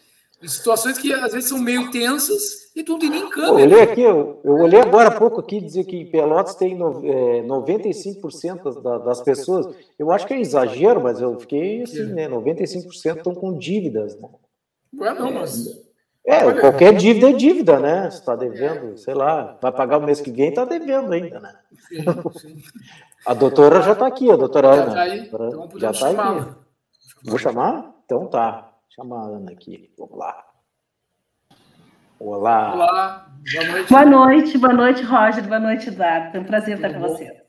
situações 0.52 0.98
que 0.98 1.14
às 1.14 1.32
vezes 1.34 1.50
são 1.50 1.60
meio 1.60 1.92
tensas 1.92 2.72
e 2.76 2.84
tu 2.84 2.94
não 2.94 3.00
tem 3.00 3.10
nem 3.10 3.30
câmera. 3.30 3.60
Eu 3.60 3.66
olhei 3.66 3.82
aqui, 3.82 4.02
eu, 4.02 4.42
eu 4.44 4.54
olhei 4.54 4.80
agora 4.80 5.10
há 5.10 5.20
pouco 5.20 5.40
aqui 5.40 5.62
dizer 5.62 5.84
que 5.86 6.06
Pelotas 6.06 6.56
tem 6.56 6.76
no, 6.76 7.06
é, 7.06 7.44
95% 7.44 8.82
das, 8.82 9.06
das 9.06 9.22
pessoas. 9.22 9.76
Eu 9.98 10.12
acho 10.12 10.26
que 10.26 10.34
é 10.34 10.40
exagero, 10.42 11.02
mas 11.02 11.22
eu 11.22 11.40
fiquei 11.40 11.84
assim, 11.84 12.06
né? 12.06 12.28
95% 12.28 13.18
estão 13.18 13.36
com 13.36 13.58
dívidas, 13.58 14.20
né? 14.20 14.30
Ué, 15.00 15.14
não, 15.14 15.32
mas 15.32 15.68
é, 16.26 16.46
Olha, 16.46 16.62
qualquer 16.62 16.94
dívida 16.96 17.30
é 17.30 17.34
dívida, 17.34 17.80
né? 17.80 18.10
Você 18.10 18.20
está 18.20 18.36
devendo, 18.36 18.98
sei 18.98 19.14
lá, 19.14 19.58
vai 19.62 19.72
pagar 19.72 19.98
o 19.98 20.04
mês 20.04 20.22
que 20.22 20.32
vem, 20.32 20.50
está 20.50 20.64
devendo 20.64 21.12
ainda, 21.12 21.40
né? 21.40 21.54
A 23.26 23.34
doutora 23.34 23.82
já 23.82 23.94
está 23.94 24.06
aqui, 24.06 24.30
a 24.30 24.36
doutora 24.36 24.68
Ana. 24.68 24.86
Já, 24.86 24.94
tá 24.94 25.02
aí, 25.02 25.20
então 25.20 25.70
já 25.78 25.92
está 25.92 26.10
aqui. 26.10 26.52
Vou 27.24 27.38
chamar? 27.38 27.94
Então 28.06 28.28
tá. 28.28 28.73
Chama 28.96 29.18
a 29.18 29.26
Ana 29.26 29.52
aqui. 29.52 29.92
Vamos 29.98 30.16
lá. 30.18 30.46
Olá. 32.20 32.74
Olá. 32.76 33.34
Boa 33.52 33.66
noite. 33.66 33.90
Boa 33.90 34.06
noite, 34.06 34.58
boa 34.60 34.74
noite, 34.74 35.04
Roger. 35.04 35.48
Boa 35.48 35.60
noite, 35.60 35.88
Eduardo. 35.90 36.38
É 36.38 36.40
um 36.40 36.44
prazer 36.44 36.76
Tudo 36.78 36.86
estar 36.86 37.00
com 37.00 37.08
bom? 37.08 37.16
você. 37.16 37.44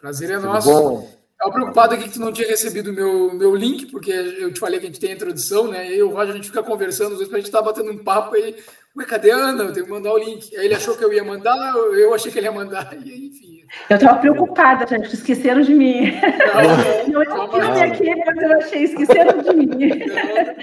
Prazer 0.00 0.30
é 0.30 0.38
nosso. 0.38 0.70
Bom. 0.70 1.15
Estava 1.36 1.52
preocupado 1.52 1.94
aqui 1.94 2.04
que 2.04 2.14
tu 2.14 2.20
não 2.20 2.32
tinha 2.32 2.48
recebido 2.48 2.90
o 2.90 2.94
meu, 2.94 3.34
meu 3.34 3.54
link, 3.54 3.86
porque 3.86 4.10
eu 4.10 4.50
te 4.54 4.58
falei 4.58 4.80
que 4.80 4.86
a 4.86 4.88
gente 4.88 4.98
tem 4.98 5.10
a 5.10 5.14
introdução, 5.14 5.68
né? 5.68 5.94
E 5.94 6.02
o 6.02 6.08
Roger, 6.08 6.32
a 6.32 6.36
gente 6.36 6.48
fica 6.48 6.62
conversando, 6.62 7.12
às 7.12 7.18
vezes 7.18 7.32
a 7.32 7.36
gente 7.36 7.50
tá 7.50 7.60
batendo 7.60 7.92
um 7.92 8.02
papo 8.02 8.34
aí. 8.34 8.56
Ué, 8.96 9.04
cadê 9.04 9.30
a 9.30 9.36
Ana? 9.36 9.64
Eu 9.64 9.72
tenho 9.74 9.84
que 9.84 9.92
mandar 9.92 10.14
o 10.14 10.18
link. 10.18 10.56
Aí 10.56 10.64
ele 10.64 10.74
achou 10.74 10.96
que 10.96 11.04
eu 11.04 11.12
ia 11.12 11.22
mandar, 11.22 11.74
eu 11.74 12.14
achei 12.14 12.32
que 12.32 12.38
ele 12.38 12.46
ia 12.46 12.52
mandar, 12.52 12.90
e 13.04 13.28
enfim. 13.28 13.66
Eu 13.90 13.96
estava 13.96 14.18
preocupada, 14.18 14.86
gente, 14.86 15.12
esqueceram 15.12 15.60
de 15.60 15.74
mim. 15.74 16.12
Não, 17.12 17.24
não, 17.24 17.46
não 17.52 17.58
eu 17.58 17.92
aqui, 17.92 18.14
mas 18.16 18.36
eu 18.38 18.56
achei, 18.56 18.82
esqueceram 18.84 19.42
de 19.42 19.54
mim. 19.54 19.68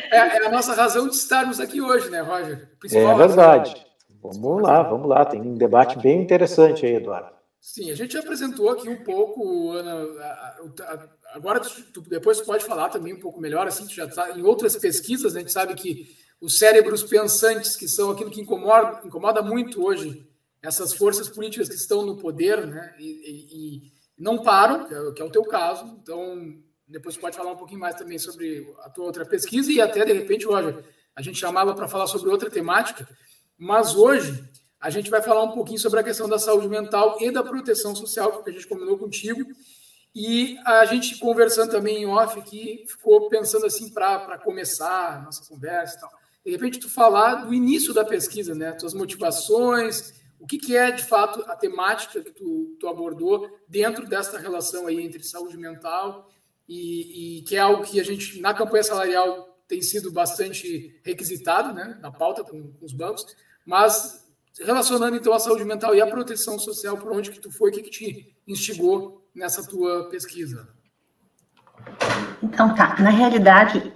É, 0.10 0.18
é, 0.18 0.48
a 0.48 0.50
nossa 0.50 0.74
razão 0.74 1.08
de 1.08 1.14
estarmos 1.14 1.60
aqui 1.60 1.82
hoje, 1.82 2.10
né, 2.10 2.22
Roger? 2.22 2.68
é 2.92 3.16
verdade. 3.16 3.76
Vamos 4.24 4.64
lá, 4.64 4.82
vamos 4.82 5.08
lá. 5.08 5.24
Tem 5.24 5.40
um 5.40 5.56
debate 5.56 6.00
bem 6.00 6.20
interessante 6.20 6.84
aí, 6.84 6.96
Eduardo. 6.96 7.33
Sim, 7.63 7.89
a 7.91 7.95
gente 7.95 8.17
apresentou 8.17 8.69
aqui 8.69 8.89
um 8.89 9.06
pouco, 9.06 9.71
Ana. 9.71 10.06
Agora, 11.34 11.62
tu, 11.62 12.02
depois 12.02 12.41
pode 12.41 12.65
falar 12.65 12.89
também 12.89 13.13
um 13.13 13.19
pouco 13.21 13.39
melhor, 13.39 13.65
assim, 13.65 13.88
tu 13.88 13.93
já 13.93 14.06
tá, 14.06 14.38
em 14.38 14.41
outras 14.41 14.76
pesquisas, 14.76 15.34
né, 15.34 15.39
a 15.39 15.43
gente 15.43 15.54
sabe 15.54 15.73
que 15.73 16.13
os 16.41 16.58
cérebros 16.58 17.04
pensantes, 17.04 17.78
que 17.78 17.88
são 17.88 18.12
aquilo 18.12 18.30
que 18.30 18.41
incomoda, 18.41 19.08
incomoda 19.08 19.41
muito 19.41 19.82
hoje, 19.82 20.30
essas 20.62 20.93
forças 20.93 21.30
políticas 21.30 21.69
que 21.69 21.76
estão 21.76 22.06
no 22.06 22.17
poder, 22.17 22.67
né, 22.67 22.93
e, 22.99 23.06
e, 23.06 23.91
não 24.19 24.43
param, 24.43 24.86
é, 24.86 25.13
que 25.13 25.21
é, 25.21 25.26
o 25.26 25.32
teu 25.32 25.45
caso. 25.45 25.86
Então, 26.04 26.62
depois 26.86 27.15
tu 27.15 27.21
pode 27.21 27.38
falar 27.38 27.54
um 27.54 27.58
pouquinho 27.58 27.80
mais 27.80 27.95
também 27.95 28.19
sobre 28.19 28.69
a 28.80 28.89
tua 28.89 29.06
outra 29.06 29.26
pesquisa 29.26 29.71
e 29.71 29.80
até, 29.80 30.04
de 30.04 30.12
repente, 30.12 30.45
Roger, 30.45 30.84
a 31.15 31.21
gente 31.21 31.39
chamava 31.39 31.73
para 31.73 31.88
falar 31.88 32.08
sobre 32.08 32.30
outra 32.30 32.49
temática, 32.49 33.08
mas 33.58 33.95
hoje 33.95 34.52
a 34.84 34.89
gente 34.89 35.10
vai 35.10 35.22
falar 35.22 35.43
um 35.43 35.52
pouquinho 35.54 35.80
sobre 35.80 36.02
a 36.02 36.04
questão 36.04 36.28
da 36.28 36.38
saúde 36.38 36.67
mental 36.67 37.17
e 37.22 37.32
da 37.32 37.41
proteção 37.41 37.96
social, 37.96 38.43
que 38.43 38.50
a 38.50 38.54
gente 38.54 38.67
combinou 38.67 38.98
contigo. 38.98 39.50
E 40.13 40.58
a 40.65 40.84
gente 40.84 41.17
conversando 41.19 41.72
também 41.72 42.04
em 42.04 42.06
off 42.06 42.38
aqui, 42.38 42.84
ficou 42.86 43.30
pensando 43.30 43.65
assim 43.65 43.89
para 43.89 44.38
começar 44.39 45.15
a 45.15 45.22
nossa 45.22 45.48
conversa 45.48 45.96
e 45.96 46.00
tal. 46.02 46.10
De 46.46 46.52
repente, 46.52 46.80
tu 46.80 46.89
falar 46.89 47.46
do 47.46 47.54
início 47.54 47.93
da 47.93 48.04
pesquisa, 48.04 48.54
né? 48.54 48.74
Tuas 48.74 48.93
motivações, 48.93 50.13
o 50.38 50.46
que, 50.46 50.58
que 50.58 50.76
é 50.76 50.91
de 50.91 51.06
fato 51.06 51.41
a 51.50 51.56
temática 51.56 52.22
que 52.22 52.32
tu, 52.32 52.76
tu 52.78 52.88
abordou 52.89 53.50
dentro 53.65 54.06
dessa 54.06 54.38
relação 54.38 54.86
aí 54.86 55.02
entre 55.02 55.24
saúde 55.24 55.58
mental 55.58 56.30
e, 56.67 57.38
e, 57.38 57.41
que 57.43 57.56
é 57.56 57.60
algo 57.60 57.84
que 57.84 58.02
a 58.02 58.04
gente, 58.04 58.41
na 58.41 58.54
campanha 58.54 58.84
salarial, 58.84 59.58
tem 59.65 59.82
sido 59.82 60.12
bastante 60.12 61.00
requisitado 61.06 61.74
né, 61.74 61.98
na 62.02 62.12
pauta 62.12 62.43
com, 62.43 62.74
com 62.74 62.86
os 62.86 62.91
bancos, 62.91 63.26
mas 63.65 64.23
relacionando 64.60 65.16
então 65.16 65.34
a 65.34 65.39
saúde 65.39 65.66
mental 65.66 65.96
e 65.96 66.02
a 66.02 66.08
proteção 66.08 66.60
social, 66.60 66.98
por 66.98 67.12
onde 67.12 67.32
que 67.32 67.39
tu 67.39 67.52
foi, 67.52 67.70
o 67.70 67.74
que, 67.74 67.82
que 67.82 67.89
te 67.89 68.36
instigou 68.48 69.28
nessa 69.34 69.68
tua 69.68 70.10
pesquisa? 70.10 70.68
Então 72.42 72.76
tá, 72.76 72.96
na 73.00 73.10
realidade, 73.10 73.92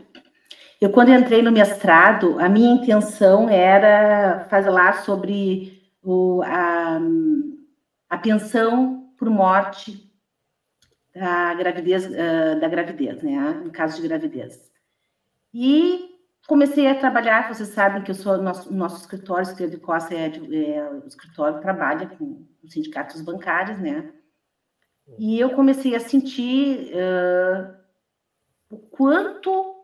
eu 0.81 0.89
quando 0.89 1.11
entrei 1.11 1.41
no 1.41 1.51
mestrado, 1.51 2.39
a 2.39 2.49
minha 2.49 2.73
intenção 2.73 3.49
era 3.49 4.47
falar 4.49 5.03
sobre 5.03 5.81
o, 6.03 6.41
a, 6.43 6.99
a 8.09 8.17
pensão 8.17 9.11
por 9.17 9.29
morte 9.29 10.07
da 11.13 11.53
gravidez, 11.55 12.07
da 12.59 12.67
gravidez, 12.67 13.21
né? 13.23 13.61
No 13.63 13.71
caso 13.71 13.99
de 13.99 14.07
gravidez. 14.07 14.71
E 15.53 16.16
comecei 16.47 16.87
a 16.87 16.95
trabalhar, 16.95 17.53
vocês 17.53 17.69
sabem 17.69 18.01
que 18.01 18.09
eu 18.09 18.15
sou 18.15 18.41
nosso, 18.41 18.73
nosso 18.73 19.01
escritório, 19.01 19.69
de 19.69 19.77
Costa 19.77 20.15
é, 20.15 20.27
é, 20.27 20.89
o 20.89 21.05
escritório 21.05 21.59
trabalha 21.59 22.07
com 22.07 22.47
os 22.63 22.71
sindicatos 22.71 23.21
bancários, 23.21 23.77
né? 23.79 24.13
E 25.19 25.39
eu 25.39 25.51
comecei 25.51 25.95
a 25.95 25.99
sentir 25.99 26.91
uh, 26.93 27.73
o 28.69 28.77
quanto 28.77 29.75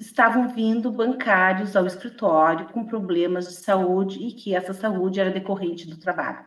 estavam 0.00 0.48
vindo 0.48 0.90
bancários 0.90 1.76
ao 1.76 1.86
escritório 1.86 2.68
com 2.68 2.84
problemas 2.84 3.48
de 3.48 3.54
saúde 3.54 4.18
e 4.18 4.32
que 4.32 4.54
essa 4.54 4.72
saúde 4.72 5.20
era 5.20 5.30
decorrente 5.30 5.88
do 5.88 5.96
trabalho. 5.96 6.44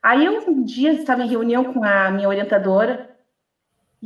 Aí 0.00 0.24
eu 0.24 0.48
um 0.48 0.62
dia 0.62 0.92
estava 0.92 1.22
em 1.22 1.28
reunião 1.28 1.72
com 1.72 1.82
a 1.82 2.10
minha 2.10 2.28
orientadora 2.28 3.13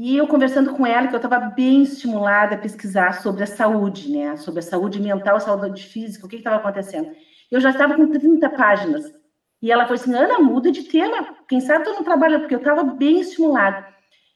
e 0.01 0.17
eu 0.17 0.29
conversando 0.29 0.75
com 0.75 0.87
ela 0.87 1.09
que 1.09 1.15
eu 1.15 1.19
estava 1.19 1.41
bem 1.41 1.83
estimulada 1.83 2.55
a 2.55 2.59
pesquisar 2.59 3.21
sobre 3.21 3.43
a 3.43 3.49
saúde, 3.49 4.09
né? 4.09 4.37
Sobre 4.37 4.61
a 4.61 4.63
saúde 4.63 5.03
mental, 5.03 5.35
a 5.35 5.41
saúde 5.41 5.83
física, 5.83 6.25
o 6.25 6.29
que 6.29 6.37
estava 6.37 6.55
acontecendo. 6.55 7.11
Eu 7.51 7.61
já 7.61 7.71
estava 7.71 7.97
com 7.97 8.09
30 8.09 8.49
páginas. 8.51 9.13
E 9.61 9.73
ela 9.73 9.89
falou 9.89 10.01
assim: 10.01 10.15
Ana, 10.15 10.39
muda 10.39 10.71
de 10.71 10.85
tema. 10.85 11.35
Quem 11.49 11.61
sabe 11.61 11.85
tu 11.85 11.95
não 11.95 12.05
trabalha, 12.05 12.39
porque 12.39 12.55
eu 12.55 12.61
estava 12.61 12.85
bem 12.85 13.19
estimulada. 13.19 13.89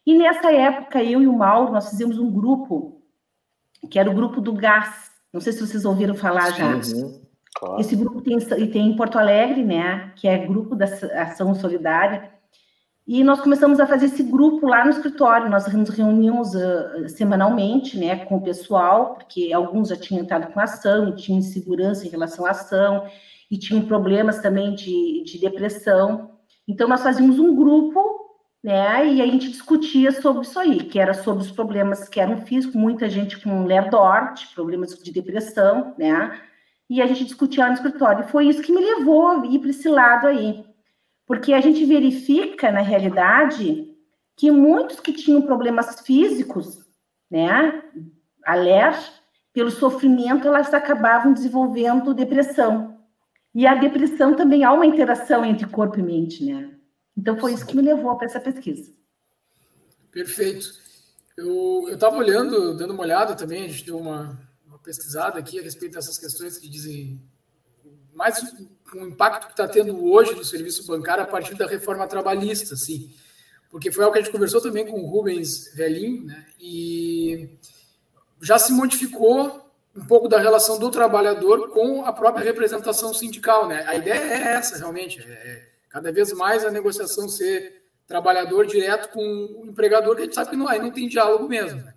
E 0.05 0.19
nessa 0.19 0.53
época, 0.53 1.01
eu 1.01 1.23
e 1.23 1.29
o 1.29 1.33
Mauro, 1.33 1.73
nós 1.73 1.91
fizemos 1.91 2.19
um 2.19 2.29
grupo, 2.29 3.01
que 3.89 4.01
era 4.01 4.11
o 4.11 4.15
grupo 4.15 4.41
do 4.41 4.53
gás. 4.55 5.13
Não 5.33 5.41
sei 5.41 5.53
se 5.53 5.65
vocês 5.65 5.85
ouviram 5.85 6.17
falar 6.17 6.51
já. 6.51 6.75
Uhum, 6.75 7.23
claro. 7.55 7.81
Esse 7.81 7.95
grupo 7.95 8.21
tem, 8.21 8.37
tem 8.41 8.89
em 8.89 8.97
Porto 8.97 9.17
Alegre, 9.17 9.63
né? 9.63 10.13
Que 10.17 10.27
é 10.27 10.45
grupo 10.45 10.75
da 10.75 10.87
Ação 10.87 11.55
Solidária. 11.55 12.33
E 13.07 13.25
nós 13.25 13.41
começamos 13.41 13.81
a 13.81 13.87
fazer 13.87 14.07
esse 14.07 14.23
grupo 14.23 14.67
lá 14.67 14.85
no 14.85 14.91
escritório. 14.91 15.51
Nós 15.51 15.67
nos 15.73 15.91
reunimos 15.91 16.55
uh, 16.55 17.09
semanalmente, 17.09 17.99
né, 17.99 18.25
com 18.25 18.37
o 18.37 18.43
pessoal, 18.43 19.15
porque 19.17 19.53
alguns 19.53 19.89
já 19.89 19.97
tinham 19.97 20.23
entrado 20.23 20.53
com 20.53 20.61
ação, 20.61 21.15
tinham 21.17 21.41
insegurança 21.41 22.07
em 22.07 22.11
relação 22.11 22.47
à 22.47 22.51
ação, 22.51 23.05
e 23.51 23.59
tinham 23.59 23.85
problemas 23.85 24.39
também 24.39 24.75
de, 24.75 25.25
de 25.25 25.39
depressão. 25.39 26.31
Então, 26.67 26.89
nós 26.89 27.03
fazíamos 27.03 27.41
um 27.41 27.55
grupo, 27.57 28.01
né, 28.63 29.13
e 29.13 29.21
a 29.21 29.27
gente 29.27 29.51
discutia 29.51 30.13
sobre 30.13 30.43
isso 30.43 30.59
aí, 30.61 30.79
que 30.85 30.99
era 30.99 31.13
sobre 31.13 31.43
os 31.43 31.51
problemas 31.51 32.09
que 32.09 32.21
eram 32.21 32.43
físicos, 32.43 32.77
muita 32.77 33.11
gente 33.11 33.39
com 33.43 33.65
lerdort, 33.65 34.55
problemas 34.55 34.97
de 34.97 35.13
depressão, 35.13 35.93
né, 35.99 36.41
e 36.89 37.03
a 37.03 37.07
gente 37.07 37.25
discutia 37.25 37.65
lá 37.65 37.71
no 37.71 37.77
escritório. 37.77 38.25
E 38.25 38.31
foi 38.31 38.47
isso 38.47 38.63
que 38.63 38.73
me 38.73 38.81
levou 38.81 39.27
a 39.27 39.47
ir 39.47 39.59
para 39.59 39.71
esse 39.71 39.89
lado 39.89 40.29
aí 40.29 40.65
porque 41.33 41.55
a 41.55 41.63
gente 41.63 41.87
verifica, 41.87 42.71
na 42.71 42.83
realidade, 42.83 43.91
que 44.37 44.51
muitos 44.51 45.01
que 45.01 45.15
tinham 45.15 45.41
problemas 45.41 46.03
físicos, 46.03 46.85
né, 47.31 47.83
aler, 48.45 48.95
pelo 49.51 49.71
sofrimento, 49.71 50.47
elas 50.47 50.75
acabavam 50.75 51.33
desenvolvendo 51.33 52.13
depressão. 52.13 52.99
E 53.55 53.67
a 53.67 53.75
depressão 53.75 54.37
também 54.37 54.63
há 54.63 54.75
uma 54.75 54.85
interação 54.85 55.43
entre 55.43 55.67
corpo 55.67 55.99
e 55.99 56.03
mente, 56.03 56.45
né? 56.45 56.75
Então 57.17 57.39
foi 57.39 57.55
isso 57.55 57.65
que 57.65 57.77
me 57.77 57.81
levou 57.81 58.15
para 58.17 58.27
essa 58.27 58.39
pesquisa. 58.39 58.93
Perfeito. 60.11 60.69
Eu 61.35 61.89
estava 61.89 62.19
olhando, 62.19 62.77
dando 62.77 62.93
uma 62.93 63.05
olhada 63.05 63.35
também, 63.35 63.65
a 63.65 63.69
gente 63.69 63.87
deu 63.87 63.97
uma, 63.97 64.39
uma 64.67 64.79
pesquisada 64.81 65.39
aqui 65.39 65.59
a 65.59 65.63
respeito 65.63 65.95
dessas 65.95 66.19
questões 66.19 66.59
que 66.59 66.69
dizem 66.69 67.23
mais 68.15 68.43
o 68.95 69.07
impacto 69.07 69.47
que 69.47 69.53
está 69.53 69.67
tendo 69.67 70.05
hoje 70.05 70.35
no 70.35 70.45
serviço 70.45 70.87
bancário 70.87 71.25
a 71.25 71.27
partir 71.27 71.55
da 71.55 71.67
reforma 71.67 72.07
trabalhista, 72.07 72.77
sim. 72.77 73.11
Porque 73.71 73.91
foi 73.91 74.05
algo 74.05 74.13
que 74.13 74.21
a 74.21 74.23
gente 74.23 74.33
conversou 74.33 74.61
também 74.61 74.87
com 74.87 75.01
o 75.01 75.07
Rubens 75.07 75.75
Velhinho, 75.75 76.27
né? 76.27 76.47
E 76.61 77.49
já 78.41 78.59
se 78.59 78.73
modificou 78.73 79.71
um 79.97 80.05
pouco 80.07 80.29
da 80.29 80.39
relação 80.39 80.79
do 80.79 80.91
trabalhador 80.91 81.71
com 81.71 82.05
a 82.05 82.13
própria 82.13 82.45
representação 82.45 83.13
sindical, 83.15 83.67
né? 83.67 83.85
A 83.87 83.95
ideia 83.95 84.21
é 84.21 84.43
essa, 84.55 84.79
realmente, 84.79 85.21
é, 85.21 85.33
é 85.33 85.69
cada 85.89 86.11
vez 86.13 86.33
mais 86.33 86.65
a 86.65 86.71
negociação 86.71 87.29
ser 87.29 87.83
trabalhador 88.07 88.67
direto 88.67 89.11
com 89.11 89.21
o 89.21 89.67
empregador, 89.67 90.17
que 90.17 90.23
a 90.23 90.25
gente 90.25 90.35
sabe 90.35 90.51
que 90.51 90.57
não, 90.57 90.69
aí 90.69 90.79
não 90.79 90.91
tem 90.91 91.09
diálogo 91.09 91.49
mesmo. 91.49 91.81
Né? 91.83 91.95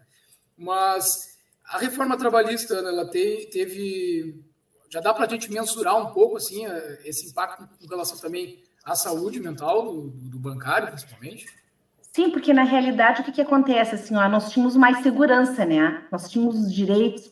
Mas 0.58 1.38
a 1.66 1.78
reforma 1.78 2.18
trabalhista, 2.18 2.76
ela 2.76 3.06
teve 3.10 4.42
já 4.90 5.00
dá 5.00 5.14
para 5.14 5.26
a 5.26 5.30
gente 5.30 5.52
mensurar 5.52 5.98
um 5.98 6.14
pouco 6.14 6.38
assim 6.38 6.66
eh, 6.66 7.00
esse 7.06 7.30
impacto 7.30 7.68
com 7.80 7.88
relação 7.88 8.18
também 8.18 8.64
à 8.84 8.96
saúde 8.96 9.40
mental 9.40 9.84
do, 9.84 10.10
do 10.10 10.40
bancário, 10.40 10.88
principalmente? 10.88 11.48
Sim, 12.16 12.30
porque 12.30 12.54
na 12.54 12.64
realidade 12.64 13.20
o 13.20 13.24
que, 13.26 13.32
que 13.34 13.42
acontece 13.42 13.96
assim, 13.96 14.16
ó, 14.16 14.30
nós 14.30 14.50
tínhamos 14.50 14.76
mais 14.78 15.00
segurança, 15.00 15.66
né? 15.66 16.06
Nós 16.10 16.30
tínhamos 16.30 16.56
os 16.56 16.74
direitos, 16.74 17.30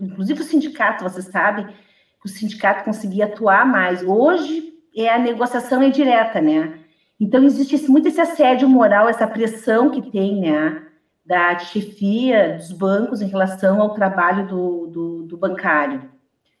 inclusive 0.00 0.40
o 0.40 0.44
sindicato, 0.44 1.04
você 1.04 1.20
sabe, 1.20 1.66
que 1.66 2.26
o 2.26 2.28
sindicato 2.28 2.84
conseguia 2.84 3.26
atuar 3.26 3.66
mais. 3.66 4.02
Hoje 4.02 4.72
é 4.96 5.10
a 5.10 5.18
negociação 5.18 5.82
é 5.82 5.90
direta, 5.90 6.40
né? 6.40 6.78
Então 7.20 7.44
existe 7.44 7.76
muito 7.90 8.08
esse 8.08 8.20
assédio 8.20 8.68
moral, 8.68 9.08
essa 9.08 9.26
pressão 9.26 9.90
que 9.90 10.10
tem, 10.10 10.40
né? 10.40 10.82
Da 11.26 11.58
chefia 11.58 12.56
dos 12.56 12.72
bancos 12.72 13.20
em 13.20 13.28
relação 13.28 13.82
ao 13.82 13.94
trabalho 13.94 14.46
do, 14.46 14.86
do, 14.86 15.22
do 15.24 15.36
bancário. 15.36 16.10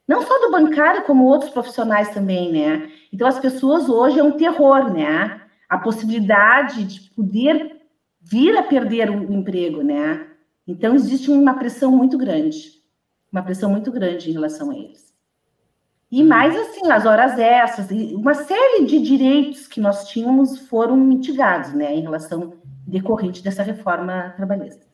Não 0.06 0.22
só 0.22 0.38
do 0.40 0.50
bancário, 0.50 1.04
como 1.04 1.24
outros 1.24 1.50
profissionais 1.50 2.10
também, 2.10 2.52
né? 2.52 2.90
Então, 3.12 3.26
as 3.26 3.38
pessoas 3.38 3.88
hoje 3.88 4.18
é 4.18 4.22
um 4.22 4.32
terror, 4.32 4.92
né? 4.92 5.40
A 5.68 5.78
possibilidade 5.78 6.84
de 6.84 7.10
poder 7.10 7.80
vir 8.20 8.56
a 8.56 8.62
perder 8.62 9.10
o 9.10 9.32
emprego, 9.32 9.82
né? 9.82 10.26
Então, 10.66 10.94
existe 10.94 11.30
uma 11.30 11.54
pressão 11.54 11.90
muito 11.90 12.18
grande, 12.18 12.72
uma 13.30 13.42
pressão 13.42 13.70
muito 13.70 13.90
grande 13.90 14.30
em 14.30 14.32
relação 14.32 14.70
a 14.70 14.76
eles. 14.76 15.12
E 16.10 16.22
mais 16.22 16.54
assim, 16.54 16.90
as 16.92 17.06
horas 17.06 17.38
extras, 17.38 17.90
uma 17.90 18.34
série 18.34 18.84
de 18.84 19.00
direitos 19.00 19.66
que 19.66 19.80
nós 19.80 20.08
tínhamos 20.08 20.58
foram 20.68 20.94
mitigados, 20.94 21.72
né, 21.72 21.94
em 21.94 22.02
relação 22.02 22.52
decorrente 22.86 23.42
dessa 23.42 23.62
reforma 23.62 24.34
trabalhista. 24.36 24.91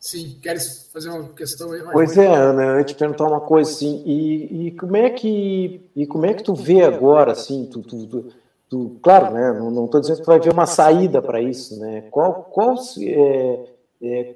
Sim, 0.00 0.38
queres 0.40 0.88
fazer 0.92 1.10
uma 1.10 1.28
questão 1.30 1.72
aí? 1.72 1.82
Pois 1.92 2.16
é, 2.16 2.26
Ana, 2.26 2.62
eu 2.64 2.78
ia 2.78 2.84
te 2.84 2.94
perguntar 2.94 3.26
uma 3.26 3.40
coisa 3.40 3.70
assim, 3.70 4.02
e, 4.06 4.68
e, 4.68 4.70
como 4.72 4.96
é 4.96 5.10
que 5.10 5.90
e 5.94 6.06
como 6.06 6.24
é 6.24 6.34
que 6.34 6.44
tu 6.44 6.54
vê 6.54 6.82
agora, 6.82 7.32
assim, 7.32 7.66
tu, 7.66 7.82
tu, 7.82 8.06
tu, 8.06 8.32
tu 8.68 8.96
claro, 9.02 9.34
né, 9.34 9.52
não 9.52 9.86
estou 9.86 10.00
dizendo 10.00 10.18
que 10.18 10.22
tu 10.22 10.26
vai 10.26 10.38
ver 10.38 10.52
uma 10.52 10.66
saída 10.66 11.20
para 11.20 11.42
isso, 11.42 11.80
né, 11.80 12.02
qual, 12.12 12.44
qual 12.44 12.76
é, 13.00 13.64
é, 14.00 14.34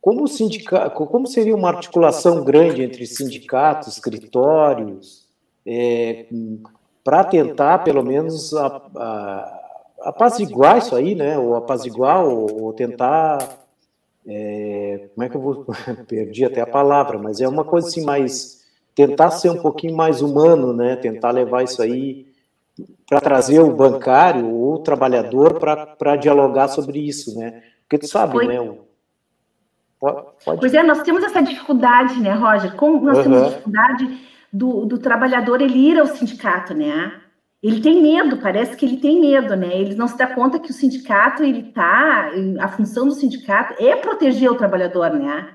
como, 0.00 0.26
sindica, 0.26 0.90
como 0.90 1.28
seria 1.28 1.54
uma 1.54 1.68
articulação 1.68 2.42
grande 2.42 2.82
entre 2.82 3.06
sindicatos, 3.06 3.94
escritórios, 3.94 5.24
é, 5.64 6.26
para 7.04 7.22
tentar, 7.22 7.84
pelo 7.84 8.02
menos, 8.02 8.52
a, 8.54 8.82
a, 8.96 9.60
apaziguar 10.00 10.78
isso 10.78 10.96
aí, 10.96 11.14
né, 11.14 11.38
ou 11.38 11.54
apaziguar, 11.54 12.24
ou, 12.24 12.64
ou 12.64 12.72
tentar 12.72 13.67
é, 14.28 15.08
como 15.14 15.24
é 15.24 15.28
que 15.28 15.36
eu 15.36 15.40
vou 15.40 15.66
perdi 16.06 16.44
até 16.44 16.60
a 16.60 16.66
palavra, 16.66 17.18
mas 17.18 17.40
é 17.40 17.48
uma 17.48 17.64
coisa 17.64 17.88
assim 17.88 18.04
mais 18.04 18.58
tentar 18.94 19.30
ser 19.30 19.48
um 19.48 19.62
pouquinho 19.62 19.96
mais 19.96 20.20
humano, 20.20 20.72
né? 20.72 20.96
Tentar 20.96 21.30
levar 21.30 21.62
isso 21.62 21.80
aí 21.80 22.26
para 23.08 23.20
trazer 23.20 23.60
o 23.60 23.74
bancário 23.74 24.46
ou 24.50 24.74
o 24.74 24.78
trabalhador 24.80 25.58
para 25.98 26.16
dialogar 26.16 26.68
sobre 26.68 26.98
isso, 26.98 27.38
né? 27.38 27.62
Porque 27.82 27.98
tu 27.98 28.08
sabe, 28.08 28.46
né? 28.46 28.60
O, 28.60 28.80
pode, 29.98 30.26
pode... 30.44 30.60
Pois 30.60 30.74
é, 30.74 30.82
nós 30.82 31.02
temos 31.02 31.24
essa 31.24 31.40
dificuldade, 31.40 32.20
né, 32.20 32.34
Roger? 32.34 32.74
Como 32.76 33.00
nós 33.04 33.18
uhum. 33.18 33.22
temos 33.22 33.48
dificuldade 33.48 34.18
do, 34.52 34.84
do 34.84 34.98
trabalhador 34.98 35.62
ele 35.62 35.78
ir 35.78 35.98
ao 35.98 36.06
sindicato, 36.06 36.74
né? 36.74 37.17
Ele 37.62 37.80
tem 37.80 38.00
medo, 38.00 38.36
parece 38.36 38.76
que 38.76 38.86
ele 38.86 38.98
tem 38.98 39.20
medo, 39.20 39.56
né? 39.56 39.76
Ele 39.76 39.96
não 39.96 40.06
se 40.06 40.16
dá 40.16 40.28
conta 40.28 40.60
que 40.60 40.70
o 40.70 40.74
sindicato, 40.74 41.42
ele 41.42 41.64
tá, 41.64 42.30
a 42.60 42.68
função 42.68 43.06
do 43.06 43.14
sindicato 43.14 43.74
é 43.82 43.96
proteger 43.96 44.50
o 44.50 44.56
trabalhador, 44.56 45.10
né? 45.14 45.54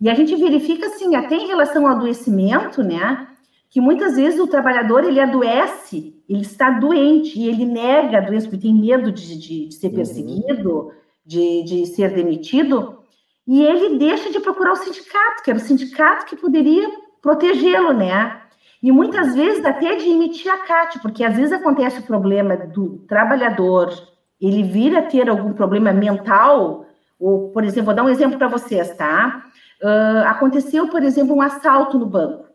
E 0.00 0.10
a 0.10 0.14
gente 0.14 0.34
verifica, 0.34 0.86
assim, 0.86 1.14
até 1.14 1.36
em 1.36 1.46
relação 1.46 1.86
ao 1.86 1.96
adoecimento, 1.96 2.82
né? 2.82 3.28
Que 3.70 3.80
muitas 3.80 4.16
vezes 4.16 4.40
o 4.40 4.48
trabalhador, 4.48 5.04
ele 5.04 5.20
adoece, 5.20 6.20
ele 6.28 6.42
está 6.42 6.70
doente 6.70 7.38
e 7.38 7.48
ele 7.48 7.64
nega 7.64 8.18
a 8.18 8.22
doença 8.22 8.48
porque 8.48 8.62
tem 8.62 8.74
medo 8.74 9.12
de, 9.12 9.38
de, 9.38 9.68
de 9.68 9.74
ser 9.74 9.88
uhum. 9.88 9.94
perseguido, 9.94 10.70
uhum. 10.72 10.90
de, 11.24 11.62
de 11.62 11.86
ser 11.86 12.12
demitido. 12.12 12.98
e 13.46 13.62
ele 13.62 13.98
deixa 13.98 14.30
de 14.30 14.40
procurar 14.40 14.72
o 14.72 14.76
sindicato, 14.76 15.44
que 15.44 15.50
era 15.50 15.58
o 15.58 15.62
sindicato 15.62 16.26
que 16.26 16.34
poderia 16.34 16.90
protegê-lo, 17.22 17.92
né? 17.92 18.42
E 18.86 18.92
muitas 18.92 19.34
vezes 19.34 19.64
até 19.64 19.96
de 19.96 20.08
emitir 20.08 20.48
a 20.48 20.58
CAT, 20.58 21.00
porque 21.00 21.24
às 21.24 21.36
vezes 21.36 21.52
acontece 21.52 21.98
o 21.98 22.04
problema 22.04 22.56
do 22.56 22.98
trabalhador, 23.08 23.92
ele 24.40 24.62
vir 24.62 24.96
a 24.96 25.02
ter 25.02 25.28
algum 25.28 25.52
problema 25.52 25.92
mental, 25.92 26.86
ou, 27.18 27.50
por 27.50 27.64
exemplo, 27.64 27.86
vou 27.86 27.94
dar 27.96 28.04
um 28.04 28.08
exemplo 28.08 28.38
para 28.38 28.46
vocês, 28.46 28.96
tá? 28.96 29.44
Uh, 29.82 30.28
aconteceu, 30.28 30.86
por 30.86 31.02
exemplo, 31.02 31.34
um 31.34 31.42
assalto 31.42 31.98
no 31.98 32.06
banco, 32.06 32.46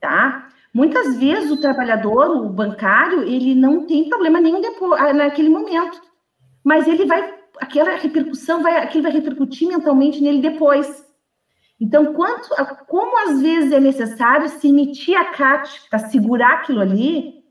tá? 0.00 0.46
Muitas 0.72 1.16
vezes 1.16 1.50
o 1.50 1.60
trabalhador, 1.60 2.30
o 2.30 2.48
bancário, 2.50 3.24
ele 3.24 3.52
não 3.56 3.84
tem 3.84 4.08
problema 4.08 4.40
nenhum 4.40 4.60
depois, 4.60 5.00
ah, 5.00 5.12
naquele 5.12 5.48
momento, 5.48 6.00
mas 6.62 6.86
ele 6.86 7.04
vai, 7.04 7.34
aquela 7.60 7.96
repercussão 7.96 8.62
vai, 8.62 8.80
aquilo 8.80 9.02
vai 9.02 9.12
repercutir 9.12 9.66
mentalmente 9.66 10.22
nele 10.22 10.40
depois. 10.40 11.03
Então, 11.80 12.14
quanto, 12.14 12.48
como 12.86 13.28
às 13.28 13.40
vezes 13.40 13.72
é 13.72 13.80
necessário 13.80 14.48
se 14.48 14.68
emitir 14.68 15.16
a 15.16 15.26
CAT 15.26 15.88
para 15.90 15.98
segurar 15.98 16.54
aquilo 16.54 16.80
ali, 16.80 17.44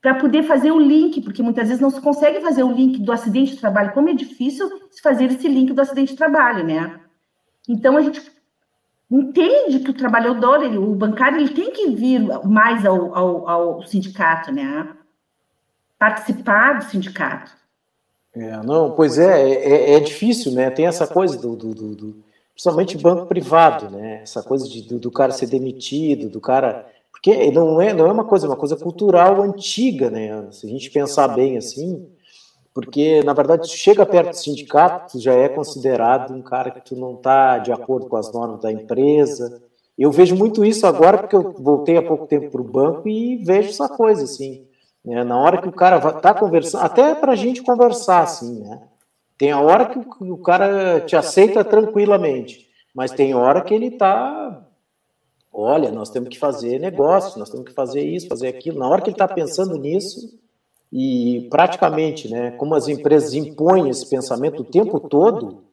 para 0.00 0.14
poder 0.14 0.42
fazer 0.44 0.70
o 0.70 0.78
link, 0.78 1.20
porque 1.20 1.42
muitas 1.42 1.68
vezes 1.68 1.80
não 1.80 1.90
se 1.90 2.00
consegue 2.00 2.40
fazer 2.40 2.62
o 2.62 2.72
link 2.72 2.98
do 2.98 3.12
acidente 3.12 3.52
de 3.52 3.60
trabalho, 3.60 3.92
como 3.92 4.08
é 4.08 4.14
difícil 4.14 4.68
se 4.90 5.02
fazer 5.02 5.24
esse 5.26 5.48
link 5.48 5.72
do 5.72 5.80
acidente 5.80 6.12
de 6.12 6.18
trabalho, 6.18 6.64
né? 6.64 7.00
Então, 7.68 7.96
a 7.96 8.00
gente 8.00 8.20
entende 9.10 9.80
que 9.80 9.90
o 9.90 9.94
trabalhador, 9.94 10.62
ele, 10.62 10.78
o 10.78 10.94
bancário, 10.94 11.38
ele 11.38 11.50
tem 11.50 11.70
que 11.70 11.90
vir 11.90 12.20
mais 12.44 12.86
ao, 12.86 13.14
ao, 13.14 13.48
ao 13.48 13.82
sindicato, 13.82 14.52
né? 14.52 14.88
Participar 15.98 16.78
do 16.78 16.84
sindicato. 16.84 17.52
É, 18.32 18.56
não, 18.62 18.92
pois 18.92 19.18
é, 19.18 19.50
é, 19.50 19.94
é, 19.94 20.00
difícil, 20.00 20.52
né? 20.52 20.70
Tem 20.70 20.86
essa 20.86 21.06
coisa 21.06 21.36
do, 21.36 21.56
do, 21.56 21.74
do, 21.74 21.94
do 21.96 22.24
principalmente 22.52 22.98
banco 22.98 23.26
privado, 23.26 23.90
né? 23.90 24.20
Essa 24.22 24.42
coisa 24.42 24.68
de, 24.68 24.82
do, 24.82 24.98
do, 24.98 25.10
cara 25.10 25.32
ser 25.32 25.46
demitido, 25.46 26.28
do 26.28 26.40
cara, 26.40 26.86
porque 27.10 27.50
não 27.50 27.80
é, 27.80 27.92
não 27.92 28.06
é 28.06 28.12
uma 28.12 28.24
coisa, 28.24 28.46
é 28.46 28.50
uma 28.50 28.56
coisa 28.56 28.76
cultural 28.76 29.42
antiga, 29.42 30.10
né? 30.10 30.46
Se 30.50 30.66
a 30.66 30.70
gente 30.70 30.90
pensar 30.90 31.28
bem 31.28 31.56
assim, 31.56 32.06
porque, 32.72 33.22
na 33.24 33.32
verdade, 33.32 33.62
tu 33.62 33.76
chega 33.76 34.06
perto 34.06 34.30
do 34.30 34.36
sindicato, 34.36 35.12
tu 35.12 35.20
já 35.20 35.34
é 35.34 35.48
considerado 35.48 36.32
um 36.32 36.42
cara 36.42 36.70
que 36.70 36.80
tu 36.80 36.96
não 36.96 37.14
está 37.14 37.58
de 37.58 37.72
acordo 37.72 38.08
com 38.08 38.16
as 38.16 38.32
normas 38.32 38.60
da 38.60 38.70
empresa. 38.70 39.60
Eu 39.98 40.12
vejo 40.12 40.36
muito 40.36 40.64
isso 40.64 40.86
agora, 40.86 41.18
porque 41.18 41.34
eu 41.34 41.52
voltei 41.58 41.96
há 41.96 42.02
pouco 42.02 42.26
tempo 42.26 42.50
para 42.50 42.60
o 42.60 42.64
banco 42.64 43.08
e 43.08 43.36
vejo 43.44 43.70
essa 43.70 43.88
coisa, 43.88 44.24
assim. 44.24 44.66
Né? 45.04 45.24
Na 45.24 45.38
hora 45.38 45.60
que 45.60 45.68
o 45.68 45.72
cara 45.72 45.96
está 45.96 46.32
conversando, 46.32 46.84
até 46.84 47.14
para 47.14 47.32
a 47.32 47.36
gente 47.36 47.62
conversar, 47.62 48.22
assim, 48.22 48.60
né? 48.60 48.80
Tem 49.40 49.50
a 49.50 49.58
hora 49.58 49.86
que 49.86 49.98
o, 49.98 50.36
cara 50.36 51.00
te 51.00 51.16
aceita 51.16 51.64
tranquilamente, 51.64 52.68
mas 52.94 53.10
tem 53.10 53.34
hora 53.34 53.62
que 53.62 53.72
ele 53.72 53.86
está 53.86 54.66
olha, 55.50 55.90
nós 55.90 56.10
temos 56.10 56.28
que 56.28 56.38
fazer 56.38 56.78
negócio, 56.78 57.38
nós 57.38 57.48
temos 57.48 57.66
que 57.66 57.72
fazer 57.72 58.02
isso, 58.02 58.28
fazer 58.28 58.48
aquilo. 58.48 58.78
Na 58.78 58.86
hora 58.86 59.00
que 59.00 59.08
ele 59.08 59.14
está 59.14 59.26
pensando 59.26 59.78
nisso, 59.78 60.38
e 60.92 61.48
praticamente, 61.50 62.28
né, 62.28 62.50
como 62.50 62.74
as 62.74 62.86
empresas 62.86 63.32
impõem 63.32 63.88
esse 63.88 64.06
pensamento 64.10 64.60
o 64.60 64.64
tempo 64.64 65.00
todo, 65.00 65.64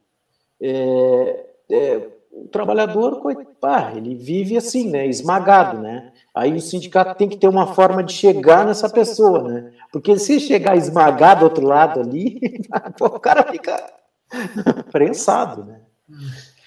é, 0.62 1.46
é, 1.70 2.08
o 2.32 2.48
trabalhador, 2.48 3.22
pá, 3.60 3.92
ele 3.98 4.16
vive 4.16 4.56
assim, 4.56 4.90
né, 4.90 5.06
esmagado, 5.08 5.82
né? 5.82 6.14
Aí 6.38 6.54
o 6.54 6.62
sindicato 6.62 7.15
tem 7.15 7.28
que 7.28 7.36
ter 7.36 7.47
uma 7.47 7.65
forma 7.73 8.04
de 8.04 8.13
chegar 8.13 8.63
nessa 8.63 8.88
pessoa, 8.88 9.41
né? 9.41 9.71
Porque 9.91 10.19
se 10.19 10.39
chegar 10.39 10.78
esmagado 10.78 11.39
do 11.39 11.43
outro 11.45 11.65
lado 11.65 12.00
ali, 12.00 12.39
o 13.02 13.19
cara 13.19 13.43
fica 13.43 13.76
prensado, 14.91 15.65
né? 15.65 15.82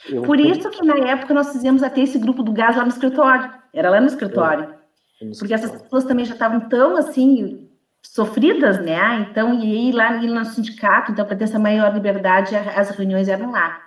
Eu, 0.09 0.23
Por 0.23 0.41
isso 0.41 0.69
que 0.71 0.85
na 0.85 0.97
época 1.09 1.33
nós 1.33 1.53
fizemos 1.53 1.85
até 1.85 2.01
esse 2.01 2.19
grupo 2.19 2.43
do 2.43 2.53
gás 2.53 2.77
lá 2.77 2.83
no 2.83 2.89
escritório. 2.89 3.49
Era 3.73 3.91
lá 3.91 4.01
no 4.01 4.09
escritório. 4.09 4.75
É, 5.23 5.31
Porque 5.39 5.55
essas 5.55 5.71
pessoas 5.83 6.05
também 6.05 6.25
já 6.25 6.35
estavam 6.35 6.69
tão 6.69 6.97
assim 6.97 7.69
sofridas, 8.03 8.85
né? 8.85 9.25
Então, 9.31 9.55
e 9.55 9.91
ir 9.91 9.93
lá 9.93 10.17
ir 10.17 10.27
no 10.27 10.45
sindicato, 10.45 11.13
então, 11.13 11.25
para 11.25 11.37
ter 11.37 11.45
essa 11.45 11.61
maior 11.61 11.95
liberdade, 11.95 12.57
as 12.57 12.91
reuniões 12.91 13.29
eram 13.29 13.53
lá. 13.53 13.81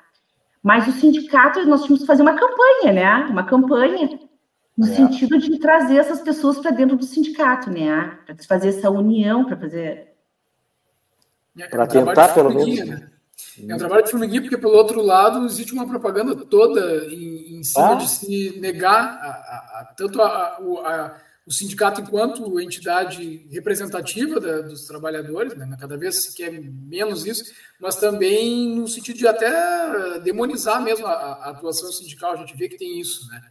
Mas 0.62 0.88
o 0.88 0.94
sindicato, 0.94 1.66
nós 1.66 1.82
tínhamos 1.82 2.02
que 2.02 2.08
fazer 2.08 2.22
uma 2.22 2.36
campanha, 2.36 2.94
né? 2.94 3.16
Uma 3.30 3.44
campanha 3.44 4.08
no 4.78 4.88
é. 4.88 4.96
sentido 4.96 5.38
de 5.38 5.60
trazer 5.60 5.98
essas 5.98 6.22
pessoas 6.22 6.60
para 6.60 6.72
dentro 6.72 6.98
do 6.98 7.06
sindicato, 7.06 7.70
né? 7.70 8.18
Para 8.26 8.36
fazer 8.48 8.70
essa 8.70 8.90
união, 8.90 9.46
para 9.46 9.58
fazer. 9.58 10.14
É, 11.58 11.68
para 11.68 11.88
tentar, 11.88 12.34
pelo 12.34 12.54
menos. 12.54 12.80
Né? 12.88 13.10
É 13.68 13.76
um 13.76 13.78
trabalho 13.78 14.04
de 14.04 14.12
formiguinha, 14.12 14.42
porque, 14.42 14.58
pelo 14.58 14.74
outro 14.74 15.02
lado, 15.02 15.46
existe 15.46 15.74
uma 15.74 15.88
propaganda 15.88 16.36
toda 16.36 17.06
em, 17.06 17.60
em 17.60 17.64
cima 17.64 17.94
ah. 17.94 17.96
de 17.96 18.10
se 18.10 18.60
negar 18.60 19.20
a, 19.22 19.28
a, 19.28 19.82
a 19.82 19.94
tanto 19.96 20.22
a, 20.22 20.58
a 20.58 21.22
o 21.46 21.52
sindicato 21.52 22.00
enquanto 22.00 22.60
entidade 22.60 23.46
representativa 23.52 24.40
da, 24.40 24.62
dos 24.62 24.86
trabalhadores, 24.86 25.56
né? 25.56 25.76
cada 25.80 25.98
vez 25.98 26.24
se 26.24 26.36
quer 26.36 26.52
menos 26.52 27.26
isso, 27.26 27.54
mas 27.82 27.98
também 27.98 28.74
no 28.74 28.88
sentido 28.88 29.18
de 29.18 29.28
até 29.28 30.20
demonizar 30.22 30.82
mesmo 30.82 31.06
a, 31.06 31.12
a 31.12 31.50
atuação 31.50 31.92
sindical, 31.92 32.32
a 32.32 32.38
gente 32.38 32.56
vê 32.56 32.70
que 32.70 32.78
tem 32.78 33.00
isso, 33.00 33.28
né? 33.30 33.42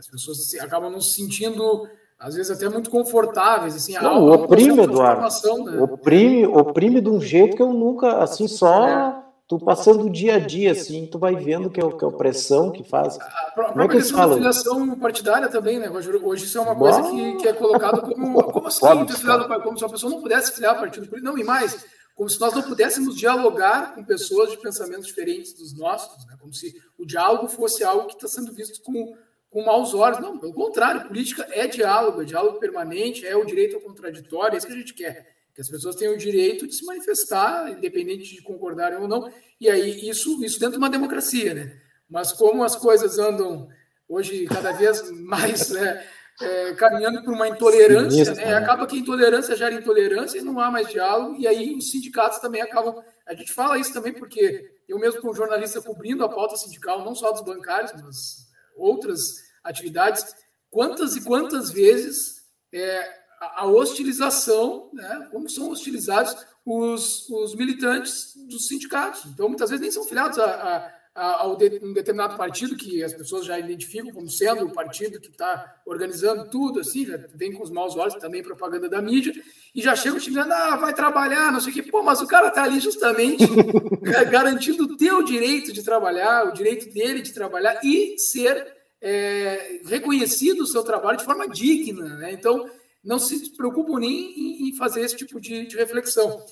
As 0.00 0.08
pessoas 0.08 0.48
se, 0.48 0.58
acabam 0.58 0.90
não 0.90 1.00
se 1.00 1.14
sentindo, 1.14 1.86
às 2.18 2.34
vezes, 2.34 2.50
até 2.50 2.68
muito 2.68 2.90
confortáveis, 2.90 3.76
assim, 3.76 3.94
não, 3.94 4.26
oprime, 4.32 4.82
Eduardo, 4.82 5.22
né? 5.64 5.80
oprime, 5.80 6.46
oprime 6.46 7.00
de 7.00 7.08
um 7.08 7.20
jeito 7.20 7.54
que 7.54 7.62
eu 7.62 7.72
nunca, 7.72 8.18
assim, 8.18 8.48
só... 8.48 8.88
É 8.88 9.30
tu 9.50 9.58
passando 9.58 10.04
o 10.04 10.10
dia 10.10 10.36
a 10.36 10.38
dia, 10.38 10.70
assim, 10.70 11.08
tu 11.10 11.18
vai 11.18 11.34
vendo 11.34 11.68
que 11.68 11.80
é, 11.80 11.82
que 11.82 12.04
é 12.04 12.06
a 12.06 12.08
opressão 12.08 12.70
que 12.70 12.84
faz. 12.84 13.18
A 13.18 13.50
própria 13.52 13.82
é 13.82 13.88
que 13.88 13.96
questão 13.96 14.28
da 14.28 14.34
filiação 14.36 14.96
partidária 14.96 15.48
também, 15.48 15.80
né, 15.80 15.90
Hoje 15.90 16.44
isso 16.44 16.56
é 16.56 16.60
uma 16.60 16.76
coisa 16.76 17.02
que, 17.02 17.36
que 17.38 17.48
é 17.48 17.52
colocado 17.52 18.00
como. 18.00 18.40
Como 18.50 18.68
assim 18.68 19.04
ter 19.06 19.14
filiado 19.14 19.48
Como 19.60 19.76
se 19.76 19.84
uma 19.84 19.90
pessoa 19.90 20.12
não 20.12 20.22
pudesse 20.22 20.52
filiar 20.52 20.76
a 20.76 20.78
partido 20.78 21.08
político. 21.08 21.28
Não, 21.32 21.36
e 21.36 21.42
mais, 21.42 21.84
como 22.14 22.30
se 22.30 22.38
nós 22.38 22.54
não 22.54 22.62
pudéssemos 22.62 23.16
dialogar 23.16 23.94
com 23.94 24.04
pessoas 24.04 24.50
de 24.50 24.58
pensamentos 24.58 25.06
diferentes 25.06 25.52
dos 25.54 25.76
nossos, 25.76 26.24
né? 26.26 26.36
como 26.38 26.52
se 26.52 26.72
o 26.96 27.04
diálogo 27.04 27.48
fosse 27.48 27.82
algo 27.82 28.06
que 28.06 28.14
está 28.14 28.28
sendo 28.28 28.52
visto 28.52 28.80
com, 28.82 29.14
com 29.50 29.64
maus 29.64 29.92
olhos. 29.92 30.20
Não, 30.20 30.38
pelo 30.38 30.54
contrário, 30.54 31.06
política 31.06 31.46
é 31.50 31.66
diálogo, 31.66 32.22
é 32.22 32.24
diálogo 32.24 32.58
permanente, 32.58 33.26
é 33.26 33.36
o 33.36 33.44
direito 33.44 33.76
ao 33.76 33.82
contraditório, 33.82 34.54
é 34.54 34.58
isso 34.58 34.66
que 34.66 34.72
a 34.72 34.76
gente 34.76 34.94
quer 34.94 35.40
que 35.54 35.60
as 35.60 35.68
pessoas 35.68 35.96
têm 35.96 36.08
o 36.08 36.16
direito 36.16 36.66
de 36.66 36.74
se 36.74 36.84
manifestar, 36.84 37.70
independente 37.70 38.34
de 38.34 38.42
concordarem 38.42 38.98
ou 38.98 39.08
não, 39.08 39.30
e 39.60 39.68
aí 39.68 40.08
isso, 40.08 40.42
isso 40.42 40.58
dentro 40.58 40.72
de 40.72 40.78
uma 40.78 40.88
democracia, 40.88 41.54
né? 41.54 41.80
Mas 42.08 42.32
como 42.32 42.64
as 42.64 42.76
coisas 42.76 43.18
andam 43.18 43.68
hoje 44.08 44.46
cada 44.46 44.72
vez 44.72 45.10
mais 45.10 45.72
é, 45.74 46.06
é, 46.40 46.74
caminhando 46.74 47.22
por 47.22 47.34
uma 47.34 47.48
intolerância, 47.48 48.34
né? 48.34 48.54
acaba 48.54 48.86
que 48.86 48.96
a 48.96 48.98
intolerância 48.98 49.54
gera 49.54 49.74
intolerância 49.74 50.38
e 50.38 50.42
não 50.42 50.58
há 50.58 50.70
mais 50.70 50.88
diálogo, 50.88 51.36
e 51.38 51.46
aí 51.46 51.76
os 51.76 51.90
sindicatos 51.90 52.38
também 52.38 52.62
acabam. 52.62 52.96
A 53.26 53.34
gente 53.34 53.52
fala 53.52 53.78
isso 53.78 53.92
também 53.92 54.12
porque 54.12 54.78
eu 54.88 54.98
mesmo, 54.98 55.20
como 55.20 55.34
jornalista 55.34 55.82
cobrindo 55.82 56.24
a 56.24 56.28
pauta 56.28 56.56
sindical, 56.56 57.04
não 57.04 57.14
só 57.14 57.30
dos 57.30 57.42
bancários, 57.42 57.92
mas 58.02 58.49
outras 58.76 59.42
atividades, 59.62 60.34
quantas 60.70 61.16
e 61.16 61.22
quantas 61.22 61.70
vezes 61.70 62.44
é, 62.72 63.20
a, 63.40 63.66
hostilização, 63.66 64.90
né, 64.92 65.28
como 65.30 65.48
são 65.48 65.70
hostilizados 65.70 66.36
os, 66.64 67.28
os 67.28 67.54
militantes 67.54 68.34
dos 68.48 68.68
sindicatos. 68.68 69.24
Então, 69.26 69.48
muitas 69.48 69.70
vezes 69.70 69.82
nem 69.82 69.90
são 69.90 70.04
filiados 70.04 70.38
a, 70.38 70.44
a, 70.44 70.99
a, 71.14 71.46
um 71.46 71.92
determinado 71.92 72.36
partido 72.36 72.76
que 72.76 73.02
as 73.02 73.12
pessoas 73.12 73.44
já 73.44 73.58
identificam 73.58 74.12
como 74.12 74.28
sendo 74.30 74.66
o 74.66 74.72
partido 74.72 75.20
que 75.20 75.28
está 75.28 75.80
organizando 75.84 76.48
tudo, 76.50 76.80
assim, 76.80 77.06
já 77.06 77.16
vem 77.34 77.52
com 77.52 77.62
os 77.62 77.70
maus 77.70 77.96
olhos, 77.96 78.14
também 78.16 78.42
propaganda 78.42 78.88
da 78.88 79.02
mídia, 79.02 79.32
e 79.74 79.82
já 79.82 79.94
chega 79.96 80.16
utilizando, 80.16 80.52
ah, 80.52 80.76
vai 80.76 80.94
trabalhar, 80.94 81.52
não 81.52 81.60
sei 81.60 81.72
o 81.72 81.74
quê. 81.74 81.82
Pô, 81.82 82.02
mas 82.02 82.20
o 82.20 82.26
cara 82.26 82.48
está 82.48 82.64
ali 82.64 82.80
justamente 82.80 83.44
garantindo 84.30 84.84
o 84.84 84.96
teu 84.96 85.22
direito 85.22 85.72
de 85.72 85.82
trabalhar, 85.82 86.46
o 86.46 86.52
direito 86.52 86.92
dele 86.92 87.22
de 87.22 87.32
trabalhar 87.32 87.80
e 87.84 88.18
ser 88.18 88.80
é, 89.00 89.80
reconhecido 89.86 90.60
o 90.60 90.66
seu 90.66 90.82
trabalho 90.82 91.18
de 91.18 91.24
forma 91.24 91.48
digna, 91.48 92.16
né? 92.16 92.32
Então, 92.32 92.68
não 93.02 93.18
se 93.18 93.50
preocupam 93.56 93.98
nem 93.98 94.68
em, 94.68 94.76
fazer 94.76 95.00
esse 95.00 95.16
tipo 95.16 95.40
de, 95.40 95.66
de, 95.66 95.76
reflexão. 95.76 96.44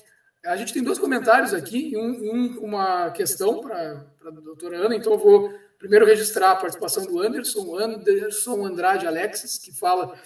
A 0.45 0.55
gente 0.55 0.73
tem 0.73 0.83
dois 0.83 0.97
comentários 0.97 1.53
aqui, 1.53 1.95
um, 1.97 2.11
um 2.11 2.59
uma 2.59 3.11
questão 3.11 3.59
para 3.59 4.05
a 4.25 4.29
doutora 4.31 4.77
Ana, 4.77 4.95
então 4.95 5.13
eu 5.13 5.19
vou 5.19 5.53
primeiro 5.77 6.05
registrar 6.05 6.51
a 6.51 6.55
participação 6.55 7.05
do 7.05 7.19
Anderson, 7.19 7.77
Anderson 7.77 8.65
Andrade 8.65 9.05
Alexis, 9.05 9.57
que 9.57 9.71
fala 9.71 10.17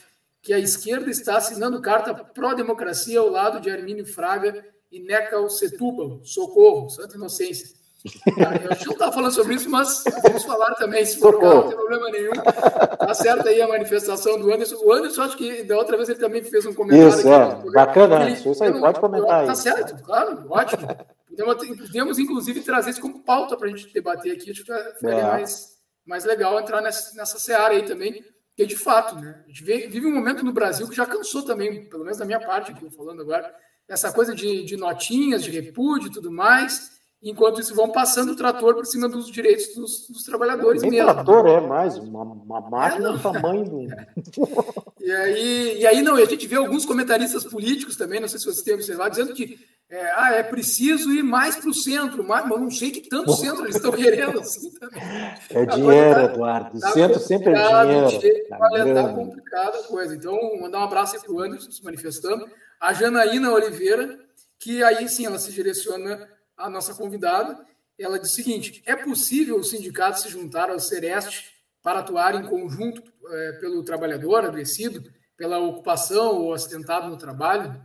que 0.41 0.53
a 0.53 0.59
esquerda 0.59 1.09
está 1.09 1.37
assinando 1.37 1.81
carta 1.81 2.13
pró-democracia 2.13 3.19
ao 3.19 3.29
lado 3.29 3.59
de 3.59 3.71
Armínio 3.71 4.05
Fraga 4.05 4.65
e 4.91 4.99
Necal 4.99 5.49
Setúbal. 5.49 6.21
Socorro, 6.23 6.89
Santa 6.89 7.15
Inocência. 7.15 7.82
A 8.05 8.73
gente 8.73 8.85
não 8.85 8.93
estava 8.93 9.11
falando 9.13 9.31
sobre 9.31 9.55
isso, 9.55 9.69
mas 9.69 10.03
vamos 10.21 10.43
falar 10.43 10.73
também, 10.75 11.05
se 11.05 11.17
for 11.19 11.39
caso, 11.39 11.55
não 11.55 11.67
tem 11.67 11.77
problema 11.77 12.09
nenhum. 12.09 12.33
Tá 12.33 13.13
certo 13.13 13.47
aí 13.47 13.61
a 13.61 13.67
manifestação 13.67 14.37
do 14.37 14.53
Anderson. 14.53 14.75
O 14.83 14.91
Anderson, 14.91 15.21
acho 15.21 15.37
que 15.37 15.63
da 15.63 15.77
outra 15.77 15.95
vez 15.95 16.09
ele 16.09 16.19
também 16.19 16.43
fez 16.43 16.65
um 16.65 16.73
comentário. 16.73 17.07
Isso, 17.07 17.31
é. 17.31 17.71
Bacana, 17.71 18.29
ele, 18.29 18.33
isso 18.33 18.63
aí, 18.63 18.77
pode 18.77 18.99
comentar 18.99 19.45
Tá 19.45 19.55
certo, 19.55 20.03
claro, 20.03 20.45
ótimo. 20.49 20.87
Podemos, 21.29 22.19
inclusive, 22.19 22.61
trazer 22.61 22.91
isso 22.91 23.01
como 23.01 23.23
pauta 23.23 23.55
para 23.55 23.67
a 23.67 23.71
gente 23.71 23.91
debater 23.93 24.33
aqui. 24.33 24.51
Acho 24.51 24.65
que 24.65 24.73
ficaria 24.95 25.19
é. 25.19 25.23
mais, 25.23 25.69
mais 26.05 26.25
legal 26.25 26.59
entrar 26.59 26.81
nessa, 26.81 27.15
nessa 27.15 27.39
seara 27.39 27.73
aí 27.73 27.83
também, 27.83 28.21
porque 28.49 28.65
de 28.65 28.75
fato, 28.75 29.15
né? 29.15 29.43
A 29.45 29.47
gente 29.47 29.63
vive 29.63 30.05
um 30.05 30.13
momento 30.13 30.43
no 30.43 30.51
Brasil 30.51 30.87
que 30.89 30.95
já 30.95 31.05
cansou 31.05 31.43
também, 31.43 31.89
pelo 31.89 32.03
menos 32.03 32.19
da 32.19 32.25
minha 32.25 32.39
parte 32.39 32.71
aqui, 32.71 32.87
falando 32.95 33.21
agora, 33.21 33.51
essa 33.87 34.11
coisa 34.11 34.35
de, 34.35 34.63
de 34.63 34.75
notinhas, 34.77 35.43
de 35.43 35.51
repúdio 35.51 36.07
e 36.07 36.11
tudo 36.11 36.31
mais, 36.31 36.91
enquanto 37.23 37.61
isso 37.61 37.73
vão 37.73 37.89
passando 37.89 38.33
o 38.33 38.35
trator 38.35 38.75
por 38.75 38.85
cima 38.85 39.07
dos 39.07 39.31
direitos 39.31 39.73
dos, 39.75 40.07
dos 40.09 40.23
trabalhadores 40.23 40.81
Nem 40.81 40.91
mesmo. 40.91 41.13
trator 41.13 41.47
é 41.47 41.61
mais, 41.61 41.97
uma, 41.97 42.23
uma 42.23 42.61
máquina 42.61 43.09
é, 43.09 43.11
do 43.13 43.19
tamanho 43.19 43.63
do... 43.63 43.87
e, 44.99 45.11
aí, 45.11 45.77
e 45.79 45.87
aí, 45.87 46.01
não, 46.01 46.19
e 46.19 46.23
a 46.23 46.25
gente 46.25 46.45
vê 46.47 46.55
alguns 46.55 46.85
comentaristas 46.85 47.45
políticos 47.45 47.95
também, 47.95 48.19
não 48.19 48.27
sei 48.27 48.39
se 48.39 48.45
vocês 48.45 48.61
têm 48.61 48.73
observado, 48.73 49.11
dizendo 49.11 49.33
que 49.33 49.57
é, 49.89 50.11
ah, 50.15 50.33
é 50.33 50.41
preciso 50.41 51.11
ir 51.11 51.21
mais 51.21 51.55
para 51.55 51.69
o 51.69 51.73
centro, 51.73 52.23
mas 52.27 52.49
não 52.49 52.71
sei 52.71 52.89
que 52.89 53.07
tanto 53.07 53.31
centro 53.33 53.63
eles 53.63 53.75
estão 53.75 53.91
querendo 53.91 54.39
assim 54.39 54.71
também. 54.71 55.03
É 55.51 55.65
dinheiro, 55.67 56.15
tá, 56.15 56.23
Eduardo. 56.23 56.79
Tá 56.79 56.89
o 56.89 56.93
centro 56.93 57.19
sempre 57.19 57.53
é 57.53 57.85
dinheiro. 57.85 58.47
Tá, 58.49 58.57
tá 58.57 59.13
complicada 59.13 59.77
a 59.77 59.83
coisa. 59.83 60.15
Então, 60.15 60.35
mandar 60.59 60.79
um 60.79 60.83
abraço 60.85 61.21
para 61.21 61.31
o 61.31 61.39
Anderson 61.39 61.69
se 61.69 61.83
manifestando. 61.83 62.49
A 62.81 62.91
Janaína 62.91 63.51
Oliveira, 63.51 64.17
que 64.59 64.83
aí 64.83 65.07
sim 65.07 65.27
ela 65.27 65.37
se 65.37 65.51
direciona 65.51 66.27
à 66.57 66.69
nossa 66.69 66.93
convidada. 66.93 67.65
Ela 67.97 68.19
diz 68.19 68.31
o 68.31 68.35
seguinte: 68.35 68.81
é 68.85 68.95
possível 68.95 69.57
o 69.57 69.63
sindicato 69.63 70.19
se 70.19 70.29
juntar 70.29 70.69
ao 70.69 70.79
Sereste 70.79 71.53
para 71.81 71.99
atuar 71.99 72.35
em 72.35 72.47
conjunto 72.47 73.03
é, 73.27 73.51
pelo 73.53 73.83
trabalhador 73.83 74.45
adoecido, 74.45 75.03
pela 75.37 75.59
ocupação 75.59 76.41
ou 76.41 76.53
acidentado 76.53 77.09
no 77.09 77.17
trabalho? 77.17 77.79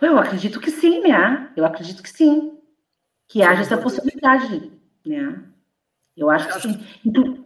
Eu 0.00 0.18
acredito 0.18 0.60
que 0.60 0.70
sim, 0.70 1.00
né? 1.00 1.52
Eu 1.56 1.64
acredito 1.64 2.02
que 2.02 2.10
sim. 2.10 2.58
Que 3.28 3.42
haja 3.42 3.62
essa 3.62 3.78
possibilidade, 3.78 4.72
né? 5.04 5.44
Eu 6.16 6.28
acho 6.30 6.48
que 6.48 6.60
sim. 6.60 6.86
Então, 7.04 7.44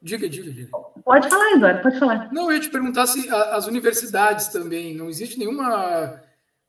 diga, 0.00 0.28
diga, 0.28 0.50
diga. 0.50 0.70
Pode 1.04 1.28
falar, 1.28 1.52
Eduardo, 1.52 1.82
pode 1.82 1.98
falar. 1.98 2.32
Não, 2.32 2.50
eu 2.50 2.56
ia 2.56 2.60
te 2.60 2.70
perguntar 2.70 3.06
se 3.06 3.28
as 3.28 3.66
universidades 3.66 4.48
também, 4.48 4.94
não 4.94 5.08
existe 5.08 5.38
nenhuma 5.38 6.22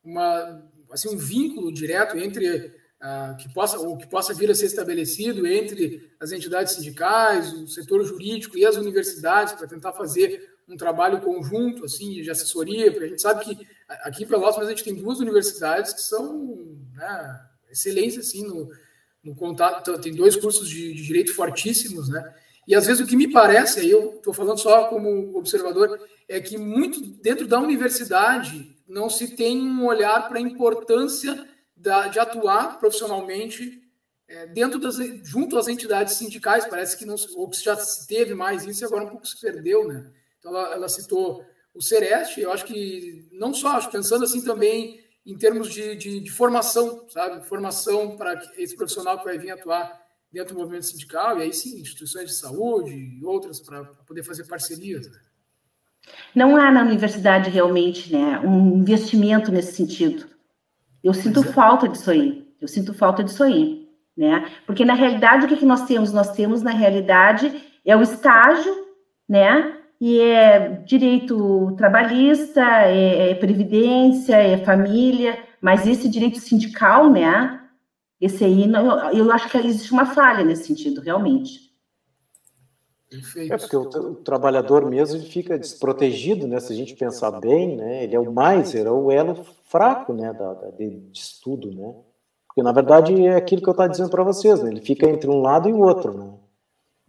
uma, 0.04 0.64
assim, 0.92 1.10
um 1.10 1.18
vínculo 1.18 1.72
direto 1.72 2.18
entre 2.18 2.74
uh, 3.02 3.36
que 3.38 3.52
possa 3.54 3.80
ou 3.80 3.98
que 3.98 4.08
possa 4.08 4.34
vir 4.34 4.52
a 4.52 4.56
ser 4.56 4.68
estabelecido 4.68 5.48
entre 5.48 6.12
as 6.20 6.32
entidades 6.32 6.74
sindicais, 6.74 7.54
o 7.54 7.68
setor 7.68 8.04
jurídico 8.04 8.58
e 8.58 8.66
as 8.66 8.76
universidades 8.76 9.54
para 9.54 9.68
tentar 9.68 9.94
fazer 9.94 10.50
um 10.68 10.78
trabalho 10.78 11.22
conjunto 11.22 11.86
assim 11.86 12.22
de 12.22 12.30
assessoria, 12.30 12.92
porque 12.92 13.06
a 13.06 13.10
gente 13.10 13.22
sabe 13.22 13.44
que 13.44 13.68
aqui 14.04 14.24
em 14.24 14.28
Pelotas 14.28 14.66
a 14.66 14.70
gente 14.70 14.84
tem 14.84 14.96
duas 14.96 15.20
universidades 15.20 15.94
que 15.94 16.02
são 16.02 16.78
né, 16.94 17.42
excelência 17.70 18.22
assim 18.22 18.46
no, 18.46 18.70
no 19.24 19.36
contato, 19.36 20.00
tem 20.00 20.14
dois 20.14 20.36
cursos 20.36 20.70
de, 20.70 20.94
de, 20.94 21.04
direito 21.04 21.34
fortíssimos, 21.34 22.10
né? 22.10 22.34
E 22.68 22.76
às 22.76 22.86
vezes 22.86 23.02
o 23.02 23.08
que 23.08 23.16
me 23.16 23.32
parece, 23.32 23.80
aí 23.80 23.90
eu 23.90 24.16
estou 24.16 24.34
falando 24.34 24.60
só 24.60 24.86
como 24.86 25.36
observador, 25.38 26.00
é 26.28 26.40
que 26.40 26.58
muito 26.58 27.02
dentro 27.02 27.48
da 27.48 27.60
universidade 27.60 28.76
não 28.88 29.10
se 29.10 29.36
tem 29.36 29.60
um 29.60 29.86
olhar 29.86 30.28
para 30.28 30.38
a 30.38 30.42
importância 30.42 31.48
da, 31.76 32.08
de 32.08 32.20
atuar 32.20 32.80
profissionalmente 32.80 33.82
é, 34.28 34.48
dentro 34.48 34.80
das 34.80 34.98
junto 35.24 35.58
às 35.58 35.68
entidades 35.68 36.16
sindicais. 36.16 36.66
Parece 36.66 36.98
que 36.98 37.06
não 37.06 37.16
ou 37.36 37.50
que 37.50 37.62
já 37.62 37.76
se 37.76 38.08
teve 38.08 38.34
mais 38.34 38.66
isso 38.66 38.84
e 38.84 38.86
agora 38.86 39.06
um 39.06 39.10
pouco 39.10 39.28
se 39.28 39.40
perdeu, 39.40 39.88
né? 39.88 40.12
Então, 40.40 40.56
ela, 40.56 40.74
ela 40.74 40.90
citou 40.90 41.46
o 41.74 41.82
Sereste, 41.82 42.42
eu 42.42 42.52
acho 42.52 42.66
que 42.66 43.28
não 43.32 43.54
só, 43.54 43.70
acho, 43.78 43.90
pensando 43.90 44.26
assim 44.26 44.42
também 44.44 45.00
em 45.26 45.38
termos 45.38 45.72
de, 45.72 45.96
de, 45.96 46.20
de, 46.20 46.32
formação, 46.32 47.08
sabe? 47.10 47.46
Formação 47.48 48.18
para 48.18 48.42
esse 48.58 48.76
profissional 48.76 49.20
que 49.20 49.26
vai 49.26 49.38
vir 49.38 49.52
atuar 49.52 50.01
dentro 50.32 50.54
do 50.54 50.60
movimento 50.60 50.86
sindical, 50.86 51.38
e 51.38 51.44
aí 51.44 51.54
sim, 51.54 51.80
instituições 51.80 52.28
de 52.30 52.36
saúde 52.36 52.92
e 52.94 53.24
outras 53.26 53.60
para 53.60 53.84
poder 53.84 54.24
fazer 54.24 54.46
parcerias. 54.46 55.10
Né? 55.10 55.18
Não 56.34 56.56
há 56.56 56.72
na 56.72 56.84
universidade 56.84 57.50
realmente 57.50 58.12
né, 58.12 58.40
um 58.40 58.78
investimento 58.78 59.52
nesse 59.52 59.74
sentido. 59.74 60.26
Eu 61.04 61.14
sinto 61.14 61.42
é. 61.42 61.44
falta 61.44 61.88
disso 61.88 62.12
aí. 62.12 62.48
Eu 62.62 62.68
sinto 62.68 62.94
falta 62.94 63.24
disso 63.24 63.44
aí. 63.44 63.90
Né? 64.16 64.50
Porque, 64.66 64.86
na 64.86 64.94
realidade, 64.94 65.46
o 65.46 65.50
que, 65.50 65.58
que 65.58 65.66
nós 65.66 65.86
temos? 65.86 66.14
Nós 66.14 66.32
temos, 66.32 66.62
na 66.62 66.72
realidade, 66.72 67.52
é 67.84 67.96
o 67.96 68.02
estágio, 68.02 68.88
né? 69.28 69.82
e 70.02 70.20
é 70.20 70.82
direito 70.84 71.76
trabalhista, 71.78 72.60
é, 72.88 73.30
é, 73.30 73.36
previdência, 73.36 74.36
é 74.36 74.58
família, 74.58 75.38
mas 75.62 75.86
esse 75.86 76.10
direito 76.10 76.40
sindical, 76.40 77.12
né? 77.12 77.61
Esse 78.22 78.46
aí, 78.46 78.68
não, 78.68 79.12
eu 79.12 79.32
acho 79.32 79.50
que 79.50 79.58
existe 79.58 79.92
uma 79.92 80.06
falha 80.06 80.46
nesse 80.46 80.66
sentido, 80.66 81.02
realmente. 81.02 81.72
É 83.50 83.58
porque 83.58 83.76
o, 83.76 83.82
o, 83.82 84.16
trabalhador 84.16 84.90
mesmo 84.90 85.18
ele 85.18 85.26
fica 85.26 85.60
desprotegido, 85.60 86.48
né? 86.48 86.60
Se 86.62 86.72
a 86.72 86.76
gente 86.76 86.96
pensar 86.96 87.32
bem, 87.42 87.76
né? 87.76 88.06
Ele 88.06 88.16
é 88.16 88.20
o 88.20 88.32
mais, 88.32 88.74
ele 88.74 88.88
é 88.88 88.92
o 88.92 89.12
elo 89.12 89.44
fraco, 89.66 90.14
né? 90.14 90.32
Da, 90.32 90.54
da 90.54 90.70
de, 90.70 90.90
de, 90.90 91.20
estudo, 91.20 91.74
né? 91.74 91.94
Porque 92.48 92.64
na 92.64 92.72
verdade 92.72 93.26
é 93.26 93.36
aquilo 93.36 93.62
que 93.62 93.68
eu 93.68 93.72
estava 93.72 93.90
dizendo 93.90 94.10
para 94.10 94.24
vocês, 94.24 94.62
né? 94.64 94.70
Ele 94.70 94.82
fica 94.82 95.10
entre 95.10 95.30
um 95.30 95.42
lado 95.42 95.68
e 95.68 95.74
o 95.74 95.80
outro, 95.80 96.14
né? 96.14 96.34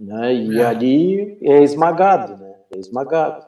né? 0.00 0.34
E 0.34 0.58
é. 0.58 0.64
ali 0.64 1.38
é 1.40 1.62
esmagado, 1.62 2.36
né? 2.36 2.52
é 2.74 2.78
esmagado. 2.78 3.46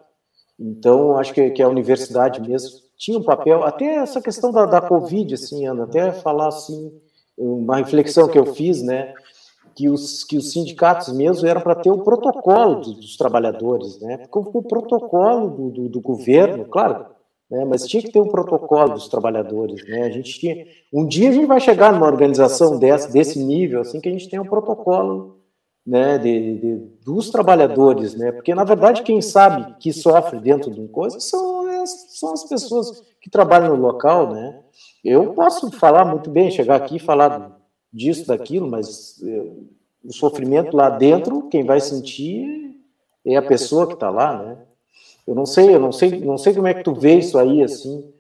Então, 0.58 1.16
acho 1.16 1.32
que, 1.34 1.50
que 1.50 1.62
a 1.62 1.68
universidade 1.68 2.40
mesmo 2.40 2.84
tinha 2.96 3.18
um 3.18 3.24
papel, 3.24 3.64
até 3.64 3.96
essa 3.96 4.22
questão 4.22 4.52
da, 4.52 4.64
da 4.66 4.80
Covid, 4.80 5.34
assim, 5.34 5.66
Ana, 5.66 5.84
até 5.84 6.12
falar 6.12 6.48
assim, 6.48 6.92
uma 7.36 7.76
reflexão 7.76 8.28
que 8.28 8.38
eu 8.38 8.46
fiz, 8.46 8.82
né, 8.82 9.14
que 9.74 9.88
os, 9.88 10.22
que 10.22 10.36
os 10.36 10.52
sindicatos 10.52 11.12
mesmo 11.12 11.48
eram 11.48 11.60
para 11.60 11.74
ter 11.74 11.90
o 11.90 12.02
protocolo 12.02 12.76
dos, 12.76 12.94
dos 12.94 13.16
trabalhadores, 13.16 14.00
né, 14.00 14.18
porque 14.18 14.58
o, 14.58 14.62
protocolo 14.62 15.50
do, 15.50 15.70
do, 15.70 15.88
do 15.88 16.00
governo, 16.00 16.64
claro, 16.64 17.06
né, 17.50 17.64
mas 17.64 17.86
tinha 17.86 18.02
que 18.02 18.12
ter 18.12 18.20
um 18.20 18.28
protocolo 18.28 18.94
dos 18.94 19.08
trabalhadores, 19.08 19.86
né, 19.88 20.02
a 20.02 20.10
gente 20.10 20.38
tinha, 20.38 20.64
um 20.92 21.06
dia 21.06 21.30
a 21.30 21.32
gente 21.32 21.46
vai 21.46 21.60
chegar 21.60 21.92
numa 21.92 22.06
organização 22.06 22.78
desse, 22.78 23.12
desse 23.12 23.38
nível, 23.38 23.80
assim, 23.80 24.00
que 24.00 24.08
a 24.08 24.12
gente 24.12 24.28
tem 24.28 24.38
um 24.38 24.46
protocolo 24.46 25.43
né, 25.86 26.16
de, 26.16 26.58
de, 26.58 26.76
dos 27.04 27.30
trabalhadores, 27.30 28.14
né, 28.14 28.32
porque 28.32 28.54
na 28.54 28.64
verdade 28.64 29.02
quem 29.02 29.20
sabe 29.20 29.74
que 29.78 29.92
sofre 29.92 30.38
dentro 30.38 30.70
de 30.70 30.80
uma 30.80 30.88
coisa 30.88 31.20
são 31.20 31.82
as, 31.82 31.90
são 32.18 32.32
as 32.32 32.44
pessoas 32.44 33.02
que 33.20 33.28
trabalham 33.28 33.76
no 33.76 33.82
local, 33.82 34.32
né. 34.32 34.60
Eu 35.04 35.34
posso 35.34 35.70
falar 35.70 36.04
muito 36.06 36.30
bem, 36.30 36.50
chegar 36.50 36.76
aqui 36.76 36.96
e 36.96 37.00
falar 37.00 37.60
disso, 37.92 38.26
daquilo, 38.26 38.66
mas 38.66 39.22
eh, 39.22 39.52
o 40.02 40.12
sofrimento 40.12 40.74
lá 40.74 40.88
dentro, 40.88 41.48
quem 41.48 41.62
vai 41.64 41.78
sentir 41.78 42.80
é 43.24 43.36
a 43.36 43.42
pessoa 43.42 43.86
que 43.86 43.94
está 43.94 44.08
lá, 44.08 44.42
né. 44.42 44.58
Eu 45.26 45.34
não 45.34 45.46
sei, 45.46 45.74
eu 45.74 45.80
não 45.80 45.92
sei, 45.92 46.20
não 46.20 46.38
sei 46.38 46.54
como 46.54 46.66
é 46.66 46.74
que 46.74 46.82
tu 46.82 46.94
vê 46.94 47.18
isso 47.18 47.38
aí, 47.38 47.62
assim, 47.62 48.10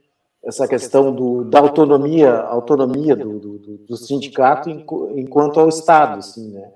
essa 0.42 0.68
questão 0.68 1.14
do, 1.14 1.44
da 1.44 1.60
autonomia, 1.60 2.34
autonomia 2.34 3.16
do, 3.16 3.38
do, 3.38 3.58
do 3.78 3.96
sindicato 3.96 4.68
enquanto 4.70 5.58
ao 5.58 5.68
Estado, 5.68 6.18
assim, 6.18 6.50
né. 6.50 6.70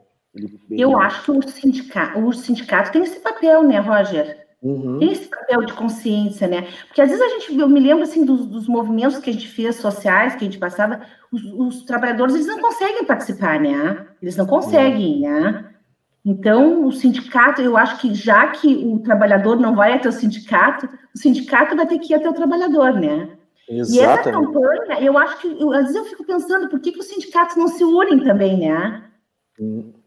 Eu 0.70 0.98
acho 0.98 1.24
que 1.24 1.30
o 1.30 1.48
sindicato, 1.48 2.18
o 2.18 2.32
sindicato 2.32 2.92
tem 2.92 3.02
esse 3.02 3.20
papel, 3.20 3.62
né, 3.62 3.78
Roger? 3.78 4.46
Uhum. 4.60 4.98
Tem 4.98 5.12
esse 5.12 5.28
papel 5.28 5.64
de 5.64 5.72
consciência, 5.72 6.48
né? 6.48 6.66
Porque 6.86 7.00
às 7.00 7.08
vezes 7.10 7.22
a 7.24 7.28
gente, 7.28 7.56
eu 7.56 7.68
me 7.68 7.78
lembro 7.78 8.02
assim 8.02 8.24
dos, 8.24 8.46
dos 8.46 8.66
movimentos 8.66 9.18
que 9.18 9.30
a 9.30 9.32
gente 9.32 9.46
fez 9.46 9.76
sociais, 9.76 10.34
que 10.34 10.44
a 10.44 10.44
gente 10.44 10.58
passava, 10.58 11.00
os, 11.32 11.42
os, 11.44 11.82
trabalhadores 11.84 12.34
eles 12.34 12.46
não 12.46 12.60
conseguem 12.60 13.04
participar, 13.04 13.60
né? 13.60 14.06
Eles 14.20 14.36
não 14.36 14.46
conseguem, 14.46 15.16
uhum. 15.16 15.30
né? 15.30 15.64
Então, 16.24 16.84
o 16.84 16.92
sindicato, 16.92 17.62
eu 17.62 17.76
acho 17.76 18.00
que 18.00 18.12
já 18.12 18.48
que 18.48 18.84
o 18.84 18.98
trabalhador 18.98 19.56
não 19.58 19.74
vai 19.74 19.92
até 19.92 20.08
o 20.08 20.12
sindicato, 20.12 20.88
o 21.14 21.18
sindicato 21.18 21.76
vai 21.76 21.86
ter 21.86 21.98
que 22.00 22.12
ir 22.12 22.16
até 22.16 22.28
o 22.28 22.34
trabalhador, 22.34 22.92
né? 22.94 23.30
Exatamente. 23.68 23.96
E 23.96 24.00
essa 24.00 24.32
campanha, 24.32 25.00
eu 25.00 25.16
acho 25.16 25.40
que, 25.40 25.46
eu, 25.60 25.72
às 25.72 25.82
vezes 25.82 25.96
eu 25.96 26.04
fico 26.04 26.24
pensando, 26.24 26.68
por 26.68 26.80
que, 26.80 26.92
que 26.92 26.98
os 26.98 27.06
sindicatos 27.06 27.56
não 27.56 27.68
se 27.68 27.84
unem 27.84 28.18
também, 28.20 28.58
né? 28.58 29.04
Uhum. 29.58 29.97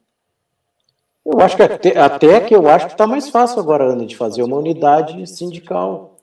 Eu 1.25 1.39
acho 1.39 1.55
que 1.55 1.63
até, 1.63 1.97
até 1.97 2.39
que 2.39 2.55
eu 2.55 2.67
acho 2.67 2.87
que 2.87 2.93
está 2.93 3.05
mais 3.05 3.29
fácil 3.29 3.59
agora, 3.59 3.91
Ana, 3.91 4.05
de 4.05 4.15
fazer 4.15 4.41
uma 4.43 4.57
unidade 4.57 5.25
sindical. 5.27 6.17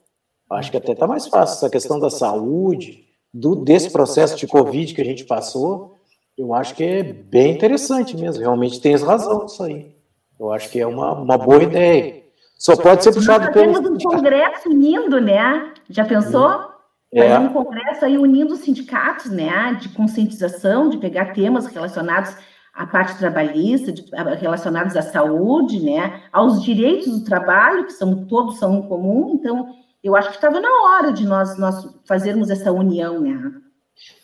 Acho 0.49 0.71
que 0.71 0.77
até 0.77 0.91
está 0.91 1.07
mais 1.07 1.27
fácil. 1.27 1.55
Essa 1.55 1.69
questão 1.69 1.99
da 1.99 2.09
saúde, 2.09 3.05
do, 3.33 3.55
desse 3.55 3.91
processo 3.91 4.35
de 4.35 4.47
Covid 4.47 4.93
que 4.93 5.01
a 5.01 5.05
gente 5.05 5.23
passou, 5.23 5.95
eu 6.37 6.53
acho 6.53 6.75
que 6.75 6.83
é 6.83 7.03
bem 7.03 7.53
interessante 7.53 8.17
mesmo. 8.17 8.41
Realmente 8.41 8.81
tens 8.81 9.01
razão 9.01 9.43
nisso 9.43 9.63
aí. 9.63 9.95
Eu 10.39 10.51
acho 10.51 10.69
que 10.69 10.79
é 10.79 10.87
uma, 10.87 11.13
uma 11.13 11.37
boa 11.37 11.63
ideia. 11.63 12.23
Só 12.57 12.75
pode 12.75 13.03
ser 13.03 13.13
puxado 13.13 13.45
Nós 13.45 13.53
pelo. 13.53 13.73
Temos 13.73 13.91
um 13.91 14.09
congresso 14.09 14.69
unindo, 14.69 15.21
né? 15.21 15.73
Já 15.89 16.03
pensou? 16.03 16.69
É. 17.11 17.37
Um 17.39 17.49
congresso 17.49 18.05
aí 18.05 18.17
unindo 18.17 18.53
os 18.53 18.59
sindicatos, 18.59 19.31
né? 19.31 19.77
De 19.81 19.89
conscientização, 19.89 20.89
de 20.89 20.97
pegar 20.97 21.33
temas 21.33 21.67
relacionados 21.67 22.35
a 22.73 22.85
parte 22.85 23.17
trabalhista, 23.17 23.91
de, 23.91 24.05
relacionados 24.39 24.95
à 24.95 25.01
saúde, 25.01 25.79
né, 25.79 26.21
aos 26.31 26.63
direitos 26.63 27.19
do 27.19 27.25
trabalho, 27.25 27.85
que 27.85 27.93
são 27.93 28.25
todos 28.25 28.57
são 28.57 28.77
em 28.77 28.87
comum, 28.87 29.31
então 29.33 29.75
eu 30.03 30.15
acho 30.15 30.29
que 30.29 30.35
estava 30.35 30.59
na 30.59 30.69
hora 30.69 31.11
de 31.11 31.25
nós, 31.25 31.57
nós 31.57 31.87
fazermos 32.05 32.49
essa 32.49 32.71
união, 32.71 33.19
né? 33.19 33.51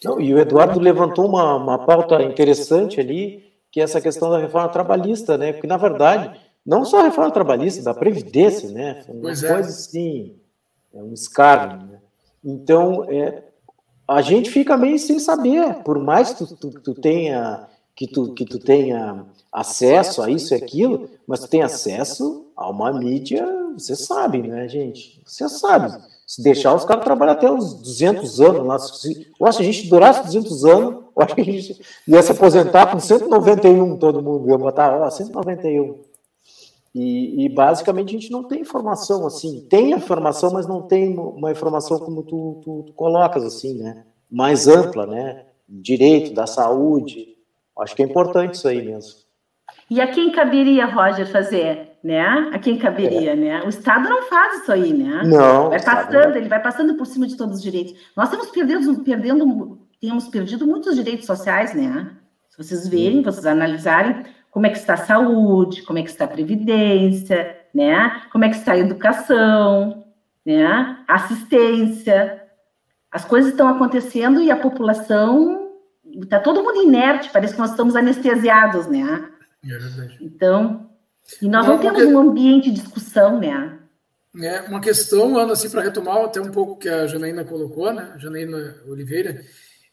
Não, 0.03 0.21
e 0.21 0.33
o 0.33 0.39
Eduardo 0.39 0.79
levantou 0.79 1.27
uma, 1.27 1.55
uma 1.55 1.85
pauta 1.85 2.21
interessante 2.23 2.99
ali, 2.99 3.43
que 3.71 3.81
é 3.81 3.83
essa 3.83 3.99
questão 3.99 4.29
da 4.29 4.37
reforma 4.37 4.69
trabalhista, 4.69 5.37
né? 5.37 5.51
Porque, 5.51 5.67
na 5.67 5.75
verdade, 5.75 6.39
não 6.65 6.85
só 6.85 7.01
a 7.01 7.03
reforma 7.03 7.31
trabalhista, 7.31 7.83
da 7.83 7.93
Previdência, 7.93 8.69
né? 8.69 9.03
Uma 9.09 9.23
pois 9.23 9.43
é. 9.43 9.53
coisa 9.53 9.69
assim, 9.69 10.35
é 10.93 11.03
um 11.03 11.13
escárnio, 11.13 11.85
né? 11.87 11.99
Então, 12.43 13.05
é, 13.09 13.43
a 14.07 14.21
gente 14.21 14.49
fica 14.49 14.77
meio 14.77 14.97
sem 14.97 15.19
saber, 15.19 15.83
por 15.83 15.99
mais 15.99 16.33
que 16.33 16.45
tu, 16.45 16.55
tu, 16.55 16.79
tu, 16.79 16.93
tenha 16.93 17.67
que 17.95 18.07
tu, 18.07 18.33
que 18.33 18.45
tu 18.45 18.59
tenha 18.59 19.25
acesso 19.51 20.21
a 20.21 20.29
isso 20.29 20.53
e 20.53 20.57
aquilo, 20.57 21.09
mas 21.25 21.39
tu 21.39 21.47
tem 21.47 21.61
acesso 21.61 22.47
a 22.55 22.69
uma 22.69 22.91
mídia, 22.91 23.47
você 23.73 23.95
sabe, 23.95 24.39
né, 24.39 24.67
gente? 24.67 25.21
Você 25.25 25.47
sabe. 25.47 25.97
Se 26.27 26.41
deixar 26.41 26.73
os 26.73 26.83
caras 26.83 27.03
trabalhar 27.05 27.33
até 27.33 27.49
os 27.49 27.75
200 27.75 28.41
anos 28.41 28.67
lá, 28.67 28.79
se, 28.79 29.31
eu 29.39 29.47
acho 29.47 29.59
que 29.59 29.63
a 29.63 29.71
gente 29.71 29.87
durasse 29.87 30.23
200 30.23 30.65
anos, 30.65 31.03
eu 31.15 31.23
acho 31.23 31.35
que 31.35 31.41
a 31.41 31.45
gente 31.45 31.81
ia 32.07 32.21
se 32.21 32.31
aposentar 32.31 32.91
com 32.91 32.99
191, 32.99 33.97
todo 33.97 34.21
mundo 34.21 34.49
ia 34.49 34.57
botar, 34.57 35.01
ó, 35.01 35.09
191. 35.09 36.03
E, 36.93 37.45
e, 37.45 37.49
basicamente 37.49 38.09
a 38.09 38.19
gente 38.19 38.31
não 38.31 38.43
tem 38.43 38.61
informação 38.61 39.27
assim. 39.27 39.65
Tem 39.69 39.91
informação, 39.91 40.51
mas 40.51 40.65
não 40.65 40.81
tem 40.81 41.17
uma 41.17 41.51
informação 41.51 41.99
como 41.99 42.23
tu, 42.23 42.61
tu, 42.63 42.83
tu, 42.87 42.93
colocas 42.93 43.43
assim, 43.43 43.73
né? 43.73 44.05
Mais 44.31 44.65
ampla, 44.65 45.05
né? 45.05 45.45
Direito 45.67 46.33
da 46.33 46.47
saúde. 46.47 47.34
Acho 47.79 47.95
que 47.95 48.03
é 48.03 48.05
importante 48.05 48.55
isso 48.55 48.67
aí 48.67 48.85
mesmo. 48.85 49.25
E 49.89 50.01
a 50.01 50.07
quem 50.07 50.31
caberia, 50.31 50.85
Roger, 50.85 51.27
fazer, 51.27 51.97
né? 52.03 52.49
A 52.51 52.57
quem 52.57 52.77
caberia, 52.77 53.31
é. 53.31 53.35
né? 53.35 53.63
O 53.63 53.69
Estado 53.69 54.09
não 54.09 54.23
faz 54.23 54.61
isso 54.61 54.71
aí, 54.71 54.93
né? 54.93 55.23
Não. 55.25 55.69
Vai 55.69 55.83
passando, 55.83 56.35
ele 56.35 56.49
vai 56.49 56.61
passando 56.61 56.95
por 56.95 57.05
cima 57.05 57.27
de 57.27 57.37
todos 57.37 57.57
os 57.57 57.61
direitos. 57.61 57.93
Nós 58.15 58.29
temos 58.29 58.49
perdendo, 58.49 59.03
perdendo, 59.03 59.79
temos 60.01 60.27
perdido 60.27 60.65
muitos 60.65 60.95
direitos 60.95 61.25
sociais, 61.25 61.73
né? 61.75 62.11
Se 62.49 62.57
vocês 62.57 62.87
verem, 62.87 63.21
vocês 63.21 63.45
analisarem, 63.45 64.23
como 64.49 64.65
é 64.65 64.69
que 64.69 64.77
está 64.77 64.93
a 64.93 64.97
saúde, 64.97 65.83
como 65.83 65.99
é 65.99 66.03
que 66.03 66.09
está 66.09 66.25
a 66.25 66.29
previdência, 66.29 67.57
né? 67.73 68.21
Como 68.31 68.45
é 68.45 68.49
que 68.49 68.55
está 68.55 68.71
a 68.71 68.77
educação, 68.77 70.05
né? 70.45 70.99
assistência. 71.07 72.41
As 73.11 73.25
coisas 73.25 73.51
estão 73.51 73.67
acontecendo 73.67 74.41
e 74.41 74.49
a 74.49 74.55
população 74.55 75.64
está 76.23 76.39
todo 76.39 76.63
mundo 76.63 76.83
inerte, 76.83 77.29
parece 77.31 77.53
que 77.53 77.59
nós 77.59 77.71
estamos 77.71 77.95
anestesiados, 77.95 78.87
né? 78.87 79.29
É 79.63 80.23
então, 80.23 80.89
e 81.41 81.47
nós 81.47 81.65
não, 81.65 81.75
não 81.75 81.81
temos 81.81 82.03
um 82.03 82.19
ambiente 82.19 82.69
de 82.69 82.81
discussão, 82.81 83.39
né? 83.39 83.79
É, 84.41 84.61
uma 84.61 84.81
questão, 84.81 85.37
Ana, 85.37 85.53
assim, 85.53 85.69
para 85.69 85.81
retomar 85.81 86.17
até 86.17 86.41
um 86.41 86.51
pouco 86.51 86.77
que 86.77 86.89
a 86.89 87.07
Janaína 87.07 87.45
colocou, 87.45 87.91
né? 87.93 88.11
A 88.13 88.17
Janaína 88.17 88.75
Oliveira, 88.87 89.43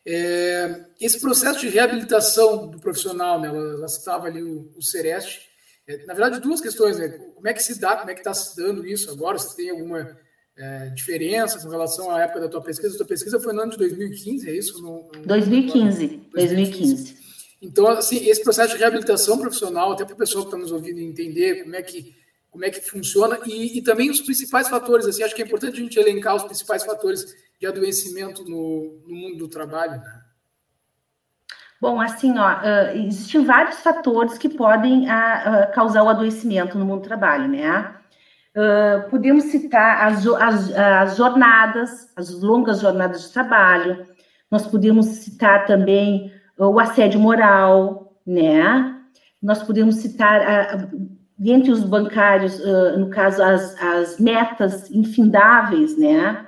é, 0.05 0.85
esse 1.01 1.21
processo 1.21 1.61
de 1.61 1.69
reabilitação 1.69 2.67
do 2.67 2.79
profissional, 2.81 3.41
né, 3.41 3.49
ela, 3.49 3.75
ela 3.75 3.89
citava 3.89 4.27
ali 4.27 4.43
o, 4.43 4.73
o 4.77 4.83
Sereste, 4.83 5.49
é, 5.87 6.05
na 6.07 6.15
verdade, 6.15 6.41
duas 6.41 6.61
questões, 6.61 6.99
né? 6.99 7.09
Como 7.09 7.47
é 7.47 7.53
que 7.53 7.63
se 7.63 7.81
dá, 7.81 7.97
como 7.97 8.11
é 8.11 8.15
que 8.15 8.21
está 8.21 8.35
se 8.35 8.57
dando 8.57 8.87
isso 8.87 9.11
agora, 9.11 9.39
se 9.39 9.57
tem 9.57 9.71
alguma 9.71 10.17
é, 10.57 10.91
diferença 10.91 11.61
com 11.61 11.69
relação 11.69 12.11
à 12.11 12.23
época 12.23 12.41
da 12.41 12.49
tua 12.49 12.63
pesquisa? 12.63 12.95
A 12.95 12.99
tua 12.99 13.07
pesquisa 13.07 13.41
foi 13.41 13.53
no 13.53 13.63
ano 13.63 13.73
de 13.73 13.79
2015, 13.79 14.49
é 14.49 14.53
isso? 14.55 14.83
No, 14.83 15.11
no, 15.15 15.27
2015, 15.27 16.29
2015. 16.33 17.17
Então, 17.61 17.87
assim, 17.89 18.17
esse 18.29 18.43
processo 18.43 18.75
de 18.75 18.81
reabilitação 18.81 19.39
profissional, 19.39 19.93
até 19.93 20.05
para 20.05 20.15
o 20.15 20.19
pessoal 20.19 20.45
que 20.45 20.49
está 20.49 20.59
nos 20.59 20.73
ouvindo 20.73 21.01
entender 21.01 21.63
como 21.63 21.77
é 21.77 21.83
que 21.83 22.23
como 22.51 22.67
é 22.67 22.71
que 22.71 22.83
funciona 22.83 23.39
e, 23.47 23.79
e, 23.79 23.83
também 23.83 24.11
os 24.11 24.21
principais 24.21 24.69
fatores. 24.69 25.07
Assim, 25.07 25.23
acho 25.23 25.35
que 25.35 25.41
é 25.41 25.45
importante 25.47 25.79
a 25.79 25.83
gente 25.83 25.99
elencar 25.99 26.37
os 26.37 26.43
principais 26.43 26.85
fatores 26.85 27.35
de 27.59 27.67
adoecimento 27.67 28.45
no, 28.45 29.01
no 29.09 29.17
mundo 29.17 29.39
do 29.39 29.49
trabalho. 29.49 29.93
Né? 29.93 30.23
Bom, 31.81 31.99
assim, 31.99 32.39
ó, 32.39 32.59
uh, 32.59 33.07
existem 33.07 33.43
vários 33.43 33.79
fatores 33.79 34.37
que 34.37 34.51
podem 34.51 35.07
uh, 35.07 35.73
causar 35.75 36.03
o 36.03 36.11
adoecimento 36.11 36.77
no 36.77 36.85
mundo 36.85 37.01
do 37.01 37.09
trabalho, 37.09 37.49
né? 37.49 38.02
Uh, 38.55 39.09
podemos 39.09 39.45
citar 39.45 40.07
as, 40.07 40.27
as, 40.27 40.73
as, 40.77 41.17
jornadas, 41.17 42.13
as 42.15 42.31
longas 42.43 42.81
jornadas 42.81 43.23
de 43.23 43.33
trabalho, 43.33 44.07
nós 44.51 44.67
podemos 44.67 45.07
citar 45.07 45.65
também 45.65 46.31
o 46.59 46.79
assédio 46.79 47.19
moral, 47.19 48.15
né? 48.27 48.95
Nós 49.43 49.63
podemos 49.63 49.97
citar 49.97 50.91
entre 51.41 51.73
os 51.73 51.83
bancários, 51.83 52.61
uh, 52.61 52.99
no 52.99 53.09
caso, 53.09 53.43
as, 53.43 53.83
as 53.83 54.21
metas 54.21 54.91
infindáveis, 54.91 55.97
né? 55.97 56.47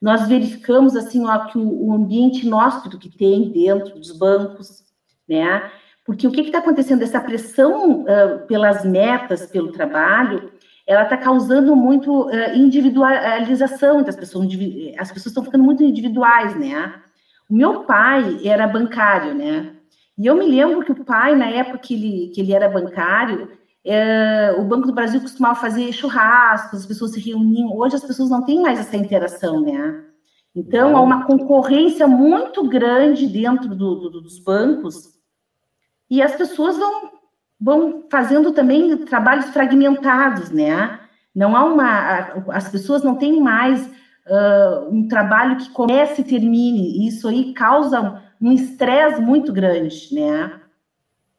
Nós 0.00 0.28
verificamos, 0.28 0.96
assim, 0.96 1.26
ó, 1.26 1.46
que 1.46 1.58
o, 1.58 1.88
o 1.88 1.92
ambiente 1.92 2.46
inóspito 2.46 2.98
que 2.98 3.10
tem 3.10 3.50
dentro 3.50 3.98
dos 3.98 4.16
bancos, 4.16 4.84
né? 5.28 5.70
Porque 6.06 6.26
o 6.26 6.30
que 6.30 6.40
está 6.40 6.58
acontecendo? 6.58 7.02
Essa 7.02 7.20
pressão 7.20 8.02
uh, 8.02 8.46
pelas 8.46 8.84
metas, 8.84 9.46
pelo 9.46 9.72
trabalho, 9.72 10.50
ela 10.90 11.04
está 11.04 11.16
causando 11.16 11.76
muito 11.76 12.26
uh, 12.26 12.56
individualização 12.56 14.00
entre 14.00 14.10
as 14.10 14.16
pessoas. 14.16 14.48
As 14.98 15.12
pessoas 15.12 15.26
estão 15.26 15.44
ficando 15.44 15.62
muito 15.62 15.84
individuais, 15.84 16.58
né? 16.58 16.92
O 17.48 17.54
meu 17.54 17.84
pai 17.84 18.40
era 18.44 18.66
bancário, 18.66 19.32
né? 19.32 19.72
E 20.18 20.26
eu 20.26 20.34
me 20.34 20.44
lembro 20.44 20.84
que 20.84 20.90
o 20.90 21.04
pai, 21.04 21.36
na 21.36 21.48
época 21.48 21.78
que 21.78 21.94
ele, 21.94 22.32
que 22.34 22.40
ele 22.40 22.52
era 22.52 22.68
bancário, 22.68 23.52
é, 23.84 24.52
o 24.58 24.64
Banco 24.64 24.88
do 24.88 24.92
Brasil 24.92 25.20
costumava 25.20 25.60
fazer 25.60 25.92
churrascos, 25.92 26.80
as 26.80 26.86
pessoas 26.86 27.12
se 27.12 27.20
reuniam. 27.20 27.72
Hoje 27.76 27.94
as 27.94 28.04
pessoas 28.04 28.28
não 28.28 28.44
têm 28.44 28.60
mais 28.60 28.80
essa 28.80 28.96
interação, 28.96 29.60
né? 29.60 30.04
Então, 30.56 30.96
há 30.96 31.00
uma 31.00 31.24
concorrência 31.24 32.08
muito 32.08 32.68
grande 32.68 33.28
dentro 33.28 33.68
do, 33.68 33.94
do, 33.94 34.20
dos 34.22 34.40
bancos 34.40 35.20
e 36.10 36.20
as 36.20 36.34
pessoas 36.34 36.76
vão, 36.76 37.12
vão 37.60 38.04
fazendo 38.10 38.52
também 38.52 38.96
trabalhos 38.98 39.46
fragmentados, 39.46 40.50
né? 40.50 40.98
Não 41.34 41.54
há 41.56 41.64
uma. 41.64 42.44
As 42.48 42.68
pessoas 42.68 43.02
não 43.02 43.16
têm 43.16 43.40
mais 43.40 43.84
uh, 43.86 44.88
um 44.90 45.06
trabalho 45.06 45.56
que 45.56 45.70
comece 45.70 46.22
e 46.22 46.24
termine. 46.24 47.06
Isso 47.06 47.28
aí 47.28 47.52
causa 47.52 48.22
um 48.40 48.52
estresse 48.52 49.20
muito 49.20 49.52
grande, 49.52 50.08
né? 50.12 50.60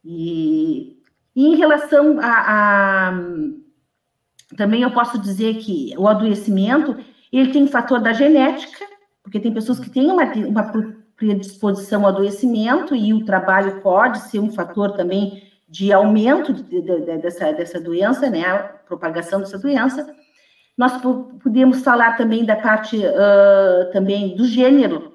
E 0.03 1.01
e 1.35 1.47
em 1.47 1.55
relação 1.55 2.19
a, 2.19 3.09
a, 3.09 3.13
Também 4.57 4.81
eu 4.81 4.91
posso 4.91 5.17
dizer 5.17 5.55
que 5.55 5.93
o 5.97 6.07
adoecimento, 6.07 6.97
ele 7.31 7.51
tem 7.51 7.67
fator 7.67 7.99
da 7.99 8.13
genética, 8.13 8.85
porque 9.23 9.39
tem 9.39 9.53
pessoas 9.53 9.79
que 9.79 9.89
têm 9.89 10.11
uma, 10.11 10.23
uma 10.23 10.71
predisposição 11.15 12.01
ao 12.01 12.09
adoecimento 12.09 12.95
e 12.95 13.13
o 13.13 13.23
trabalho 13.23 13.79
pode 13.81 14.19
ser 14.29 14.39
um 14.39 14.51
fator 14.51 14.91
também 14.93 15.50
de 15.71 15.93
aumento 15.93 16.51
de, 16.51 16.63
de, 16.63 16.81
de, 16.81 17.17
dessa, 17.19 17.53
dessa 17.53 17.79
doença, 17.79 18.29
né, 18.29 18.45
a 18.45 18.59
propagação 18.59 19.39
dessa 19.39 19.57
doença. 19.57 20.13
Nós 20.77 21.01
podemos 21.41 21.81
falar 21.81 22.17
também 22.17 22.43
da 22.43 22.57
parte 22.57 22.97
uh, 22.97 23.89
também 23.93 24.35
do 24.35 24.45
gênero, 24.45 25.13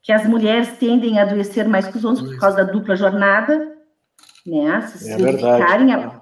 que 0.00 0.12
as 0.12 0.24
mulheres 0.26 0.78
tendem 0.78 1.18
a 1.18 1.22
adoecer 1.22 1.66
mais 1.66 1.88
que 1.88 1.96
os 1.96 2.04
homens 2.04 2.22
por 2.22 2.38
causa 2.38 2.58
da 2.58 2.72
dupla 2.72 2.94
jornada, 2.94 3.74
né? 4.46 4.80
Se 4.82 5.10
é 5.10 5.16
verificarem, 5.16 5.92
a, 5.92 6.20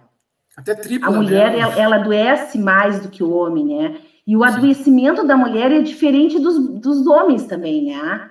Até 0.56 0.74
tripla, 0.74 1.08
a 1.08 1.10
mulher 1.10 1.50
né? 1.50 1.58
ela, 1.58 1.78
ela, 1.78 1.96
adoece 1.96 2.58
mais 2.58 3.00
do 3.00 3.10
que 3.10 3.22
o 3.22 3.34
homem, 3.34 3.66
né? 3.66 4.00
E 4.26 4.34
o 4.34 4.44
adoecimento 4.44 5.22
Sim. 5.22 5.26
da 5.26 5.36
mulher 5.36 5.70
é 5.72 5.82
diferente 5.82 6.38
dos, 6.38 6.80
dos 6.80 7.06
homens 7.06 7.46
também, 7.46 7.86
né? 7.86 8.30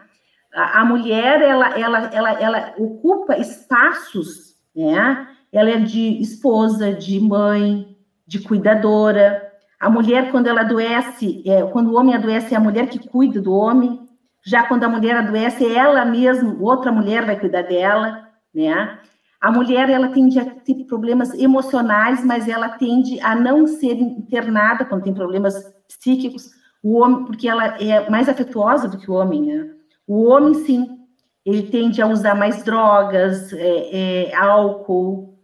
A, 0.56 0.82
a 0.82 0.86
mulher 0.86 1.42
ela, 1.42 1.78
ela, 1.78 2.00
ela, 2.12 2.32
ela 2.32 2.74
ocupa 2.78 3.38
espaços, 3.38 4.51
né? 4.76 5.28
Ela 5.52 5.72
é 5.72 5.80
de 5.80 6.22
esposa, 6.22 6.94
de 6.94 7.20
mãe, 7.20 7.96
de 8.26 8.40
cuidadora. 8.40 9.52
A 9.80 9.90
mulher, 9.90 10.32
quando 10.32 10.48
ela 10.48 10.62
adoece, 10.62 11.44
é, 11.46 11.64
quando 11.64 11.92
o 11.92 11.98
homem 11.98 12.16
adoece, 12.16 12.54
é 12.54 12.58
a 12.58 12.62
mulher 12.62 12.88
que 12.88 13.08
cuida 13.10 13.42
do 13.42 13.54
homem. 13.54 14.00
Já 14.46 14.64
quando 14.64 14.84
a 14.84 14.90
mulher 14.90 15.18
adoece, 15.18 15.66
é 15.66 15.74
ela 15.74 16.06
mesma, 16.06 16.56
outra 16.60 16.92
mulher 16.92 17.26
vai 17.26 17.40
cuidar 17.40 17.64
dela, 17.64 18.28
né? 18.54 19.00
A 19.42 19.52
mulher 19.52 19.90
ela 19.90 20.10
tende 20.10 20.40
a 20.40 20.46
ter 20.46 20.86
problemas 20.86 21.34
emocionais, 21.34 22.24
mas 22.24 22.48
ela 22.48 22.70
tende 22.70 23.20
a 23.22 23.36
não 23.36 23.66
ser 23.66 23.94
internada 23.94 24.86
quando 24.86 25.04
tem 25.04 25.14
problemas 25.14 25.56
psíquicos. 25.88 26.52
O 26.84 27.00
homem, 27.00 27.26
porque 27.26 27.48
ela 27.48 27.66
é 27.82 28.08
mais 28.10 28.30
afetuosa 28.30 28.88
do 28.88 29.00
que 29.00 29.10
o 29.10 29.16
homem, 29.16 29.42
né? 29.42 29.70
O 30.08 30.26
homem, 30.26 30.54
sim, 30.54 31.01
ele 31.46 31.64
tende 31.64 32.02
a 32.02 32.08
usar 32.08 32.36
mais 32.36 32.64
drogas, 32.64 33.52
é, 33.54 34.30
é, 34.30 34.36
álcool. 34.36 35.40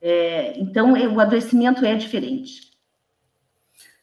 É, 0.00 0.58
então, 0.58 0.96
é, 0.96 1.06
o 1.08 1.20
adoecimento 1.20 1.84
é 1.84 1.94
diferente. 1.94 2.66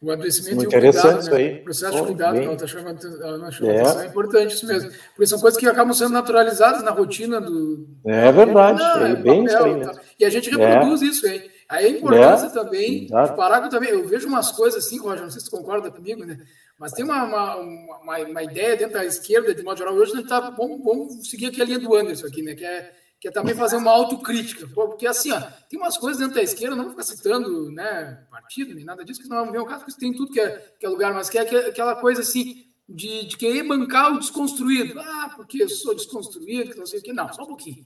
O 0.00 0.10
adoecimento 0.10 0.56
Muito 0.56 0.64
e 0.64 0.66
o 0.66 0.68
interessante 0.68 1.30
cuidado, 1.30 1.34
né? 1.34 1.36
aí. 1.36 1.60
O 1.60 1.64
processo 1.64 1.96
oh, 1.96 2.00
de 2.00 2.06
cuidado 2.06 2.32
bem. 2.32 2.40
que 2.40 2.46
ela 2.46 2.54
está 2.54 2.66
chamando, 2.66 3.22
ela 3.22 3.50
chamando 3.50 3.74
é. 3.74 3.80
atenção 3.80 4.02
é 4.02 4.06
importante 4.06 4.54
isso 4.54 4.66
mesmo. 4.66 4.90
Porque 4.90 5.26
são 5.26 5.40
coisas 5.40 5.58
que 5.58 5.66
acabam 5.66 5.94
sendo 5.94 6.10
naturalizadas 6.10 6.82
na 6.82 6.90
rotina 6.90 7.40
do. 7.40 7.88
É 8.04 8.30
verdade, 8.30 8.78
não, 8.78 9.06
é, 9.06 9.12
é 9.12 9.16
bem 9.16 9.44
papel, 9.44 9.44
isso 9.46 9.64
aí. 9.64 9.80
Tá. 9.80 10.00
E 10.20 10.24
a 10.26 10.30
gente 10.30 10.50
reproduz 10.50 11.00
é. 11.00 11.06
isso, 11.06 11.26
hein? 11.26 11.42
Aí 11.74 11.86
a 11.86 11.88
importância 11.88 12.46
é, 12.46 12.50
também, 12.50 13.06
de 13.06 13.36
parar 13.36 13.68
também, 13.68 13.90
eu 13.90 14.06
vejo 14.06 14.28
umas 14.28 14.52
coisas 14.52 14.84
assim, 14.84 14.98
Roger, 14.98 15.24
não 15.24 15.30
sei 15.30 15.40
se 15.40 15.46
você 15.46 15.56
concorda 15.56 15.90
comigo, 15.90 16.24
né? 16.24 16.38
Mas 16.78 16.92
tem 16.92 17.04
uma, 17.04 17.24
uma, 17.24 17.56
uma, 17.56 18.18
uma 18.18 18.42
ideia 18.42 18.76
dentro 18.76 18.94
da 18.94 19.04
esquerda, 19.04 19.54
de 19.54 19.62
modo 19.62 19.78
geral, 19.78 19.94
hoje 19.94 20.12
a 20.12 20.16
gente 20.16 20.28
tá, 20.28 20.50
vamos, 20.50 20.82
vamos 20.84 21.28
seguir 21.28 21.46
aqui 21.46 21.60
a 21.60 21.64
linha 21.64 21.78
do 21.78 21.94
Anderson 21.94 22.26
aqui, 22.26 22.42
né? 22.42 22.54
Que 22.54 22.64
é, 22.64 22.92
que 23.20 23.28
é 23.28 23.30
também 23.30 23.54
fazer 23.54 23.76
uma 23.76 23.90
autocrítica. 23.90 24.68
Porque 24.74 25.06
assim, 25.06 25.32
ó, 25.32 25.40
tem 25.68 25.78
umas 25.78 25.96
coisas 25.96 26.20
dentro 26.20 26.34
da 26.34 26.42
esquerda, 26.42 26.76
não 26.76 26.84
vou 26.84 26.92
ficar 26.92 27.04
citando 27.04 27.70
né, 27.72 28.24
partido, 28.30 28.74
nem 28.74 28.84
nada 28.84 29.04
disso, 29.04 29.22
que 29.22 29.28
não 29.28 29.54
é 29.54 29.60
o 29.60 29.66
caso, 29.66 29.84
porque 29.84 29.98
tem 29.98 30.12
tudo 30.12 30.32
que 30.32 30.40
é, 30.40 30.74
que 30.78 30.86
é 30.86 30.88
lugar, 30.88 31.12
mas 31.12 31.28
que 31.28 31.38
é 31.38 31.40
aquela 31.40 31.96
coisa 31.96 32.20
assim, 32.20 32.66
de, 32.88 33.26
de 33.26 33.36
querer 33.36 33.62
bancar 33.62 34.12
o 34.12 34.18
desconstruído. 34.18 35.00
Ah, 35.00 35.32
porque 35.34 35.62
eu 35.62 35.68
sou 35.68 35.94
desconstruído, 35.94 36.72
que 36.72 36.78
não 36.78 36.86
sei 36.86 37.00
o 37.00 37.02
que. 37.02 37.12
Não, 37.12 37.32
só 37.32 37.42
um 37.42 37.48
pouquinho. 37.48 37.84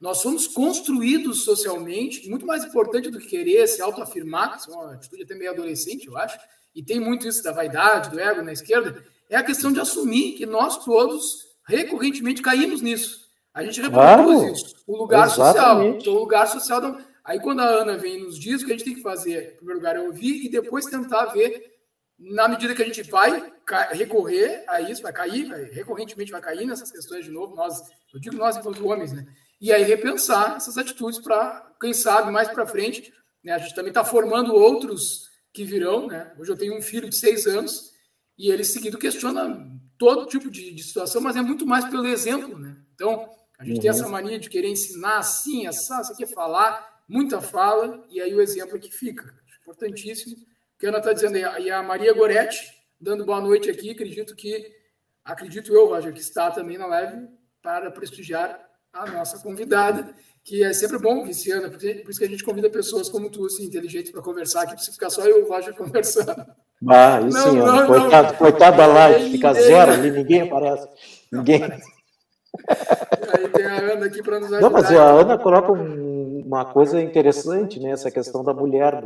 Nós 0.00 0.18
somos 0.18 0.46
construídos 0.46 1.44
socialmente, 1.44 2.28
muito 2.28 2.46
mais 2.46 2.64
importante 2.64 3.10
do 3.10 3.18
que 3.18 3.26
querer 3.26 3.66
se 3.66 3.82
autoafirmar, 3.82 4.58
que 4.58 4.70
é 4.70 4.74
uma 4.74 4.94
atitude 4.94 5.24
até 5.24 5.34
meio 5.34 5.50
adolescente, 5.50 6.06
eu 6.06 6.16
acho, 6.16 6.38
e 6.74 6.82
tem 6.82 6.98
muito 6.98 7.28
isso 7.28 7.42
da 7.42 7.52
vaidade, 7.52 8.10
do 8.10 8.18
ego 8.18 8.40
na 8.40 8.52
esquerda, 8.52 9.04
é 9.28 9.36
a 9.36 9.42
questão 9.42 9.70
de 9.70 9.78
assumir 9.78 10.32
que 10.32 10.46
nós 10.46 10.82
todos 10.84 11.50
recorrentemente 11.66 12.40
caímos 12.40 12.80
nisso. 12.80 13.28
A 13.52 13.62
gente 13.62 13.80
reproduz 13.80 14.06
claro, 14.06 14.52
isso. 14.52 14.76
O 14.86 14.96
lugar 14.96 15.26
exatamente. 15.26 15.54
social. 15.54 15.88
Então, 15.88 16.12
o 16.14 16.18
lugar 16.18 16.46
social. 16.48 16.80
Da... 16.80 17.04
Aí, 17.24 17.38
quando 17.40 17.60
a 17.60 17.66
Ana 17.66 17.96
vem 17.96 18.16
e 18.18 18.22
nos 18.22 18.38
diz, 18.38 18.62
o 18.62 18.66
que 18.66 18.72
a 18.72 18.76
gente 18.76 18.84
tem 18.84 18.94
que 18.94 19.02
fazer, 19.02 19.52
em 19.52 19.56
primeiro 19.56 19.80
lugar, 19.80 19.96
é 19.96 20.00
ouvir 20.00 20.44
e 20.44 20.48
depois 20.48 20.86
tentar 20.86 21.26
ver, 21.26 21.74
na 22.18 22.48
medida 22.48 22.74
que 22.74 22.82
a 22.82 22.86
gente 22.86 23.02
vai 23.02 23.52
recorrer 23.90 24.64
a 24.68 24.80
isso, 24.80 25.02
vai 25.02 25.12
cair, 25.12 25.48
vai, 25.48 25.64
recorrentemente 25.64 26.32
vai 26.32 26.40
cair 26.40 26.66
nessas 26.66 26.90
questões 26.90 27.24
de 27.24 27.30
novo, 27.30 27.54
nós, 27.54 27.82
eu 28.14 28.20
digo 28.20 28.36
nós 28.36 28.56
enquanto 28.56 28.86
homens, 28.86 29.12
né? 29.12 29.26
E 29.60 29.72
aí 29.72 29.82
repensar 29.82 30.56
essas 30.56 30.78
atitudes 30.78 31.18
para, 31.18 31.74
quem 31.80 31.92
sabe, 31.92 32.32
mais 32.32 32.48
para 32.48 32.66
frente, 32.66 33.12
né? 33.44 33.52
A 33.52 33.58
gente 33.58 33.74
também 33.74 33.90
está 33.90 34.04
formando 34.04 34.54
outros 34.54 35.28
que 35.52 35.64
virão, 35.64 36.06
né? 36.06 36.32
Hoje 36.38 36.50
eu 36.50 36.56
tenho 36.56 36.76
um 36.76 36.82
filho 36.82 37.08
de 37.08 37.16
seis 37.16 37.46
anos 37.46 37.92
e 38.38 38.50
ele 38.50 38.64
seguido 38.64 38.96
questiona 38.96 39.68
todo 39.98 40.26
tipo 40.26 40.50
de, 40.50 40.72
de 40.72 40.82
situação, 40.82 41.20
mas 41.20 41.36
é 41.36 41.42
muito 41.42 41.66
mais 41.66 41.84
pelo 41.84 42.06
exemplo, 42.06 42.58
né? 42.58 42.76
Então, 42.94 43.28
a 43.58 43.64
gente 43.64 43.76
uhum. 43.76 43.80
tem 43.82 43.90
essa 43.90 44.08
mania 44.08 44.38
de 44.38 44.48
querer 44.48 44.68
ensinar 44.68 45.18
assim, 45.18 45.66
essa, 45.66 46.02
você 46.02 46.14
quer 46.14 46.32
falar, 46.32 47.02
muita 47.06 47.42
fala, 47.42 48.02
e 48.08 48.18
aí 48.20 48.34
o 48.34 48.40
exemplo 48.40 48.76
é 48.76 48.78
que 48.78 48.90
fica. 48.90 49.34
Importantíssimo. 49.60 50.36
O 50.36 50.78
que 50.78 50.86
a 50.86 50.88
Ana 50.88 50.98
está 50.98 51.12
dizendo 51.12 51.36
aí, 51.36 51.66
e 51.66 51.70
a 51.70 51.82
Maria 51.82 52.14
Goretti, 52.14 52.72
dando 52.98 53.26
boa 53.26 53.40
noite 53.40 53.68
aqui, 53.68 53.90
acredito 53.90 54.34
que, 54.34 54.74
acredito 55.22 55.74
eu, 55.74 55.88
Roger, 55.88 56.14
que 56.14 56.20
está 56.20 56.50
também 56.50 56.78
na 56.78 56.86
live 56.86 57.28
para 57.60 57.90
prestigiar 57.90 58.58
a 58.92 59.10
nossa 59.10 59.38
convidada 59.38 60.14
que 60.42 60.64
é 60.64 60.72
sempre 60.72 60.98
bom, 60.98 61.24
Viciana, 61.24 61.68
por 61.68 61.82
isso 61.82 62.18
que 62.18 62.24
a 62.24 62.28
gente 62.28 62.44
convida 62.44 62.70
pessoas 62.70 63.08
como 63.08 63.30
tu, 63.30 63.44
assim, 63.46 63.64
inteligentes, 63.64 64.10
para 64.10 64.22
conversar 64.22 64.62
aqui, 64.62 64.72
precisa 64.72 64.92
ficar 64.92 65.10
só 65.10 65.22
eu 65.24 65.40
e 65.40 65.42
o 65.42 65.48
Roger 65.48 65.74
conversando. 65.74 66.46
Ah, 66.88 67.20
isso 67.20 67.38
sim, 67.38 67.56
não, 67.56 67.86
coitado, 67.86 68.28
não. 68.28 68.38
coitado 68.38 68.76
da 68.78 68.86
live, 68.86 69.30
fica 69.32 69.52
zero 69.52 69.92
ali, 69.92 70.10
ninguém 70.10 70.40
aparece. 70.42 70.88
Ninguém. 71.30 71.62
Aí 71.64 73.48
tem 73.52 73.66
a 73.66 73.92
Ana 73.92 74.06
aqui 74.06 74.22
para 74.22 74.40
nos 74.40 74.50
ajudar. 74.50 74.60
Não, 74.62 74.70
mas 74.70 74.90
a 74.90 75.10
Ana 75.10 75.38
coloca 75.38 75.72
uma 75.72 76.64
coisa 76.64 77.00
interessante, 77.00 77.78
né? 77.78 77.90
Essa 77.90 78.10
questão 78.10 78.42
da 78.42 78.54
mulher, 78.54 79.04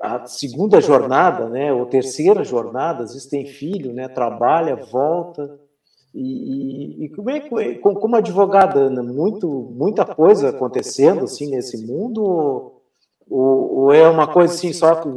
a 0.00 0.26
segunda 0.26 0.80
jornada, 0.80 1.48
né? 1.48 1.72
Ou 1.72 1.86
terceira 1.86 2.42
jornada, 2.42 3.04
às 3.04 3.14
vezes 3.14 3.28
tem 3.28 3.46
filho, 3.46 3.92
né? 3.92 4.08
Trabalha, 4.08 4.74
volta 4.74 5.60
e, 6.18 7.04
e, 7.04 7.08
como 7.10 7.28
é 7.28 7.40
que, 7.40 7.74
como 7.78 8.16
advogada, 8.16 8.80
Ana, 8.80 9.02
muito, 9.02 9.46
muita 9.48 10.02
coisa 10.02 10.48
acontecendo 10.48 11.24
assim 11.24 11.50
nesse 11.50 11.86
mundo, 11.86 12.72
ou, 13.28 13.78
ou, 13.78 13.92
é 13.92 14.08
uma 14.08 14.26
coisa 14.26 14.54
assim 14.54 14.72
só 14.72 14.94
que 14.94 15.08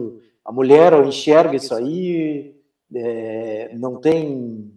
a 0.43 0.51
mulher 0.51 0.93
enxerga 1.05 1.55
isso 1.55 1.73
aí, 1.73 2.53
é, 2.93 3.73
não 3.77 3.95
tem. 3.95 4.73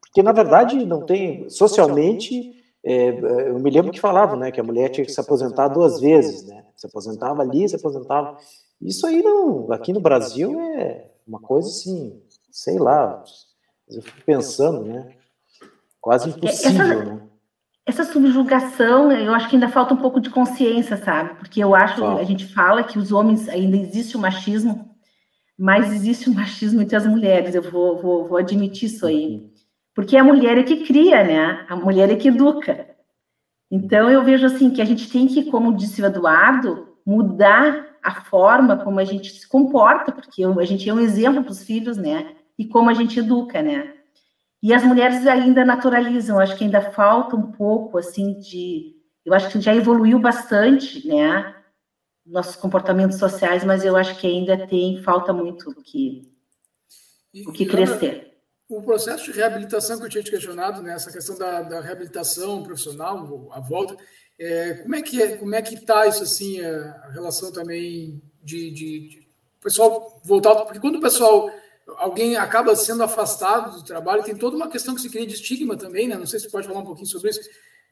Porque, 0.00 0.20
na 0.20 0.32
verdade, 0.32 0.84
não 0.84 1.06
tem. 1.06 1.48
Socialmente, 1.48 2.52
é, 2.82 3.10
eu 3.50 3.60
me 3.60 3.70
lembro 3.70 3.92
que 3.92 4.00
falavam 4.00 4.36
né, 4.36 4.50
que 4.50 4.60
a 4.60 4.64
mulher 4.64 4.88
tinha 4.88 5.04
que 5.04 5.12
se 5.12 5.20
aposentar 5.20 5.68
duas 5.68 6.00
vezes, 6.00 6.44
né? 6.44 6.64
Se 6.76 6.88
aposentava 6.88 7.42
ali, 7.42 7.68
se 7.68 7.76
aposentava. 7.76 8.36
Isso 8.82 9.06
aí 9.06 9.22
não. 9.22 9.70
Aqui 9.70 9.92
no 9.92 10.00
Brasil 10.00 10.58
é 10.58 11.06
uma 11.24 11.38
coisa 11.38 11.68
assim, 11.68 12.20
sei 12.50 12.80
lá. 12.80 13.22
Eu 13.88 14.02
fico 14.02 14.24
pensando, 14.24 14.84
né? 14.84 15.19
Quase 16.00 16.30
impossível, 16.30 16.82
essa, 16.82 17.04
né? 17.04 17.20
Essa 17.86 18.04
subjugação, 18.04 19.10
eu 19.10 19.34
acho 19.34 19.48
que 19.48 19.56
ainda 19.56 19.68
falta 19.68 19.94
um 19.94 19.98
pouco 19.98 20.20
de 20.20 20.30
consciência, 20.30 20.96
sabe? 20.96 21.34
Porque 21.34 21.62
eu 21.62 21.74
acho, 21.74 22.04
a 22.04 22.24
gente 22.24 22.46
fala 22.46 22.84
que 22.84 22.98
os 22.98 23.12
homens 23.12 23.48
ainda 23.48 23.76
existe 23.76 24.16
o 24.16 24.20
machismo, 24.20 24.94
mas 25.58 25.92
existe 25.92 26.30
o 26.30 26.34
machismo 26.34 26.80
entre 26.80 26.96
as 26.96 27.06
mulheres, 27.06 27.54
eu 27.54 27.62
vou, 27.62 28.00
vou, 28.00 28.26
vou 28.26 28.38
admitir 28.38 28.86
isso 28.86 29.06
aí. 29.06 29.36
Uhum. 29.36 29.50
Porque 29.94 30.16
a 30.16 30.24
mulher 30.24 30.56
é 30.56 30.62
que 30.62 30.84
cria, 30.86 31.22
né? 31.24 31.66
A 31.68 31.76
mulher 31.76 32.10
é 32.10 32.16
que 32.16 32.28
educa. 32.28 32.88
Então 33.70 34.10
eu 34.10 34.24
vejo 34.24 34.46
assim 34.46 34.70
que 34.70 34.80
a 34.80 34.84
gente 34.84 35.10
tem 35.10 35.26
que, 35.26 35.50
como 35.50 35.76
disse 35.76 36.00
o 36.00 36.06
Eduardo, 36.06 36.96
mudar 37.04 37.86
a 38.02 38.22
forma 38.22 38.76
como 38.78 38.98
a 38.98 39.04
gente 39.04 39.30
se 39.32 39.46
comporta, 39.46 40.10
porque 40.10 40.42
a 40.44 40.64
gente 40.64 40.88
é 40.88 40.94
um 40.94 41.00
exemplo 41.00 41.42
para 41.42 41.52
os 41.52 41.64
filhos, 41.64 41.96
né? 41.96 42.34
E 42.58 42.66
como 42.66 42.88
a 42.88 42.94
gente 42.94 43.18
educa, 43.18 43.62
né? 43.62 43.94
E 44.62 44.74
as 44.74 44.82
mulheres 44.82 45.26
ainda 45.26 45.64
naturalizam, 45.64 46.38
acho 46.38 46.56
que 46.56 46.64
ainda 46.64 46.92
falta 46.92 47.34
um 47.34 47.50
pouco, 47.52 47.96
assim, 47.98 48.38
de. 48.38 48.96
Eu 49.24 49.32
acho 49.32 49.50
que 49.50 49.60
já 49.60 49.74
evoluiu 49.74 50.18
bastante, 50.18 51.06
né? 51.06 51.54
Nossos 52.26 52.56
comportamentos 52.56 53.18
sociais, 53.18 53.64
mas 53.64 53.84
eu 53.84 53.96
acho 53.96 54.18
que 54.18 54.26
ainda 54.26 54.66
tem, 54.66 55.02
falta 55.02 55.32
muito 55.32 55.70
o 55.70 55.74
que, 55.82 56.30
e, 57.32 57.46
o 57.48 57.52
que 57.52 57.64
crescer. 57.64 58.36
o 58.68 58.82
processo 58.82 59.24
de 59.24 59.32
reabilitação 59.32 59.98
que 59.98 60.04
eu 60.04 60.10
tinha 60.10 60.22
te 60.22 60.30
questionado, 60.30 60.82
né? 60.82 60.94
Essa 60.94 61.10
questão 61.10 61.38
da, 61.38 61.62
da 61.62 61.80
reabilitação 61.80 62.62
profissional, 62.62 63.48
a 63.52 63.60
volta, 63.60 63.96
é, 64.38 64.74
como 64.74 64.94
é 64.94 65.02
que 65.02 65.22
é, 65.22 65.36
como 65.36 65.54
é 65.54 65.62
que 65.62 65.74
está 65.74 66.06
isso 66.06 66.22
assim, 66.22 66.60
a, 66.60 67.10
relação 67.12 67.52
também 67.52 68.22
de, 68.42 68.70
de, 68.70 69.08
de 69.08 69.28
pessoal 69.60 70.20
voltar, 70.24 70.54
porque 70.64 70.80
quando 70.80 70.96
o 70.96 71.00
pessoal 71.00 71.50
alguém 71.96 72.36
acaba 72.36 72.74
sendo 72.76 73.02
afastado 73.02 73.76
do 73.76 73.84
trabalho, 73.84 74.22
tem 74.22 74.36
toda 74.36 74.56
uma 74.56 74.68
questão 74.68 74.94
que 74.94 75.00
se 75.00 75.10
cria 75.10 75.26
de 75.26 75.34
estigma 75.34 75.76
também, 75.76 76.08
né? 76.08 76.16
Não 76.16 76.26
sei 76.26 76.38
se 76.38 76.46
você 76.46 76.50
pode 76.50 76.66
falar 76.66 76.80
um 76.80 76.84
pouquinho 76.84 77.06
sobre 77.06 77.30
isso. 77.30 77.40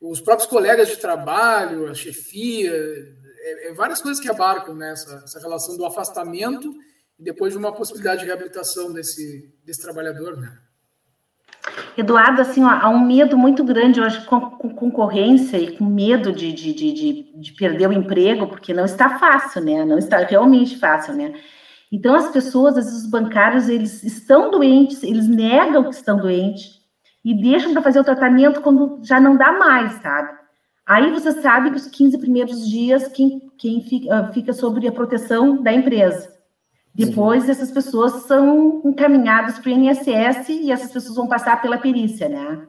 Os 0.01 0.21
próprios 0.21 0.49
colegas 0.49 0.89
de 0.89 0.97
trabalho, 0.97 1.89
a 1.89 1.95
chefia, 1.95 2.73
é, 2.73 3.69
é 3.69 3.73
várias 3.75 4.01
coisas 4.01 4.23
que 4.23 4.31
abarcam 4.31 4.75
nessa 4.75 5.17
né? 5.17 5.23
essa 5.25 5.41
relação 5.41 5.77
do 5.77 5.85
afastamento 5.85 6.73
e 7.19 7.23
depois 7.23 7.53
de 7.53 7.59
uma 7.59 7.73
possibilidade 7.73 8.21
de 8.21 8.27
reabilitação 8.27 8.93
desse, 8.93 9.53
desse 9.65 9.83
trabalhador, 9.83 10.37
né? 10.37 10.59
Eduardo, 11.97 12.41
assim, 12.41 12.63
ó, 12.63 12.69
há 12.69 12.89
um 12.89 13.05
medo 13.05 13.37
muito 13.37 13.65
grande, 13.65 14.01
acho, 14.01 14.25
com, 14.27 14.41
com 14.41 14.71
concorrência 14.71 15.57
e 15.59 15.77
com 15.77 15.85
medo 15.85 16.33
de, 16.33 16.53
de, 16.53 16.73
de, 16.73 17.33
de, 17.35 17.53
perder 17.55 17.89
o 17.89 17.93
emprego, 17.93 18.47
porque 18.47 18.73
não 18.73 18.85
está 18.85 19.19
fácil, 19.19 19.63
né? 19.63 19.85
Não 19.85 19.99
está 19.99 20.19
realmente 20.19 20.79
fácil, 20.79 21.15
né? 21.15 21.35
Então, 21.91 22.15
as 22.15 22.31
pessoas, 22.31 22.77
às 22.77 22.85
vezes, 22.85 23.05
os 23.05 23.11
bancários, 23.11 23.69
eles 23.69 24.03
estão 24.03 24.51
doentes, 24.51 25.03
eles 25.03 25.27
negam 25.27 25.85
que 25.85 25.95
estão 25.95 26.19
doentes 26.19 26.79
e 27.25 27.35
deixam 27.35 27.73
para 27.73 27.83
fazer 27.83 28.01
o 28.01 28.05
tratamento 28.05 28.61
quando 28.61 29.01
já 29.03 29.19
não 29.19 29.37
dá 29.37 29.53
mais, 29.53 29.93
sabe? 30.03 30.39
Aí 30.87 31.11
você 31.11 31.33
sabe 31.33 31.71
que 31.71 31.77
os 31.77 31.87
15 31.87 32.19
primeiros 32.19 32.69
dias, 32.69 33.09
quem, 33.09 33.51
quem 33.59 33.83
fica, 33.83 34.15
ah, 34.15 34.33
fica 34.33 34.53
sobre 34.53 34.89
a 34.89 34.93
proteção 34.93 35.63
da 35.63 35.73
empresa. 35.73 36.35
Depois, 36.95 37.45
Sim. 37.45 37.51
essas 37.51 37.71
pessoas 37.71 38.13
são 38.23 38.83
encaminhadas 38.85 39.59
para 39.59 39.71
o 39.71 39.73
INSS 39.73 40.49
e 40.49 40.73
essas 40.73 40.91
pessoas 40.91 41.17
vão 41.17 41.29
passar 41.29 41.61
pela 41.61 41.79
perícia, 41.79 42.29
né? 42.29 42.67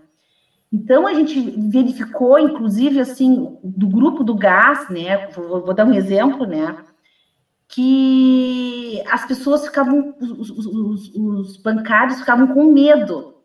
Então, 0.72 1.08
a 1.08 1.14
gente 1.14 1.40
verificou, 1.58 2.38
inclusive, 2.38 3.00
assim, 3.00 3.58
do 3.64 3.88
grupo 3.88 4.24
do 4.24 4.36
gás, 4.36 4.88
né? 4.90 5.28
Vou, 5.30 5.66
vou 5.66 5.74
dar 5.74 5.86
um 5.86 5.94
exemplo, 5.94 6.46
né? 6.46 6.78
Que 7.70 9.02
as 9.12 9.26
pessoas 9.26 9.64
ficavam, 9.64 10.16
os, 10.20 10.50
os, 10.50 11.16
os 11.16 11.58
bancários 11.58 12.20
ficavam 12.20 12.48
com 12.48 12.74
medo. 12.74 13.36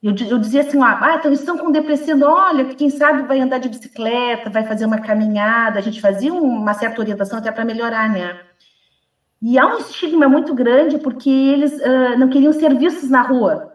Eu, 0.00 0.14
eu 0.30 0.38
dizia 0.38 0.60
assim, 0.62 0.80
ah, 0.80 1.16
então 1.18 1.32
estão 1.32 1.58
com 1.58 1.72
depressão, 1.72 2.18
olha, 2.22 2.64
quem 2.74 2.88
sabe 2.88 3.24
vai 3.24 3.40
andar 3.40 3.58
de 3.58 3.68
bicicleta, 3.68 4.48
vai 4.48 4.64
fazer 4.64 4.86
uma 4.86 5.00
caminhada, 5.00 5.78
a 5.78 5.82
gente 5.82 6.00
fazia 6.00 6.32
uma 6.32 6.72
certa 6.72 7.00
orientação 7.00 7.38
até 7.38 7.50
para 7.50 7.64
melhorar, 7.64 8.08
né? 8.08 8.40
E 9.42 9.58
há 9.58 9.66
um 9.66 9.78
estigma 9.78 10.28
muito 10.28 10.54
grande 10.54 10.98
porque 10.98 11.28
eles 11.28 11.72
uh, 11.72 12.16
não 12.18 12.28
queriam 12.28 12.52
ser 12.52 12.74
vistos 12.78 13.10
na 13.10 13.22
rua, 13.22 13.74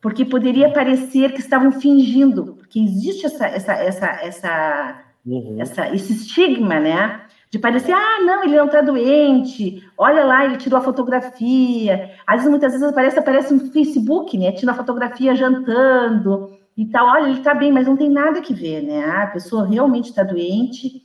porque 0.00 0.24
poderia 0.24 0.72
parecer 0.72 1.32
que 1.32 1.40
estavam 1.40 1.70
fingindo, 1.70 2.54
porque 2.54 2.80
existe 2.80 3.24
essa, 3.24 3.46
essa, 3.46 3.72
essa, 3.72 4.06
essa, 4.06 5.04
uhum. 5.24 5.56
essa 5.60 5.94
esse 5.94 6.12
estigma, 6.12 6.80
né? 6.80 7.22
De 7.52 7.58
parecer, 7.58 7.92
ah, 7.92 8.18
não, 8.24 8.44
ele 8.44 8.56
não 8.56 8.64
está 8.64 8.80
doente, 8.80 9.86
olha 9.98 10.24
lá, 10.24 10.46
ele 10.46 10.56
tirou 10.56 10.78
a 10.78 10.82
fotografia. 10.82 12.10
Às 12.26 12.36
vezes, 12.36 12.50
muitas 12.50 12.72
vezes 12.72 12.88
aparece, 12.88 13.18
aparece 13.18 13.52
um 13.52 13.70
Facebook, 13.70 14.38
né? 14.38 14.52
Tira 14.52 14.72
a 14.72 14.74
fotografia 14.74 15.36
jantando 15.36 16.50
e 16.74 16.86
tal. 16.86 17.06
Olha, 17.08 17.28
ele 17.28 17.40
está 17.40 17.52
bem, 17.52 17.70
mas 17.70 17.86
não 17.86 17.94
tem 17.94 18.08
nada 18.08 18.40
que 18.40 18.54
ver, 18.54 18.82
né? 18.82 19.04
A 19.04 19.26
pessoa 19.26 19.68
realmente 19.68 20.08
está 20.08 20.22
doente. 20.22 21.02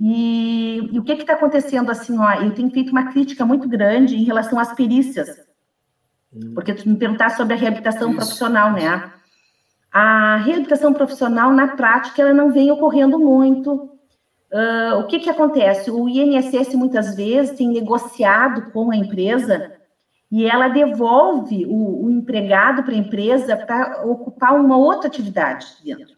E, 0.00 0.88
e 0.90 0.98
o 0.98 1.04
que 1.04 1.12
está 1.12 1.34
acontecendo 1.34 1.90
assim? 1.90 2.18
Ó, 2.18 2.32
eu 2.32 2.54
tenho 2.54 2.70
feito 2.70 2.90
uma 2.90 3.12
crítica 3.12 3.44
muito 3.44 3.68
grande 3.68 4.16
em 4.16 4.24
relação 4.24 4.58
às 4.58 4.72
perícias, 4.72 5.28
hum. 6.32 6.54
porque 6.54 6.72
tu 6.72 6.88
me 6.88 6.96
perguntar 6.96 7.28
sobre 7.32 7.52
a 7.52 7.58
reabilitação 7.58 8.08
Isso. 8.08 8.16
profissional, 8.16 8.72
né? 8.72 9.12
A 9.92 10.36
reabilitação 10.38 10.94
profissional, 10.94 11.52
na 11.52 11.68
prática, 11.68 12.22
ela 12.22 12.32
não 12.32 12.50
vem 12.50 12.70
ocorrendo 12.70 13.18
muito. 13.18 13.93
Uh, 14.54 15.00
o 15.00 15.06
que, 15.08 15.18
que 15.18 15.28
acontece? 15.28 15.90
O 15.90 16.08
INSS 16.08 16.76
muitas 16.76 17.16
vezes 17.16 17.56
tem 17.56 17.66
negociado 17.66 18.70
com 18.70 18.92
a 18.92 18.96
empresa 18.96 19.72
e 20.30 20.46
ela 20.46 20.68
devolve 20.68 21.66
o, 21.66 22.04
o 22.04 22.10
empregado 22.10 22.84
para 22.84 22.94
a 22.94 22.98
empresa 22.98 23.56
para 23.56 24.06
ocupar 24.06 24.54
uma 24.54 24.76
outra 24.76 25.08
atividade 25.08 25.66
dentro. 25.84 26.14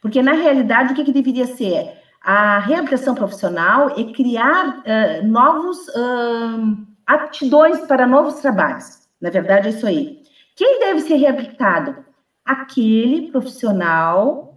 Porque, 0.00 0.22
na 0.22 0.32
realidade, 0.32 0.94
o 0.94 0.96
que, 0.96 1.04
que 1.04 1.12
deveria 1.12 1.46
ser? 1.46 1.92
A 2.22 2.58
reabilitação 2.58 3.14
profissional 3.14 3.90
é 3.90 4.04
criar 4.14 4.78
uh, 4.78 5.26
novos 5.26 5.76
uh, 5.88 6.86
aptidões 7.06 7.80
para 7.80 8.06
novos 8.06 8.36
trabalhos. 8.36 9.06
Na 9.20 9.28
verdade, 9.28 9.68
é 9.68 9.70
isso 9.72 9.86
aí. 9.86 10.22
Quem 10.56 10.80
deve 10.80 11.00
ser 11.00 11.16
reabilitado? 11.16 12.02
Aquele 12.46 13.30
profissional 13.30 14.53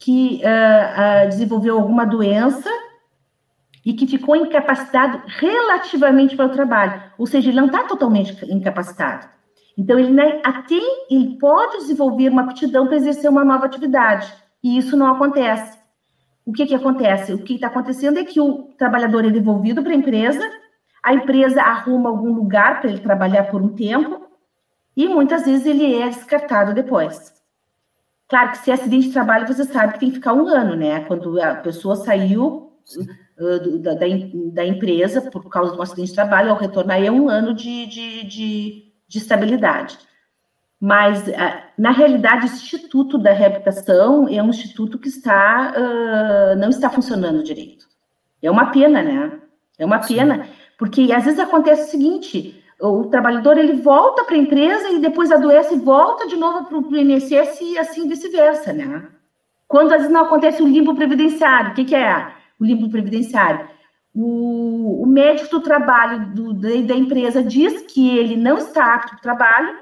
que 0.00 0.42
uh, 0.42 1.28
desenvolveu 1.28 1.76
alguma 1.76 2.04
doença 2.04 2.68
e 3.86 3.92
que 3.92 4.06
ficou 4.06 4.34
incapacitado 4.34 5.22
relativamente 5.26 6.34
para 6.34 6.46
o 6.46 6.52
trabalho, 6.52 7.00
ou 7.16 7.26
seja, 7.26 7.50
ele 7.50 7.60
não 7.60 7.66
está 7.66 7.84
totalmente 7.84 8.44
incapacitado. 8.52 9.28
Então, 9.78 9.98
ele 9.98 10.10
né, 10.10 10.40
até 10.42 10.74
ele 11.08 11.38
pode 11.38 11.76
desenvolver 11.78 12.28
uma 12.30 12.42
aptidão 12.42 12.86
para 12.88 12.96
exercer 12.96 13.30
uma 13.30 13.44
nova 13.44 13.66
atividade, 13.66 14.32
e 14.62 14.76
isso 14.76 14.96
não 14.96 15.06
acontece 15.06 15.80
o 16.44 16.52
que, 16.52 16.66
que 16.66 16.74
acontece? 16.74 17.32
O 17.32 17.38
que 17.38 17.54
está 17.54 17.68
acontecendo 17.68 18.18
é 18.18 18.24
que 18.24 18.40
o 18.40 18.64
trabalhador 18.76 19.24
é 19.24 19.30
devolvido 19.30 19.82
para 19.82 19.92
a 19.92 19.96
empresa, 19.96 20.42
a 21.02 21.14
empresa 21.14 21.62
arruma 21.62 22.10
algum 22.10 22.32
lugar 22.32 22.80
para 22.80 22.90
ele 22.90 23.00
trabalhar 23.00 23.44
por 23.44 23.62
um 23.62 23.68
tempo, 23.68 24.26
e 24.96 25.08
muitas 25.08 25.44
vezes 25.44 25.64
ele 25.64 25.94
é 25.94 26.08
descartado 26.08 26.74
depois. 26.74 27.32
Claro 28.30 28.52
que 28.52 28.58
se 28.58 28.70
é 28.70 28.74
acidente 28.74 29.08
de 29.08 29.12
trabalho, 29.12 29.44
você 29.44 29.64
sabe 29.64 29.94
que 29.94 29.98
tem 29.98 30.08
que 30.08 30.14
ficar 30.14 30.32
um 30.32 30.46
ano, 30.46 30.76
né? 30.76 31.00
Quando 31.00 31.42
a 31.42 31.56
pessoa 31.56 31.96
saiu 31.96 32.72
uh, 33.36 33.78
da, 33.80 33.94
da, 33.94 34.06
da, 34.52 34.64
empresa 34.64 35.20
por 35.32 35.48
causa 35.48 35.72
de 35.72 35.78
um 35.78 35.82
acidente 35.82 36.10
de 36.10 36.14
trabalho, 36.14 36.50
ao 36.50 36.56
retornar 36.56 37.02
é 37.02 37.10
um 37.10 37.28
ano 37.28 37.52
de, 37.52 37.86
de, 37.86 38.24
de, 38.24 38.92
de 39.08 39.18
estabilidade. 39.18 39.98
Mas, 40.80 41.28
ah, 41.30 41.64
na 41.76 41.90
realidade, 41.90 42.46
o 42.46 42.48
Instituto 42.48 43.18
da 43.18 43.32
Reabilitação 43.32 44.28
é 44.28 44.40
um 44.40 44.48
instituto 44.50 44.96
que 44.96 45.08
está, 45.08 45.74
uh, 45.76 46.56
não 46.56 46.70
está 46.70 46.88
funcionando 46.88 47.42
direito. 47.42 47.86
É 48.40 48.48
uma 48.48 48.70
pena, 48.70 49.02
né? 49.02 49.40
É 49.76 49.84
uma 49.84 49.98
pena, 49.98 50.46
porque 50.78 51.12
às 51.12 51.24
vezes 51.24 51.40
acontece 51.40 51.88
o 51.88 51.90
seguinte, 51.90 52.62
o 52.80 53.04
trabalhador 53.06 53.58
ele 53.58 53.74
volta 53.74 54.24
para 54.24 54.34
a 54.34 54.38
empresa 54.38 54.88
e 54.88 54.98
depois 54.98 55.30
adoece 55.30 55.74
e 55.74 55.78
volta 55.78 56.26
de 56.26 56.36
novo 56.36 56.64
para 56.64 56.78
o 56.78 56.96
INSS 56.96 57.60
e 57.60 57.78
assim 57.78 58.08
vice-versa, 58.08 58.72
né? 58.72 59.08
Quando 59.68 59.92
às 59.92 59.98
vezes 59.98 60.12
não 60.12 60.22
acontece 60.22 60.62
o 60.62 60.66
limbo 60.66 60.94
previdenciário, 60.94 61.72
o 61.72 61.74
que, 61.74 61.84
que 61.84 61.94
é 61.94 62.32
o 62.58 62.64
limbo 62.64 62.90
previdenciário? 62.90 63.68
O, 64.14 65.02
o 65.02 65.06
médico 65.06 65.50
do 65.50 65.60
trabalho 65.60 66.34
do, 66.34 66.52
da, 66.52 66.94
empresa 66.96 67.42
diz 67.42 67.82
que 67.82 68.18
ele 68.18 68.36
não 68.36 68.58
está 68.58 68.94
apto 68.94 69.10
para 69.10 69.18
o 69.18 69.22
trabalho, 69.22 69.76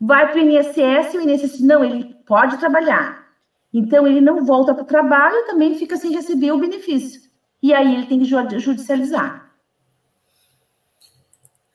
vai 0.00 0.30
para 0.30 0.40
o 0.40 0.40
INSS 0.40 1.14
e 1.14 1.18
o 1.18 1.20
INSS 1.20 1.60
não, 1.60 1.84
ele 1.84 2.16
pode 2.26 2.56
trabalhar. 2.56 3.26
Então, 3.74 4.06
ele 4.06 4.20
não 4.20 4.44
volta 4.44 4.72
para 4.72 4.82
o 4.82 4.86
trabalho 4.86 5.34
e 5.34 5.46
também 5.46 5.74
fica 5.74 5.96
sem 5.96 6.12
receber 6.12 6.52
o 6.52 6.58
benefício. 6.58 7.20
E 7.62 7.74
aí 7.74 7.94
ele 7.94 8.06
tem 8.06 8.20
que 8.20 8.58
judicializar. 8.58 9.47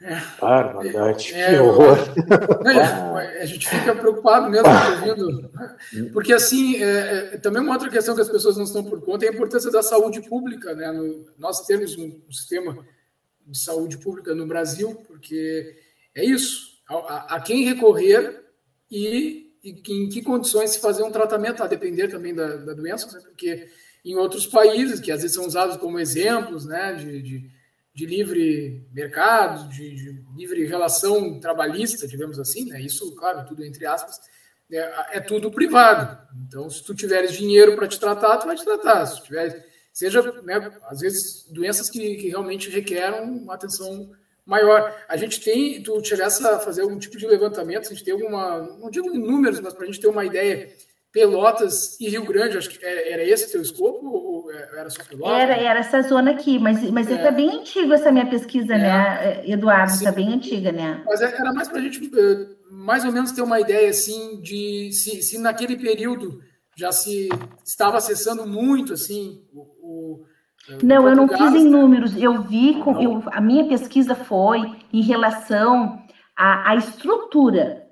É, 0.06 0.22
Barbaridade, 0.40 1.34
é, 1.34 1.50
que 1.50 1.60
horror. 1.60 1.98
É, 3.34 3.42
a 3.42 3.46
gente 3.46 3.70
fica 3.70 3.96
preocupado 3.96 4.50
mesmo 4.50 4.68
ouvindo, 4.68 5.50
porque 6.12 6.34
assim, 6.34 6.76
é, 6.84 7.34
é, 7.34 7.38
também 7.38 7.62
uma 7.62 7.74
outra 7.74 7.90
questão 7.90 8.14
que 8.14 8.22
as 8.22 8.30
pessoas 8.30 8.58
não 8.58 8.66
estão 8.66 8.84
por 8.84 9.02
conta 9.02 9.26
é 9.26 9.30
a 9.30 9.32
importância 9.34 9.72
da 9.72 9.82
saúde 9.82 10.22
pública, 10.22 10.74
né? 10.76 10.92
No, 10.92 11.26
nós 11.38 11.66
temos 11.66 11.98
um, 11.98 12.22
um 12.28 12.32
sistema 12.32 12.86
de 13.48 13.58
saúde 13.58 13.98
pública 13.98 14.36
no 14.36 14.46
Brasil, 14.46 14.94
porque 15.08 15.76
é 16.14 16.26
isso, 16.26 16.82
a, 16.90 17.36
a 17.36 17.42
quem 17.42 17.64
recorrer 17.64 18.44
e, 18.92 19.54
e, 19.64 19.72
em 19.72 20.10
que 20.10 20.22
condições 20.22 20.72
se 20.72 20.80
fazer 20.80 21.04
um 21.04 21.12
tratamento, 21.12 21.64
a 21.64 21.68
depender 21.68 22.10
também 22.10 22.34
da, 22.34 22.58
da 22.58 22.74
doença, 22.74 23.10
né? 23.18 23.24
porque 23.26 23.70
em 24.04 24.16
outros 24.16 24.46
países, 24.46 25.00
que 25.00 25.12
às 25.12 25.22
vezes 25.22 25.36
são 25.36 25.46
usados 25.46 25.78
como 25.78 26.00
exemplos 26.00 26.66
né, 26.66 26.94
de, 26.94 27.22
de, 27.22 27.50
de 27.94 28.06
livre 28.06 28.88
mercado, 28.92 29.70
de, 29.70 29.96
de, 29.96 30.24
livre 30.36 30.66
relação 30.66 31.40
trabalhista, 31.40 32.08
digamos 32.08 32.40
assim, 32.40 32.66
né? 32.66 32.82
isso, 32.82 33.16
claro, 33.16 33.46
tudo 33.46 33.64
entre 33.64 33.86
aspas, 33.86 34.20
é, 34.72 35.18
é 35.18 35.20
tudo 35.20 35.52
privado. 35.52 36.18
Então, 36.48 36.70
se 36.70 36.84
tu 36.84 36.96
tiveres 36.96 37.34
dinheiro 37.34 37.76
para 37.76 37.88
te 37.88 38.00
tratar, 38.00 38.38
tu 38.38 38.48
vai 38.48 38.56
te 38.56 38.64
tratar. 38.64 39.06
Se 39.06 39.24
tiver, 39.24 39.66
seja, 39.92 40.22
né, 40.42 40.72
às 40.88 41.02
vezes, 41.02 41.46
doenças 41.52 41.90
que, 41.90 42.16
que 42.16 42.30
realmente 42.30 42.70
requerem 42.70 43.22
uma 43.22 43.54
atenção 43.54 44.12
maior. 44.46 44.96
A 45.08 45.16
gente 45.16 45.40
tem, 45.40 45.82
tu 45.84 46.04
chegasse 46.04 46.46
a 46.46 46.60
fazer 46.60 46.82
algum 46.82 46.98
tipo 46.98 47.18
de 47.18 47.28
levantamento, 47.28 47.86
a 47.86 47.90
gente 47.90 48.04
tem 48.04 48.14
alguma, 48.14 48.60
não 48.80 48.90
digo 48.90 49.14
números, 49.14 49.60
mas 49.60 49.74
para 49.74 49.84
a 49.84 49.86
gente 49.86 50.02
ter 50.02 50.08
uma 50.08 50.26
ideia, 50.26 50.74
Pelotas 51.14 51.96
e 52.00 52.10
Rio 52.10 52.26
Grande, 52.26 52.58
acho 52.58 52.72
que 52.72 52.84
era 52.84 53.24
esse 53.24 53.52
teu 53.52 53.62
escopo 53.62 54.08
ou 54.08 54.52
era 54.52 54.90
só 54.90 55.04
Pelotas? 55.04 55.40
Era, 55.40 55.54
era 55.54 55.80
essa 55.80 56.02
zona 56.02 56.32
aqui, 56.32 56.58
mas, 56.58 56.82
mas 56.90 57.10
é. 57.10 57.14
está 57.14 57.30
bem 57.30 57.60
antigo 57.60 57.94
essa 57.94 58.12
minha 58.12 58.26
pesquisa, 58.26 58.74
é. 58.74 58.78
né, 58.80 59.44
Eduardo? 59.46 59.94
Está 59.94 60.12
bem 60.12 60.34
antiga, 60.34 60.72
né? 60.72 61.04
Mas 61.06 61.22
é, 61.22 61.26
era 61.26 61.54
mais 61.54 61.68
para 61.68 61.78
a 61.78 61.82
gente 61.84 62.12
eh, 62.18 62.48
mais 62.72 63.06
ou 63.06 63.12
menos 63.12 63.32
ter 63.32 63.44
uma 63.44 63.60
ideia 63.60 63.92
assim 63.92 64.42
de 64.42 64.92
se, 64.92 65.22
se 65.22 65.38
naquele 65.38 65.78
período 65.78 66.42
já 66.76 66.92
se 66.92 67.30
estava 67.64 67.98
acessando 67.98 68.48
muito 68.48 68.94
assim 68.94 69.46
o, 69.54 69.62
o 69.62 70.26
não, 70.82 71.08
eu 71.08 71.16
não 71.16 71.28
fiz 71.28 71.54
em 71.54 71.70
números. 71.70 72.16
Eu 72.16 72.42
vi, 72.42 72.82
com, 72.82 73.00
eu, 73.02 73.22
a 73.28 73.42
minha 73.42 73.68
pesquisa 73.68 74.16
foi 74.16 74.62
em 74.94 75.02
relação 75.02 76.02
à, 76.38 76.72
à 76.72 76.76
estrutura. 76.76 77.83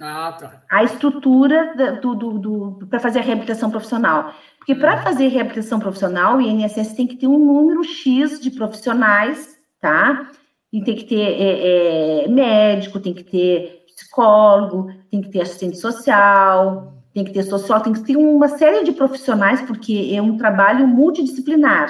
Ah, 0.00 0.36
tá. 0.38 0.62
A 0.70 0.84
estrutura 0.84 1.98
do, 2.00 2.14
do, 2.14 2.38
do 2.38 2.86
para 2.88 3.00
fazer 3.00 3.18
a 3.18 3.22
reabilitação 3.22 3.70
profissional. 3.70 4.32
Porque 4.58 4.74
para 4.74 5.00
hum. 5.00 5.02
fazer 5.02 5.28
reabilitação 5.28 5.80
profissional, 5.80 6.36
o 6.36 6.40
INSS 6.40 6.94
tem 6.94 7.06
que 7.06 7.16
ter 7.16 7.26
um 7.26 7.38
número 7.38 7.82
X 7.82 8.38
de 8.38 8.50
profissionais, 8.50 9.58
tá? 9.80 10.30
E 10.72 10.82
tem 10.84 10.94
que 10.94 11.04
ter 11.04 11.20
é, 11.20 12.24
é, 12.24 12.28
médico, 12.28 13.00
tem 13.00 13.14
que 13.14 13.24
ter 13.24 13.84
psicólogo, 13.96 14.92
tem 15.10 15.20
que 15.20 15.30
ter 15.30 15.40
assistente 15.40 15.78
social, 15.78 16.94
tem 17.12 17.24
que 17.24 17.32
ter 17.32 17.42
social, 17.42 17.80
tem 17.80 17.92
que 17.92 18.02
ter 18.02 18.16
uma 18.16 18.48
série 18.48 18.84
de 18.84 18.92
profissionais, 18.92 19.62
porque 19.62 20.12
é 20.14 20.22
um 20.22 20.36
trabalho 20.36 20.86
multidisciplinar 20.86 21.88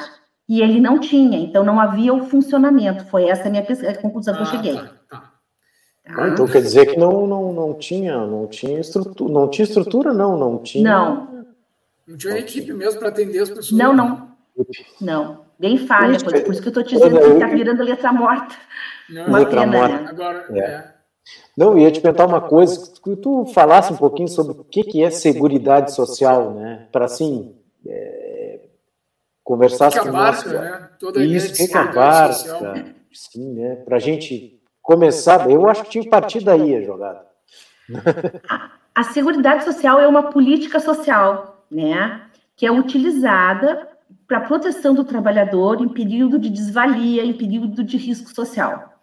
e 0.48 0.62
ele 0.62 0.80
não 0.80 0.98
tinha, 0.98 1.38
então 1.38 1.62
não 1.62 1.78
havia 1.78 2.14
o 2.14 2.24
funcionamento. 2.24 3.04
Foi 3.06 3.28
essa 3.28 3.48
a 3.48 3.50
minha 3.50 3.62
a 3.62 3.98
conclusão 3.98 4.34
que 4.34 4.40
eu 4.40 4.46
ah, 4.46 4.50
cheguei. 4.50 4.76
Tá. 4.76 4.97
Ah, 6.16 6.28
então 6.28 6.46
quer 6.46 6.62
dizer 6.62 6.86
que 6.86 6.98
não, 6.98 7.26
não, 7.26 7.52
não 7.52 7.74
tinha, 7.74 8.26
não 8.26 8.46
tinha 8.46 8.80
estrutura, 8.80 9.32
não 9.32 9.48
tinha 9.48 9.64
estrutura, 9.64 10.14
não, 10.14 10.38
não 10.38 10.59
tinha. 10.59 10.90
Não. 10.90 11.44
Não 12.06 12.16
tinha 12.16 12.32
uma 12.32 12.38
equipe 12.38 12.72
mesmo 12.72 12.98
para 12.98 13.09
atender 13.09 13.40
as 13.40 13.48
pessoas. 13.50 13.72
Não, 13.72 13.92
não. 13.92 14.28
Não. 15.00 15.40
Bem 15.59 15.76
falha, 15.86 16.18
por, 16.18 16.32
por 16.42 16.52
isso 16.52 16.62
que 16.62 16.68
eu 16.68 16.70
estou 16.70 16.82
te 16.82 16.94
dizendo 16.94 17.18
que 17.18 17.26
está 17.26 17.46
virando 17.48 17.82
letra 17.82 18.12
morta. 18.12 18.54
Não, 19.11 19.26
uma 19.26 19.38
letra 19.38 19.61
pena, 19.61 19.78
morta. 19.78 20.02
Né? 20.02 20.09
Agora, 20.09 20.46
é. 20.50 20.59
é. 20.61 20.94
Não, 21.56 21.76
ia 21.76 21.90
te 21.90 22.00
perguntar 22.00 22.26
uma 22.26 22.40
coisa, 22.40 22.92
que 23.02 23.16
tu 23.16 23.44
falasse 23.46 23.92
um 23.92 23.96
pouquinho 23.96 24.28
sobre 24.28 24.52
o 24.52 24.64
que, 24.64 24.84
que 24.84 25.02
é 25.02 25.11
seguridade 25.11 25.92
social, 25.92 26.54
né? 26.54 26.86
Para 26.92 27.06
assim, 27.06 27.54
é, 27.86 28.61
conversasse 29.42 29.98
com 30.00 30.11
nós. 30.11 30.44
Né? 30.44 30.88
Toda 30.98 31.22
Isso, 31.22 31.54
fica 31.54 31.84
barca, 31.84 32.94
sim, 33.12 33.54
né? 33.54 33.76
Para 33.76 33.96
a 33.96 34.00
gente 34.00 34.57
começar, 34.89 35.51
eu 35.51 35.68
acho 35.68 35.84
que 35.84 35.91
tinha 35.91 36.05
que 36.05 36.09
partir 36.09 36.43
daí 36.43 36.74
a 36.74 36.80
jogada. 36.80 37.26
A, 38.49 38.70
a 38.95 39.03
Seguridade 39.03 39.62
Social 39.62 40.01
é 40.01 40.09
uma 40.09 40.30
política 40.30 40.80
social, 40.80 41.62
né? 41.70 42.22
Que 42.57 42.64
é 42.64 42.72
utilizada 42.72 43.86
para 44.26 44.41
proteção 44.41 44.95
do 44.95 45.05
trabalhador 45.05 45.82
em 45.82 45.89
período 45.91 46.39
de 46.39 46.49
desvalia, 46.49 47.22
em 47.22 47.34
período 47.34 47.84
de 47.84 47.99
risco 47.99 48.30
social. 48.34 48.95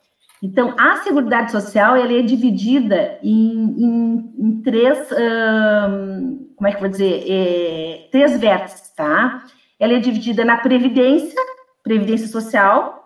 Então, 0.42 0.74
a 0.76 0.98
Seguridade 0.98 1.52
Social 1.52 1.96
ela 1.96 2.14
é 2.14 2.24
dividida 2.24 3.20
em, 3.22 3.76
em, 3.78 4.34
em 4.40 4.62
três, 4.64 4.98
hum, 5.12 6.50
como 6.56 6.68
é 6.68 6.72
que 6.72 6.78
eu 6.78 6.82
vou 6.82 6.90
dizer, 6.90 7.26
é, 7.30 8.08
três 8.12 8.40
vértices, 8.40 8.90
tá? 8.96 9.44
Ela 9.80 9.94
é 9.94 10.00
dividida 10.00 10.44
na 10.44 10.58
previdência, 10.58 11.40
previdência 11.84 12.28
social, 12.28 13.05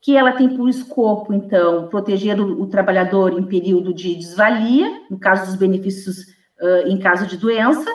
que 0.00 0.16
ela 0.16 0.32
tem 0.32 0.56
por 0.56 0.68
escopo, 0.68 1.34
então, 1.34 1.88
proteger 1.88 2.40
o, 2.40 2.62
o 2.62 2.66
trabalhador 2.66 3.32
em 3.38 3.42
período 3.42 3.92
de 3.92 4.14
desvalia, 4.14 5.02
no 5.10 5.18
caso 5.18 5.46
dos 5.46 5.56
benefícios 5.56 6.18
uh, 6.60 6.86
em 6.86 6.98
caso 6.98 7.26
de 7.26 7.36
doença, 7.36 7.90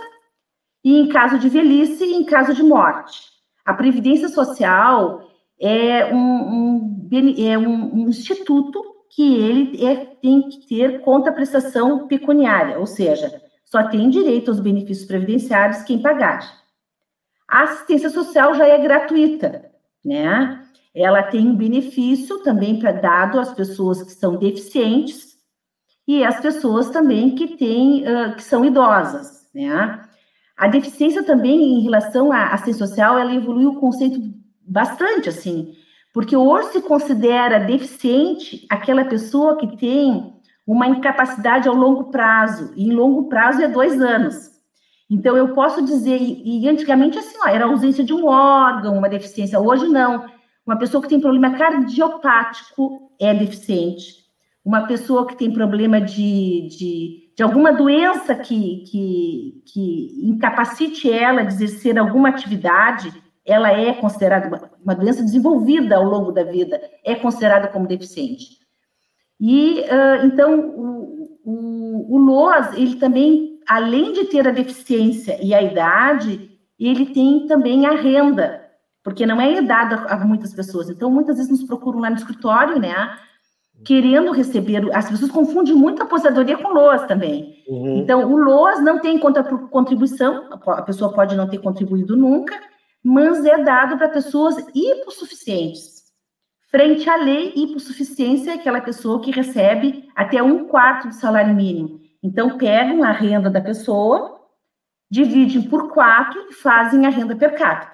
e 0.83 0.99
em 0.99 1.07
caso 1.07 1.39
de 1.39 1.47
velhice 1.47 2.03
e 2.03 2.13
em 2.13 2.25
caso 2.25 2.53
de 2.53 2.61
morte. 2.61 3.21
A 3.63 3.73
Previdência 3.73 4.27
Social 4.27 5.29
é 5.59 6.13
um, 6.13 6.17
um 6.17 7.09
é 7.37 7.57
um, 7.57 7.95
um, 7.95 8.09
instituto 8.09 8.83
que 9.15 9.35
ele 9.35 9.85
é, 9.85 9.95
tem 10.21 10.49
que 10.49 10.67
ter 10.67 11.01
conta-prestação 11.01 12.07
pecuniária, 12.07 12.79
ou 12.79 12.87
seja, 12.87 13.41
só 13.63 13.83
tem 13.87 14.09
direito 14.09 14.49
aos 14.49 14.59
benefícios 14.59 15.07
previdenciários 15.07 15.83
quem 15.83 16.01
pagar. 16.01 16.39
A 17.47 17.63
assistência 17.63 18.09
social 18.09 18.55
já 18.55 18.67
é 18.67 18.77
gratuita, 18.79 19.71
né? 20.03 20.59
Ela 20.95 21.23
tem 21.23 21.47
um 21.47 21.55
benefício 21.55 22.39
também 22.43 22.79
para 22.79 22.91
dado 22.91 23.39
às 23.39 23.53
pessoas 23.53 24.03
que 24.03 24.11
são 24.11 24.35
deficientes 24.35 25.33
e 26.07 26.23
às 26.23 26.39
pessoas 26.39 26.89
também 26.89 27.35
que 27.35 27.57
têm, 27.57 28.03
uh, 28.03 28.35
que 28.35 28.43
são 28.43 28.63
idosas, 28.63 29.47
né? 29.53 30.01
A 30.55 30.67
deficiência 30.67 31.23
também 31.23 31.79
em 31.79 31.81
relação 31.81 32.31
à 32.31 32.49
assistência 32.49 32.85
social, 32.85 33.17
ela 33.17 33.33
evoluiu 33.33 33.71
o 33.71 33.79
conceito 33.79 34.19
bastante, 34.61 35.29
assim, 35.29 35.73
porque 36.13 36.35
hoje 36.35 36.73
se 36.73 36.81
considera 36.81 37.59
deficiente 37.59 38.65
aquela 38.69 39.03
pessoa 39.05 39.57
que 39.57 39.75
tem 39.77 40.33
uma 40.65 40.87
incapacidade 40.87 41.67
ao 41.67 41.75
longo 41.75 42.05
prazo, 42.05 42.71
e 42.75 42.87
em 42.87 42.93
longo 42.93 43.27
prazo 43.27 43.61
é 43.61 43.67
dois 43.67 43.99
anos. 43.99 44.51
Então, 45.09 45.35
eu 45.35 45.53
posso 45.53 45.83
dizer, 45.83 46.19
e, 46.21 46.67
antigamente 46.67 47.17
assim, 47.17 47.37
ó, 47.43 47.47
era 47.47 47.65
ausência 47.65 48.03
de 48.03 48.13
um 48.13 48.25
órgão, 48.25 48.97
uma 48.97 49.09
deficiência, 49.09 49.59
hoje 49.59 49.87
não. 49.87 50.25
Uma 50.65 50.77
pessoa 50.77 51.01
que 51.01 51.09
tem 51.09 51.19
problema 51.19 51.57
cardiopático 51.57 53.11
é 53.19 53.33
deficiente. 53.33 54.23
Uma 54.63 54.87
pessoa 54.87 55.27
que 55.27 55.37
tem 55.37 55.51
problema 55.51 55.99
de, 55.99 56.67
de, 56.69 57.33
de 57.35 57.43
alguma 57.43 57.73
doença 57.73 58.33
que, 58.33 58.83
que, 58.89 59.61
que 59.65 60.29
incapacite 60.29 61.11
ela 61.11 61.43
de 61.43 61.53
exercer 61.53 61.99
alguma 61.99 62.29
atividade, 62.29 63.11
ela 63.45 63.71
é 63.71 63.93
considerada 63.93 64.47
uma, 64.47 64.71
uma 64.81 64.95
doença 64.95 65.21
desenvolvida 65.21 65.97
ao 65.97 66.05
longo 66.05 66.31
da 66.31 66.43
vida, 66.43 66.81
é 67.03 67.13
considerada 67.13 67.67
como 67.67 67.87
deficiente. 67.87 68.57
E, 69.39 69.81
uh, 69.81 70.25
então, 70.25 70.69
o, 70.69 71.39
o, 71.43 72.15
o 72.15 72.17
LOAS, 72.17 72.73
ele 72.77 72.95
também, 72.95 73.59
além 73.67 74.13
de 74.13 74.25
ter 74.25 74.47
a 74.47 74.51
deficiência 74.51 75.37
e 75.43 75.53
a 75.53 75.61
idade, 75.61 76.49
ele 76.79 77.07
tem 77.07 77.45
também 77.47 77.85
a 77.85 77.91
renda, 77.91 78.62
porque 79.03 79.25
não 79.25 79.39
é 79.39 79.61
dada 79.61 79.95
a 80.07 80.17
muitas 80.25 80.53
pessoas. 80.53 80.89
Então, 80.89 81.11
muitas 81.11 81.35
vezes 81.35 81.51
nos 81.51 81.63
procuram 81.63 81.99
lá 81.99 82.09
no 82.09 82.15
escritório, 82.15 82.79
né? 82.79 83.17
Querendo 83.83 84.31
receber. 84.31 84.89
As 84.95 85.09
pessoas 85.09 85.29
confundem 85.29 85.75
muito 85.75 86.01
a 86.01 86.05
aposentadoria 86.05 86.57
com 86.57 86.69
LOAS 86.69 87.05
também. 87.05 87.61
Uhum. 87.67 87.97
Então, 87.97 88.31
o 88.31 88.37
LOAS 88.37 88.81
não 88.81 88.99
tem 88.99 89.19
conta 89.19 89.43
contribuição, 89.43 90.47
a 90.67 90.81
pessoa 90.81 91.11
pode 91.11 91.35
não 91.35 91.49
ter 91.49 91.57
contribuído 91.57 92.15
nunca, 92.15 92.57
mas 93.03 93.43
é 93.45 93.61
dado 93.61 93.97
para 93.97 94.07
pessoas 94.07 94.55
hipossuficientes. 94.73 96.03
Frente 96.71 97.07
à 97.09 97.17
lei, 97.17 97.51
hipossuficiência 97.55 98.51
é 98.51 98.53
aquela 98.55 98.79
pessoa 98.79 99.21
que 99.21 99.31
recebe 99.31 100.09
até 100.15 100.41
um 100.41 100.65
quarto 100.65 101.09
do 101.09 101.13
salário 101.13 101.53
mínimo. 101.53 101.99
Então, 102.23 102.57
pegam 102.57 103.03
a 103.03 103.11
renda 103.11 103.49
da 103.49 103.59
pessoa, 103.59 104.39
dividem 105.11 105.61
por 105.63 105.91
quatro 105.91 106.39
e 106.49 106.53
fazem 106.53 107.05
a 107.05 107.09
renda 107.09 107.35
per 107.35 107.53
capita 107.57 107.92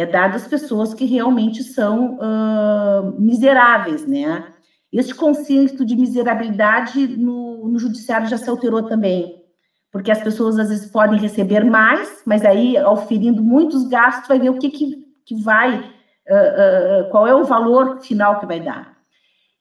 é 0.00 0.06
dado 0.06 0.36
às 0.36 0.46
pessoas 0.46 0.94
que 0.94 1.04
realmente 1.04 1.62
são 1.62 2.18
uh, 2.18 3.20
miseráveis, 3.20 4.06
né? 4.06 4.46
Este 4.92 5.14
conceito 5.14 5.84
de 5.84 5.96
miserabilidade 5.96 7.06
no, 7.16 7.68
no, 7.68 7.78
judiciário 7.78 8.28
já 8.28 8.38
se 8.38 8.48
alterou 8.48 8.84
também, 8.84 9.42
porque 9.90 10.10
as 10.10 10.22
pessoas 10.22 10.58
às 10.58 10.68
vezes 10.68 10.90
podem 10.90 11.18
receber 11.18 11.64
mais, 11.64 12.22
mas 12.24 12.44
aí, 12.44 12.78
auferindo 12.78 13.42
muitos 13.42 13.88
gastos, 13.88 14.28
vai 14.28 14.38
ver 14.38 14.50
o 14.50 14.58
que, 14.58 14.70
que, 14.70 15.04
que 15.26 15.42
vai, 15.42 15.80
uh, 15.80 15.80
uh, 15.80 17.10
qual 17.10 17.26
é 17.26 17.34
o 17.34 17.44
valor 17.44 18.00
final 18.00 18.38
que 18.38 18.46
vai 18.46 18.60
dar. 18.60 18.96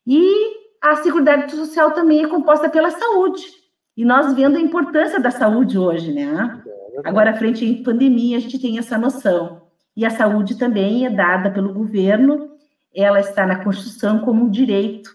E 0.06 0.56
a 0.82 0.98
Seguridade 0.98 1.52
Social 1.52 1.92
também 1.92 2.24
é 2.24 2.28
composta 2.28 2.70
pela 2.70 2.92
saúde, 2.92 3.42
e 3.98 4.06
nós 4.06 4.34
vendo 4.34 4.58
a 4.58 4.62
importância 4.62 5.20
da 5.20 5.32
saúde 5.32 5.80
hoje, 5.80 6.14
né? 6.14 6.62
É 7.04 7.10
Agora, 7.10 7.36
frente 7.36 7.80
à 7.82 7.84
pandemia, 7.84 8.38
a 8.38 8.40
gente 8.40 8.60
tem 8.60 8.78
essa 8.78 8.98
noção. 8.98 9.67
E 9.98 10.06
a 10.06 10.12
saúde 10.12 10.60
também 10.60 11.08
é 11.08 11.10
dada 11.10 11.50
pelo 11.50 11.74
governo, 11.74 12.56
ela 12.94 13.20
está 13.20 13.48
na 13.48 13.64
Constituição 13.64 14.20
como 14.24 14.46
um 14.46 14.52
direito, 14.52 15.12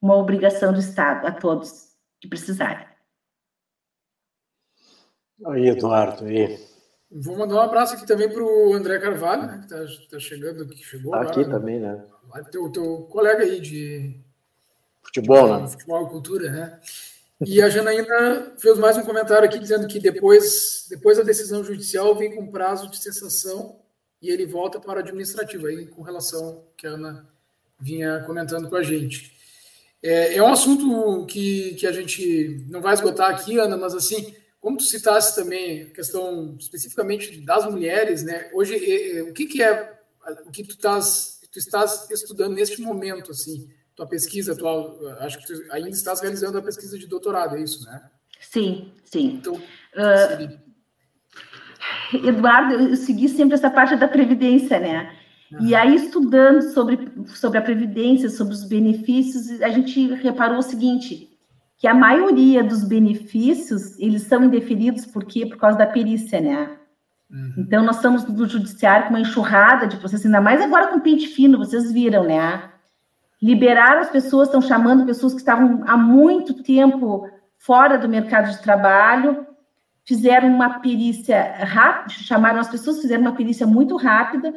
uma 0.00 0.16
obrigação 0.16 0.72
do 0.72 0.80
Estado 0.80 1.26
a 1.26 1.32
todos 1.32 1.90
que 2.18 2.26
precisarem. 2.26 2.86
Aí, 5.44 5.68
Eduardo, 5.68 6.24
aí. 6.24 6.58
Vou 7.10 7.36
mandar 7.36 7.56
um 7.56 7.60
abraço 7.60 7.92
aqui 7.92 8.06
também 8.06 8.26
para 8.26 8.42
o 8.42 8.72
André 8.72 8.98
Carvalho, 9.00 9.42
né, 9.42 9.58
que 9.58 9.74
está 9.74 10.06
tá 10.10 10.18
chegando, 10.18 10.66
que 10.66 10.82
chegou 10.82 11.14
Aqui 11.14 11.40
agora, 11.40 11.50
também, 11.50 11.78
né? 11.78 12.02
Teu, 12.50 12.72
teu 12.72 13.02
colega 13.10 13.42
aí 13.42 13.60
de 13.60 14.18
futebol, 15.02 15.60
né? 15.60 15.68
Futebol 15.68 16.06
e 16.06 16.08
cultura, 16.08 16.50
né? 16.50 16.80
E 17.44 17.60
a 17.60 17.68
Janaína 17.68 18.54
fez 18.56 18.78
mais 18.78 18.96
um 18.96 19.02
comentário 19.02 19.46
aqui 19.46 19.58
dizendo 19.58 19.86
que 19.86 20.00
depois, 20.00 20.86
depois 20.88 21.18
da 21.18 21.22
decisão 21.22 21.62
judicial 21.62 22.14
vem 22.14 22.34
com 22.34 22.50
prazo 22.50 22.88
de 22.88 22.96
cessação 22.96 23.81
e 24.22 24.30
ele 24.30 24.46
volta 24.46 24.78
para 24.78 25.00
o 25.00 25.02
administrativo, 25.02 25.66
aí 25.66 25.84
com 25.86 26.00
relação 26.00 26.64
que 26.76 26.86
a 26.86 26.90
Ana 26.90 27.28
vinha 27.78 28.20
comentando 28.20 28.68
com 28.68 28.76
a 28.76 28.82
gente. 28.82 29.34
É, 30.00 30.36
é 30.36 30.42
um 30.42 30.52
assunto 30.52 31.26
que, 31.26 31.74
que 31.74 31.86
a 31.86 31.92
gente 31.92 32.64
não 32.68 32.80
vai 32.80 32.94
esgotar 32.94 33.30
aqui, 33.30 33.58
Ana, 33.58 33.76
mas 33.76 33.94
assim, 33.94 34.34
como 34.60 34.76
tu 34.76 34.84
citasse 34.84 35.34
também 35.34 35.82
a 35.82 35.90
questão 35.90 36.56
especificamente 36.58 37.40
das 37.40 37.68
mulheres, 37.68 38.22
né? 38.22 38.48
Hoje, 38.54 38.76
é, 38.76 39.18
é, 39.18 39.22
o 39.24 39.32
que, 39.32 39.46
que 39.46 39.62
é 39.62 40.00
o 40.46 40.50
que 40.52 40.62
tu 40.62 40.70
estás, 40.70 41.40
tu 41.50 41.58
estás 41.58 42.08
estudando 42.10 42.54
neste 42.54 42.80
momento, 42.80 43.32
assim, 43.32 43.68
tua 43.96 44.06
pesquisa 44.06 44.52
atual, 44.52 44.98
acho 45.18 45.38
que 45.38 45.46
tu 45.48 45.72
ainda 45.72 45.90
estás 45.90 46.20
realizando 46.20 46.58
a 46.58 46.62
pesquisa 46.62 46.96
de 46.96 47.08
doutorado, 47.08 47.56
é 47.56 47.60
isso, 47.60 47.84
né? 47.84 48.08
Sim, 48.40 48.92
sim. 49.04 49.34
Então, 49.34 49.54
uh, 49.54 50.61
Eduardo, 52.14 52.74
eu 52.74 52.96
segui 52.96 53.28
sempre 53.28 53.54
essa 53.54 53.70
parte 53.70 53.96
da 53.96 54.08
previdência, 54.08 54.78
né? 54.78 55.10
Uhum. 55.52 55.66
E 55.66 55.74
aí, 55.74 55.94
estudando 55.94 56.62
sobre, 56.72 57.10
sobre 57.26 57.58
a 57.58 57.62
previdência, 57.62 58.28
sobre 58.28 58.54
os 58.54 58.64
benefícios, 58.64 59.60
a 59.60 59.68
gente 59.68 60.14
reparou 60.14 60.58
o 60.58 60.62
seguinte, 60.62 61.28
que 61.78 61.86
a 61.86 61.94
maioria 61.94 62.62
dos 62.62 62.84
benefícios, 62.84 63.98
eles 63.98 64.22
são 64.22 64.44
indeferidos, 64.44 65.04
por 65.04 65.24
quê? 65.24 65.46
Por 65.46 65.58
causa 65.58 65.78
da 65.78 65.86
perícia, 65.86 66.40
né? 66.40 66.70
Uhum. 67.30 67.54
Então, 67.58 67.82
nós 67.82 67.96
estamos 67.96 68.26
no 68.26 68.46
judiciário 68.46 69.06
com 69.06 69.14
uma 69.14 69.20
enxurrada 69.20 69.86
de 69.86 69.96
processos, 69.96 70.26
ainda 70.26 70.40
mais 70.40 70.60
agora 70.60 70.88
com 70.88 71.00
pente 71.00 71.28
fino, 71.28 71.58
vocês 71.58 71.90
viram, 71.92 72.24
né? 72.24 72.70
Liberaram 73.40 74.00
as 74.00 74.10
pessoas, 74.10 74.48
estão 74.48 74.60
chamando 74.60 75.06
pessoas 75.06 75.32
que 75.32 75.40
estavam 75.40 75.82
há 75.86 75.96
muito 75.96 76.62
tempo 76.62 77.28
fora 77.58 77.98
do 77.98 78.08
mercado 78.08 78.50
de 78.50 78.62
trabalho, 78.62 79.46
fizeram 80.04 80.48
uma 80.48 80.80
perícia 80.80 81.40
rápida, 81.64 82.14
chamaram 82.22 82.60
as 82.60 82.68
pessoas, 82.68 83.00
fizeram 83.00 83.22
uma 83.22 83.34
perícia 83.34 83.66
muito 83.66 83.96
rápida, 83.96 84.52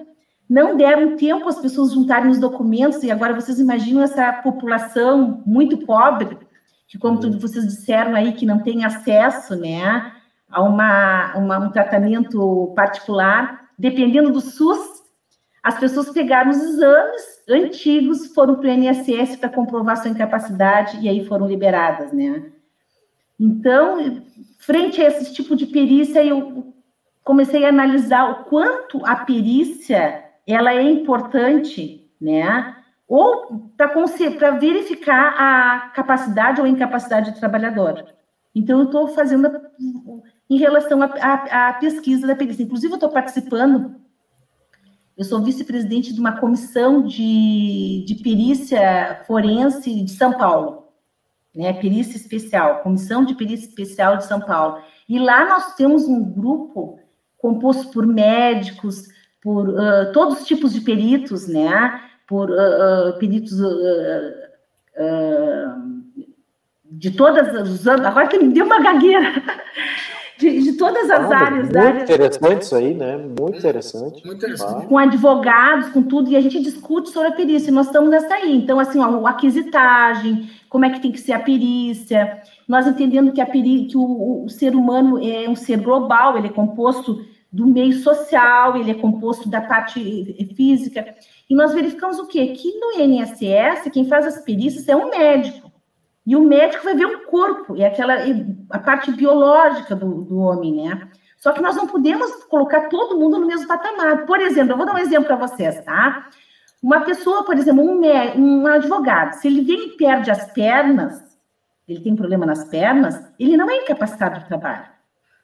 não 0.50 0.78
deram 0.78 1.16
tempo 1.16 1.48
às 1.48 1.60
pessoas 1.60 1.94
juntarem 1.94 2.30
os 2.30 2.40
documentos, 2.40 3.04
e 3.04 3.12
agora 3.12 3.34
vocês 3.34 3.60
imaginam 3.60 4.04
essa 4.04 4.32
população 4.34 5.44
muito 5.46 5.86
pobre, 5.86 6.38
que 6.88 6.98
como 6.98 7.20
tudo 7.20 7.40
vocês 7.40 7.66
disseram 7.66 8.16
aí, 8.16 8.34
que 8.34 8.46
não 8.46 8.60
tem 8.60 8.86
acesso, 8.86 9.56
né, 9.56 10.12
a 10.50 10.62
uma, 10.62 11.36
uma, 11.36 11.58
um 11.60 11.72
tratamento 11.72 12.72
particular, 12.76 13.70
dependendo 13.78 14.32
do 14.32 14.42
SUS, 14.42 14.96
as 15.64 15.80
pessoas 15.80 16.12
pegaram 16.12 16.52
os 16.52 16.62
exames 16.62 17.24
antigos, 17.50 18.28
foram 18.28 18.56
para 18.56 18.70
o 18.70 18.72
INSS 18.72 19.36
para 19.38 19.50
comprovar 19.50 19.98
sua 19.98 20.12
incapacidade 20.12 21.00
e 21.02 21.10
aí 21.10 21.26
foram 21.26 21.48
liberadas, 21.48 22.12
né. 22.14 22.52
Então, 23.40 24.22
frente 24.58 25.02
a 25.02 25.08
esse 25.08 25.34
tipo 25.34 25.56
de 25.56 25.66
perícia, 25.66 26.24
eu 26.24 26.74
comecei 27.24 27.66
a 27.66 27.70
analisar 27.70 28.30
o 28.32 28.44
quanto 28.46 29.06
a 29.06 29.16
perícia 29.18 30.24
ela 30.48 30.74
é 30.74 30.82
importante, 30.82 32.10
né? 32.22 32.76
Ou 33.08 33.72
para 33.76 34.52
verificar 34.52 35.36
a 35.38 35.90
capacidade 35.90 36.62
ou 36.62 36.68
incapacidade 36.68 37.32
do 37.32 37.40
trabalhador. 37.40 38.06
Então, 38.54 38.80
eu 38.80 38.86
estou 38.86 39.08
fazendo 39.10 39.52
em 40.50 40.58
relação 40.58 41.02
à 41.02 41.74
pesquisa 41.74 42.26
da 42.26 42.36
perícia. 42.36 42.64
Inclusive, 42.64 42.94
eu 42.94 42.96
estou 42.96 43.10
participando, 43.10 43.96
eu 45.18 45.26
sou 45.26 45.42
vice-presidente 45.42 46.14
de 46.14 46.20
uma 46.20 46.40
comissão 46.40 47.02
de, 47.02 48.06
de 48.08 48.16
perícia 48.24 49.24
forense 49.28 50.04
de 50.04 50.12
São 50.12 50.32
Paulo 50.34 50.85
né, 51.56 51.74
perícia 51.74 52.18
especial, 52.18 52.82
comissão 52.82 53.24
de 53.24 53.34
perícia 53.36 53.68
especial 53.68 54.18
de 54.18 54.26
São 54.26 54.40
Paulo. 54.40 54.82
E 55.08 55.18
lá 55.18 55.48
nós 55.48 55.76
temos 55.76 56.08
um 56.08 56.24
grupo 56.24 57.00
composto 57.38 57.92
por 57.92 58.06
médicos, 58.06 59.08
por 59.42 59.70
uh, 59.70 60.12
todos 60.12 60.42
os 60.42 60.48
tipos 60.48 60.74
de 60.74 60.82
peritos, 60.82 61.48
né, 61.48 62.02
por 62.28 62.50
uh, 62.50 63.10
uh, 63.10 63.20
peritos 63.20 63.56
de 66.84 67.12
todas 67.12 67.54
anos. 67.88 68.06
Agora 68.06 68.30
me 68.40 68.54
deu 68.54 68.66
uma 68.66 68.82
gagueira. 68.82 69.44
De, 70.38 70.64
de 70.64 70.74
todas 70.74 71.10
as 71.10 71.32
ah, 71.32 71.38
áreas. 71.38 71.64
Muito 71.64 71.78
áreas. 71.78 72.04
interessante 72.04 72.62
isso 72.62 72.76
aí, 72.76 72.94
né? 72.94 73.18
Muito 73.18 73.58
interessante. 73.58 74.26
Muito 74.26 74.46
interessante. 74.46 74.88
Com 74.88 74.98
advogados, 74.98 75.90
com 75.90 76.04
tudo, 76.04 76.30
e 76.30 76.36
a 76.36 76.42
gente 76.42 76.62
discute 76.62 77.10
sobre 77.10 77.30
a 77.30 77.32
perícia. 77.32 77.72
Nós 77.72 77.88
estamos 77.88 78.10
nessa 78.10 78.34
aí. 78.34 78.56
Então, 78.56 78.80
assim, 78.80 79.00
ó, 79.00 79.26
a 79.26 79.30
aquisitagem, 79.30 80.50
como 80.70 80.86
é 80.86 80.90
que 80.90 81.02
tem 81.02 81.12
que 81.12 81.20
ser 81.20 81.34
a 81.34 81.40
perícia, 81.40 82.42
nós 82.68 82.88
entendendo 82.88 83.32
que, 83.32 83.42
a 83.42 83.46
peri 83.46 83.86
que 83.86 83.98
o, 83.98 84.44
o 84.46 84.50
ser 84.50 84.76
humano 84.76 85.18
é 85.24 85.48
um 85.50 85.56
ser 85.56 85.78
global, 85.78 86.38
ele 86.38 86.48
é 86.48 86.52
composto 86.52 87.26
do 87.52 87.66
meio 87.66 87.94
social, 87.94 88.76
ele 88.76 88.92
é 88.92 88.96
composto 88.96 89.48
da 89.48 89.62
parte 89.62 90.54
física. 90.58 91.16
E 91.50 91.56
nós 91.56 91.74
verificamos 91.74 92.20
o 92.20 92.28
quê? 92.28 92.48
Que 92.48 92.78
no 92.78 93.00
INSS, 93.00 93.90
quem 93.94 94.06
faz 94.06 94.28
as 94.28 94.44
perícias 94.44 94.90
é 94.90 94.96
um 94.96 95.10
médico. 95.10 95.65
E 96.26 96.36
o 96.36 96.42
médico 96.42 96.84
vai 96.84 96.96
ver 96.96 97.06
o 97.06 97.26
corpo, 97.28 97.76
e 97.76 97.86
aquela 97.86 98.16
a 98.72 98.80
parte 98.80 99.12
biológica 99.12 99.96
do, 99.96 100.24
do 100.24 100.40
homem, 100.40 100.84
né? 100.84 101.08
Só 101.38 101.52
que 101.52 101.62
nós 101.62 101.76
não 101.76 101.86
podemos 101.86 102.44
colocar 102.46 102.90
todo 102.90 103.20
mundo 103.20 103.38
no 103.38 103.46
mesmo 103.46 103.68
patamar. 103.68 104.26
Por 104.26 104.40
exemplo, 104.40 104.74
eu 104.74 104.78
vou 104.78 104.86
dar 104.86 104.96
um 104.96 105.00
exemplo 105.00 105.26
para 105.26 105.48
vocês, 105.48 105.80
tá? 105.84 106.28
Uma 106.82 107.02
pessoa, 107.02 107.44
por 107.44 107.56
exemplo, 107.56 107.84
um, 107.84 108.02
um 108.38 108.68
advogado, 108.68 109.34
se 109.34 109.48
ele 109.48 109.62
vem 109.62 109.88
e 109.88 109.98
perde 109.98 110.32
as 110.32 110.52
pernas, 110.52 111.24
ele 111.88 112.02
tem 112.02 112.16
problema 112.16 112.46
nas 112.46 112.68
pernas, 112.68 113.22
ele 113.40 113.56
não 113.56 113.70
é 113.70 113.78
incapacitado 113.78 114.40
de 114.40 114.48
trabalho. 114.48 114.86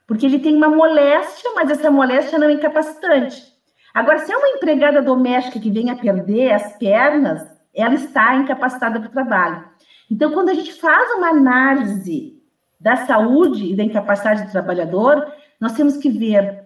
Porque 0.07 0.25
ele 0.25 0.39
tem 0.39 0.55
uma 0.55 0.69
moléstia, 0.69 1.51
mas 1.53 1.69
essa 1.69 1.91
moléstia 1.91 2.39
não 2.39 2.49
é 2.49 2.53
incapacitante. 2.53 3.51
Agora, 3.93 4.19
se 4.19 4.31
é 4.31 4.37
uma 4.37 4.49
empregada 4.49 5.01
doméstica 5.01 5.59
que 5.59 5.69
vem 5.69 5.89
a 5.89 5.95
perder 5.95 6.53
as 6.53 6.75
pernas, 6.77 7.45
ela 7.73 7.93
está 7.93 8.35
incapacitada 8.35 8.99
para 8.99 9.09
o 9.09 9.11
trabalho. 9.11 9.70
Então, 10.11 10.31
quando 10.33 10.49
a 10.49 10.53
gente 10.53 10.73
faz 10.73 11.09
uma 11.13 11.29
análise 11.29 12.37
da 12.77 12.97
saúde 12.97 13.71
e 13.71 13.75
da 13.77 13.83
incapacidade 13.83 14.43
do 14.43 14.51
trabalhador, 14.51 15.25
nós 15.57 15.71
temos 15.71 15.95
que 15.95 16.09
ver 16.09 16.65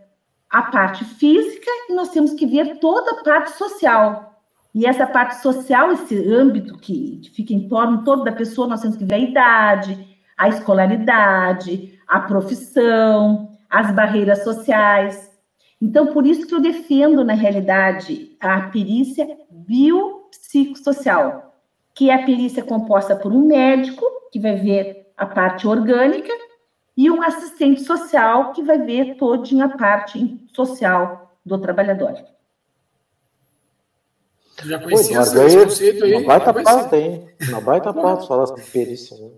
a 0.50 0.64
parte 0.64 1.06
física 1.06 1.70
e 1.88 1.94
nós 1.94 2.10
temos 2.10 2.34
que 2.34 2.48
ver 2.48 2.80
toda 2.80 3.12
a 3.12 3.24
parte 3.24 3.52
social. 3.52 4.42
E 4.74 4.88
essa 4.88 5.06
parte 5.06 5.36
social, 5.44 5.92
esse 5.92 6.18
âmbito 6.28 6.76
que 6.80 7.22
fica 7.36 7.54
em 7.54 7.68
torno 7.68 8.04
todo 8.04 8.24
da 8.24 8.32
pessoa, 8.32 8.68
nós 8.68 8.82
temos 8.82 8.98
que 8.98 9.06
ver 9.06 9.14
a 9.14 9.20
idade, 9.20 10.18
a 10.36 10.50
escolaridade, 10.50 12.00
a 12.08 12.20
profissão, 12.22 13.52
as 13.70 13.92
barreiras 13.92 14.44
sociais. 14.44 15.32
Então, 15.80 16.08
por 16.08 16.26
isso 16.26 16.48
que 16.48 16.56
eu 16.56 16.60
defendo, 16.60 17.24
na 17.24 17.34
realidade, 17.34 18.36
a 18.40 18.62
perícia 18.62 19.38
biopsicossocial, 19.52 21.55
que 21.96 22.10
é 22.10 22.14
a 22.14 22.26
perícia 22.26 22.62
composta 22.62 23.16
por 23.16 23.32
um 23.32 23.48
médico, 23.48 24.06
que 24.32 24.40
vai 24.40 24.56
ver 24.56 25.08
a 25.16 25.26
parte 25.26 25.66
orgânica, 25.66 26.32
e 26.96 27.10
um 27.10 27.24
assistente 27.24 27.82
social, 27.82 28.52
que 28.52 28.62
vai 28.62 28.78
ver 28.78 29.16
todinha 29.16 29.66
a 29.66 29.78
parte 29.78 30.46
social 30.54 31.38
do 31.46 31.58
trabalhador. 31.58 32.14
Já 34.64 34.80
conhecia 34.80 35.18
Pô, 35.18 35.46
esse 35.46 35.58
conceito 35.58 36.06
aí? 36.06 36.12
Não 36.14 36.24
vai 36.24 36.44
tapar, 36.44 36.90
tem. 36.90 37.30
Não 37.50 37.62
vai 37.62 37.82
tapar 37.82 38.26
falar 38.26 38.48
sobre 38.48 38.64
perícia. 38.64 39.18
Né? 39.18 39.30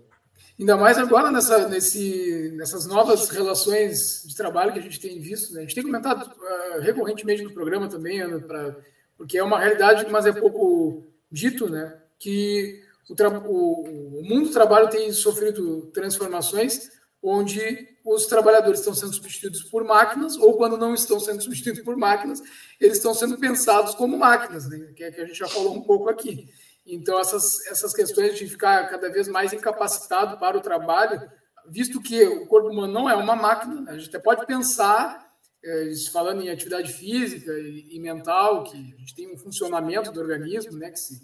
Ainda 0.58 0.76
mais 0.76 0.98
agora 0.98 1.30
nessa, 1.30 1.68
nesse, 1.68 2.54
nessas 2.56 2.86
novas 2.86 3.28
relações 3.28 4.24
de 4.26 4.36
trabalho 4.36 4.72
que 4.72 4.78
a 4.78 4.82
gente 4.82 5.00
tem 5.00 5.20
visto. 5.20 5.54
Né? 5.54 5.60
A 5.60 5.62
gente 5.62 5.74
tem 5.74 5.84
comentado 5.84 6.22
uh, 6.24 6.80
recorrentemente 6.80 7.42
no 7.42 7.52
programa 7.52 7.88
também, 7.88 8.20
Ana, 8.20 8.40
pra, 8.40 8.76
porque 9.16 9.38
é 9.38 9.42
uma 9.42 9.58
realidade, 9.58 10.06
mas 10.10 10.26
é 10.26 10.32
pouco 10.32 11.06
dito, 11.30 11.68
né? 11.68 11.96
Que 12.18 12.82
o, 13.08 13.14
o, 13.14 14.20
o 14.20 14.22
mundo 14.24 14.48
do 14.48 14.52
trabalho 14.52 14.90
tem 14.90 15.12
sofrido 15.12 15.90
transformações 15.92 16.90
onde 17.22 17.88
os 18.04 18.26
trabalhadores 18.26 18.80
estão 18.80 18.94
sendo 18.94 19.12
substituídos 19.12 19.62
por 19.64 19.84
máquinas, 19.84 20.36
ou 20.36 20.56
quando 20.56 20.78
não 20.78 20.94
estão 20.94 21.18
sendo 21.20 21.42
substituídos 21.42 21.82
por 21.82 21.96
máquinas, 21.96 22.40
eles 22.80 22.96
estão 22.96 23.12
sendo 23.12 23.38
pensados 23.38 23.94
como 23.94 24.16
máquinas, 24.16 24.68
né? 24.68 24.92
que 24.96 25.04
é 25.04 25.10
que 25.10 25.20
a 25.20 25.26
gente 25.26 25.38
já 25.38 25.48
falou 25.48 25.74
um 25.74 25.82
pouco 25.82 26.08
aqui. 26.08 26.48
Então, 26.86 27.20
essas, 27.20 27.66
essas 27.66 27.92
questões 27.92 28.38
de 28.38 28.48
ficar 28.48 28.88
cada 28.88 29.10
vez 29.10 29.28
mais 29.28 29.52
incapacitado 29.52 30.38
para 30.38 30.56
o 30.56 30.60
trabalho, 30.60 31.20
visto 31.68 32.00
que 32.00 32.22
o 32.26 32.46
corpo 32.46 32.68
humano 32.68 32.92
não 32.92 33.10
é 33.10 33.14
uma 33.14 33.36
máquina, 33.36 33.90
a 33.90 33.98
gente 33.98 34.08
até 34.08 34.18
pode 34.18 34.46
pensar, 34.46 35.28
é, 35.62 35.92
falando 36.10 36.40
em 36.40 36.48
atividade 36.48 36.92
física 36.92 37.52
e, 37.52 37.88
e, 37.90 38.00
mental, 38.00 38.64
que 38.64 38.76
a 38.76 38.98
gente 39.00 39.14
tem 39.14 39.34
um 39.34 39.36
funcionamento 39.36 40.10
do 40.10 40.20
organismo 40.20 40.78
né, 40.78 40.90
que, 40.90 40.98
se, 40.98 41.20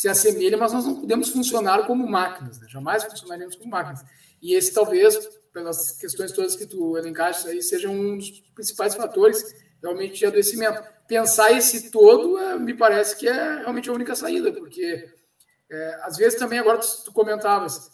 se 0.00 0.08
assemelha, 0.08 0.56
mas 0.56 0.72
nós 0.72 0.86
não 0.86 0.98
podemos 0.98 1.28
funcionar 1.28 1.86
como 1.86 2.08
máquinas, 2.08 2.58
né? 2.58 2.66
jamais 2.70 3.04
funcionaremos 3.04 3.54
como 3.54 3.70
máquinas. 3.70 4.02
E 4.40 4.54
esse 4.54 4.72
talvez, 4.72 5.14
pelas 5.52 5.92
questões 5.92 6.32
todas 6.32 6.56
que 6.56 6.64
tu 6.66 6.96
elencaste 6.96 7.46
aí, 7.46 7.60
seja 7.62 7.86
um 7.90 8.16
dos 8.16 8.30
principais 8.54 8.94
fatores 8.94 9.54
realmente 9.82 10.18
de 10.18 10.24
adoecimento 10.24 10.82
pensar 11.06 11.52
esse 11.52 11.90
todo 11.90 12.38
é, 12.38 12.58
me 12.58 12.72
parece 12.72 13.14
que 13.14 13.28
é 13.28 13.56
realmente 13.56 13.90
a 13.90 13.92
única 13.92 14.14
saída, 14.14 14.50
porque 14.50 15.06
é, 15.70 16.00
às 16.02 16.16
vezes 16.16 16.38
também, 16.38 16.58
agora 16.58 16.78
tu, 16.78 16.86
tu, 17.04 17.12
comentavas, 17.12 17.90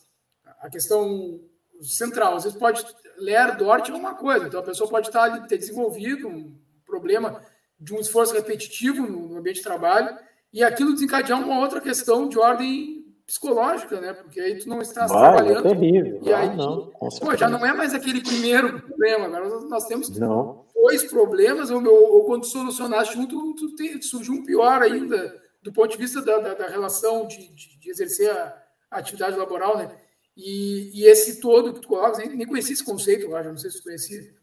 a 0.60 0.70
questão 0.70 1.40
central, 1.82 2.36
às 2.36 2.44
vezes 2.44 2.56
pode 2.56 2.86
ler 3.16 3.56
Dort 3.56 3.88
é 3.88 3.92
uma 3.92 4.14
coisa, 4.14 4.46
então 4.46 4.60
a 4.60 4.62
pessoa 4.62 4.88
pode 4.88 5.08
estar 5.08 5.44
ter 5.48 5.58
desenvolvido 5.58 6.28
um 6.28 6.56
problema 6.84 7.42
de 7.80 7.92
um 7.92 7.98
esforço 7.98 8.32
repetitivo 8.32 9.02
no, 9.02 9.26
no 9.26 9.38
ambiente 9.38 9.56
de 9.56 9.64
trabalho 9.64 10.16
e 10.56 10.64
aquilo 10.64 10.94
desencadear 10.94 11.38
uma 11.38 11.60
outra 11.60 11.82
questão 11.82 12.28
de 12.28 12.38
ordem 12.38 13.04
psicológica, 13.26 14.00
né? 14.00 14.14
Porque 14.14 14.40
aí 14.40 14.56
tu 14.56 14.66
não 14.68 14.80
está 14.80 15.06
trabalhando. 15.06 15.68
É 15.68 15.74
terrível. 15.74 16.20
E 16.22 16.32
aí, 16.32 16.56
não, 16.56 16.90
pô, 16.90 17.36
já 17.36 17.46
não 17.46 17.66
é 17.66 17.74
mais 17.74 17.92
aquele 17.92 18.22
primeiro 18.22 18.80
problema, 18.80 19.26
agora 19.26 19.60
nós 19.68 19.86
temos 19.86 20.08
não 20.18 20.64
dois 20.74 21.04
problemas, 21.04 21.70
ou, 21.70 21.84
ou, 21.84 22.24
quando 22.24 22.46
solucionaste 22.46 23.18
um, 23.18 23.26
tu, 23.26 23.54
tu 23.54 23.74
tem, 23.74 24.00
surgiu 24.00 24.32
um 24.32 24.44
pior 24.44 24.80
ainda, 24.80 25.38
do 25.62 25.70
ponto 25.70 25.90
de 25.90 25.98
vista 25.98 26.22
da, 26.22 26.38
da, 26.38 26.54
da 26.54 26.68
relação 26.68 27.26
de, 27.26 27.48
de, 27.54 27.78
de, 27.78 27.90
exercer 27.90 28.30
a, 28.30 28.62
a, 28.90 28.98
atividade 28.98 29.36
laboral, 29.36 29.76
né? 29.76 29.94
E, 30.34 30.90
e, 30.94 31.04
esse 31.04 31.38
todo 31.38 31.74
que 31.74 31.80
tu 31.80 31.88
colocas, 31.88 32.18
nem, 32.18 32.34
nem 32.34 32.46
conhecia 32.46 32.72
esse 32.72 32.84
conceito, 32.84 33.26
eu 33.26 33.44
não 33.44 33.58
sei 33.58 33.70
se 33.70 33.78
tu 33.78 33.84
conhecia. 33.84 34.34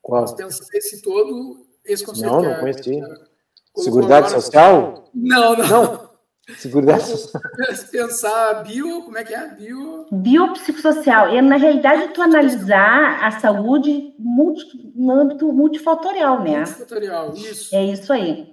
Qual? 0.00 0.24
esse 0.72 1.02
todo, 1.02 1.66
esse 1.84 2.04
conceito. 2.04 2.32
Não, 2.32 2.42
não 2.42 2.50
é, 2.50 2.60
conhecia. 2.60 3.04
É, 3.04 3.31
Seguridade 3.76 4.26
agora, 4.26 4.40
social? 4.40 5.10
Não, 5.14 5.56
não. 5.56 5.66
não. 5.66 6.12
Seguridade 6.56 7.04
social. 7.04 7.42
Pensar 7.90 8.64
bio, 8.64 9.02
como 9.02 9.16
é 9.16 9.24
que 9.24 9.34
é? 9.34 9.54
Bio... 9.54 10.06
Biopsicossocial. 10.10 11.28
É, 11.28 11.40
na 11.40 11.56
realidade, 11.56 12.12
tu 12.12 12.20
analisar 12.20 13.24
a 13.24 13.30
saúde 13.40 14.14
multi, 14.18 14.92
no 14.94 15.12
âmbito 15.12 15.52
multifatorial, 15.52 16.42
né? 16.42 16.58
Multifatorial, 16.58 17.34
isso. 17.34 17.74
É 17.74 17.84
isso 17.84 18.12
aí. 18.12 18.52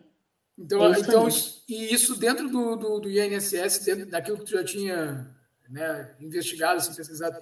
Então, 0.57 0.85
é 0.85 0.91
isso 0.91 0.99
então 1.01 1.25
aí. 1.25 1.33
e 1.69 1.93
isso 1.93 2.19
dentro 2.19 2.49
do, 2.49 2.75
do, 2.75 2.99
do, 2.99 3.09
INSS, 3.09 3.85
dentro 3.85 4.05
daquilo 4.05 4.37
que 4.37 4.45
tu 4.45 4.51
já 4.51 4.63
tinha 4.63 5.27
né, 5.69 6.15
investigado, 6.19 6.77
assim, 6.77 6.93
pesquisado, 6.93 7.37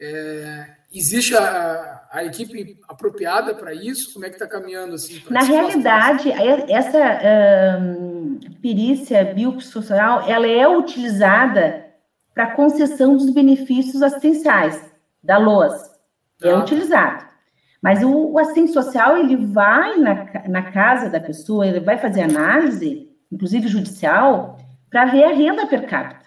é, 0.00 0.66
existe 0.92 1.36
a, 1.36 2.00
a, 2.10 2.24
equipe 2.24 2.78
apropriada 2.88 3.54
para 3.54 3.74
isso? 3.74 4.14
Como 4.14 4.24
é 4.24 4.30
que 4.30 4.36
está 4.36 4.46
caminhando? 4.46 4.94
Assim, 4.94 5.22
Na 5.28 5.42
realidade, 5.42 6.32
essa 6.32 7.78
um, 7.78 8.40
perícia 8.62 9.22
biopsicossocial 9.24 10.22
ela 10.26 10.46
é 10.46 10.66
utilizada 10.66 11.86
para 12.34 12.52
concessão 12.52 13.14
dos 13.14 13.28
benefícios 13.28 14.02
assistenciais 14.02 14.82
da 15.22 15.36
LOAS. 15.36 15.90
É 16.42 16.50
ah. 16.50 16.58
utilizado. 16.58 17.26
Mas 17.82 18.02
o, 18.02 18.32
o, 18.32 18.38
assistente 18.38 18.72
social, 18.72 19.18
ele 19.18 19.36
vai 19.36 19.98
na, 19.98 20.48
na 20.48 20.62
casa 20.70 21.10
da 21.10 21.20
pessoa, 21.20 21.66
ele 21.66 21.80
vai 21.80 21.98
fazer 21.98 22.22
análise, 22.22 23.08
inclusive 23.30 23.68
judicial, 23.68 24.58
para 24.90 25.06
ver 25.06 25.24
a 25.24 25.34
renda 25.34 25.66
per 25.66 25.86
capita. 25.86 26.20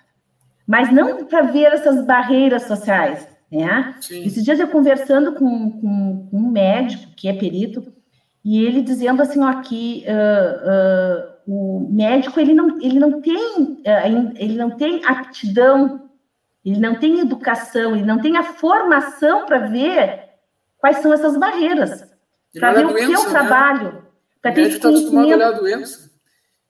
Mas 0.68 0.92
não 0.92 1.26
para 1.26 1.42
ver 1.42 1.74
essas 1.74 2.06
barreiras 2.06 2.64
sociais 2.64 3.33
né? 3.54 3.96
Esses 4.10 4.44
dias 4.44 4.60
eu 4.60 4.68
conversando 4.68 5.34
com, 5.34 5.72
com, 5.72 6.28
com, 6.30 6.38
um 6.38 6.52
médico 6.52 7.14
que 7.16 7.28
é 7.28 7.34
perito, 7.34 7.94
e 8.44 8.66
ele 8.66 8.82
dizendo 8.82 9.22
assim, 9.22 9.42
ó, 9.42 9.62
que 9.62 10.04
uh, 10.08 11.48
uh, 11.48 11.86
o 11.86 11.88
médico 11.90 12.40
ele 12.40 12.54
não, 12.54 12.82
ele 12.82 13.00
não 13.00 13.22
tem 13.22 13.38
uh, 13.38 14.34
ele 14.36 14.58
não 14.58 14.72
tem 14.72 15.06
aptidão, 15.06 16.10
ele 16.66 16.80
não 16.80 16.96
tem 16.96 17.20
educação, 17.20 17.96
ele 17.96 18.06
não 18.06 18.20
tem 18.20 18.36
a 18.38 18.44
formação 18.44 19.46
para 19.46 19.60
ver 19.60 20.30
quais 20.78 20.98
são 20.98 21.14
essas 21.14 21.38
barreiras, 21.38 22.06
para 22.60 22.74
ver 22.74 22.86
o 22.86 22.94
que 22.94 23.14
é 23.14 23.20
o 23.20 23.30
trabalho, 23.30 24.04
para 24.42 24.52
ter 24.52 24.64
esse 24.64 24.80
conhecimento. 24.80 25.38
Tá 25.38 25.48
a 25.48 25.52
doença. 25.52 26.12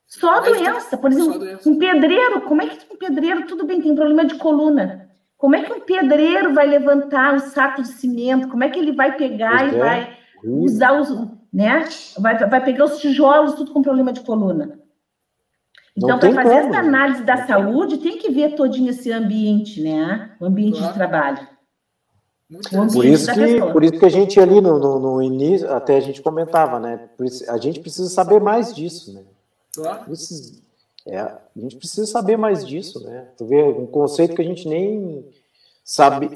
Só 0.05 0.29
a 0.29 0.39
doença, 0.41 0.95
por 0.95 1.11
exemplo, 1.11 1.39
doença. 1.39 1.67
um 1.67 1.79
pedreiro, 1.79 2.41
como 2.41 2.61
é 2.61 2.67
que 2.67 2.93
um 2.93 2.97
pedreiro, 2.97 3.47
tudo 3.47 3.65
bem, 3.65 3.81
tem 3.81 3.95
problema 3.95 4.23
de 4.25 4.35
coluna, 4.35 5.02
como 5.37 5.55
é 5.55 5.63
que 5.63 5.73
um 5.73 5.81
pedreiro 5.81 6.53
vai 6.53 6.65
levantar 6.65 7.33
um 7.33 7.39
saco 7.39 7.81
de 7.81 7.89
cimento? 7.89 8.47
Como 8.47 8.63
é 8.63 8.69
que 8.69 8.79
ele 8.79 8.93
vai 8.93 9.15
pegar 9.15 9.59
pois 9.59 9.73
e 9.73 9.75
é. 9.75 9.79
vai 9.79 10.17
usar 10.43 10.99
os, 10.99 11.09
né? 11.51 11.87
Vai, 12.17 12.37
vai 12.37 12.63
pegar 12.63 12.85
os 12.85 12.99
tijolos 12.99 13.53
tudo 13.53 13.71
com 13.71 13.81
problema 13.81 14.13
de 14.13 14.21
coluna. 14.21 14.79
Então, 15.95 16.17
para 16.17 16.33
fazer 16.33 16.61
como. 16.61 16.69
essa 16.69 16.79
análise 16.79 17.23
da 17.23 17.45
saúde, 17.45 17.97
tem 17.97 18.17
que 18.17 18.31
ver 18.31 18.55
todinho 18.55 18.89
esse 18.89 19.11
ambiente, 19.11 19.81
né? 19.81 20.31
O 20.39 20.45
ambiente 20.45 20.77
claro. 20.77 20.87
de 20.87 20.97
trabalho. 20.97 21.47
Por 22.91 23.05
isso, 23.05 23.33
que, 23.33 23.61
por 23.71 23.83
isso 23.83 23.99
que 23.99 24.05
a 24.05 24.09
gente 24.09 24.39
ali 24.39 24.61
no, 24.61 24.77
no, 24.77 24.99
no, 24.99 25.21
início, 25.21 25.71
até 25.71 25.97
a 25.97 25.99
gente 25.99 26.21
comentava, 26.21 26.79
né? 26.79 27.09
Isso, 27.21 27.49
a 27.49 27.57
gente 27.57 27.79
precisa 27.79 28.09
saber 28.09 28.39
mais 28.39 28.75
disso, 28.75 29.13
né? 29.13 29.23
Claro. 29.73 30.05
Precisa, 30.05 30.61
é, 31.05 31.19
a 31.19 31.41
gente 31.55 31.75
precisa 31.75 32.05
saber 32.05 32.37
mais 32.37 32.65
disso, 32.65 33.03
né? 33.03 33.27
Tu 33.37 33.45
vê 33.45 33.61
um 33.61 33.85
conceito 33.85 34.35
que 34.35 34.41
a 34.41 34.45
gente 34.45 34.67
nem 34.67 35.25
sabe. 35.83 36.29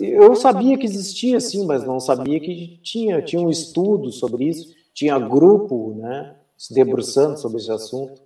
Eu 0.00 0.36
sabia 0.36 0.78
que 0.78 0.86
existia, 0.86 1.40
sim, 1.40 1.66
mas 1.66 1.84
não 1.84 1.98
sabia 1.98 2.38
que 2.38 2.78
tinha. 2.82 3.20
Tinha 3.20 3.42
um 3.42 3.50
estudo 3.50 4.12
sobre 4.12 4.44
isso, 4.44 4.74
tinha 4.92 5.18
grupo, 5.18 5.94
né? 5.96 6.36
Se 6.56 6.72
debruçando 6.72 7.38
sobre 7.38 7.58
esse 7.58 7.70
assunto. 7.70 8.22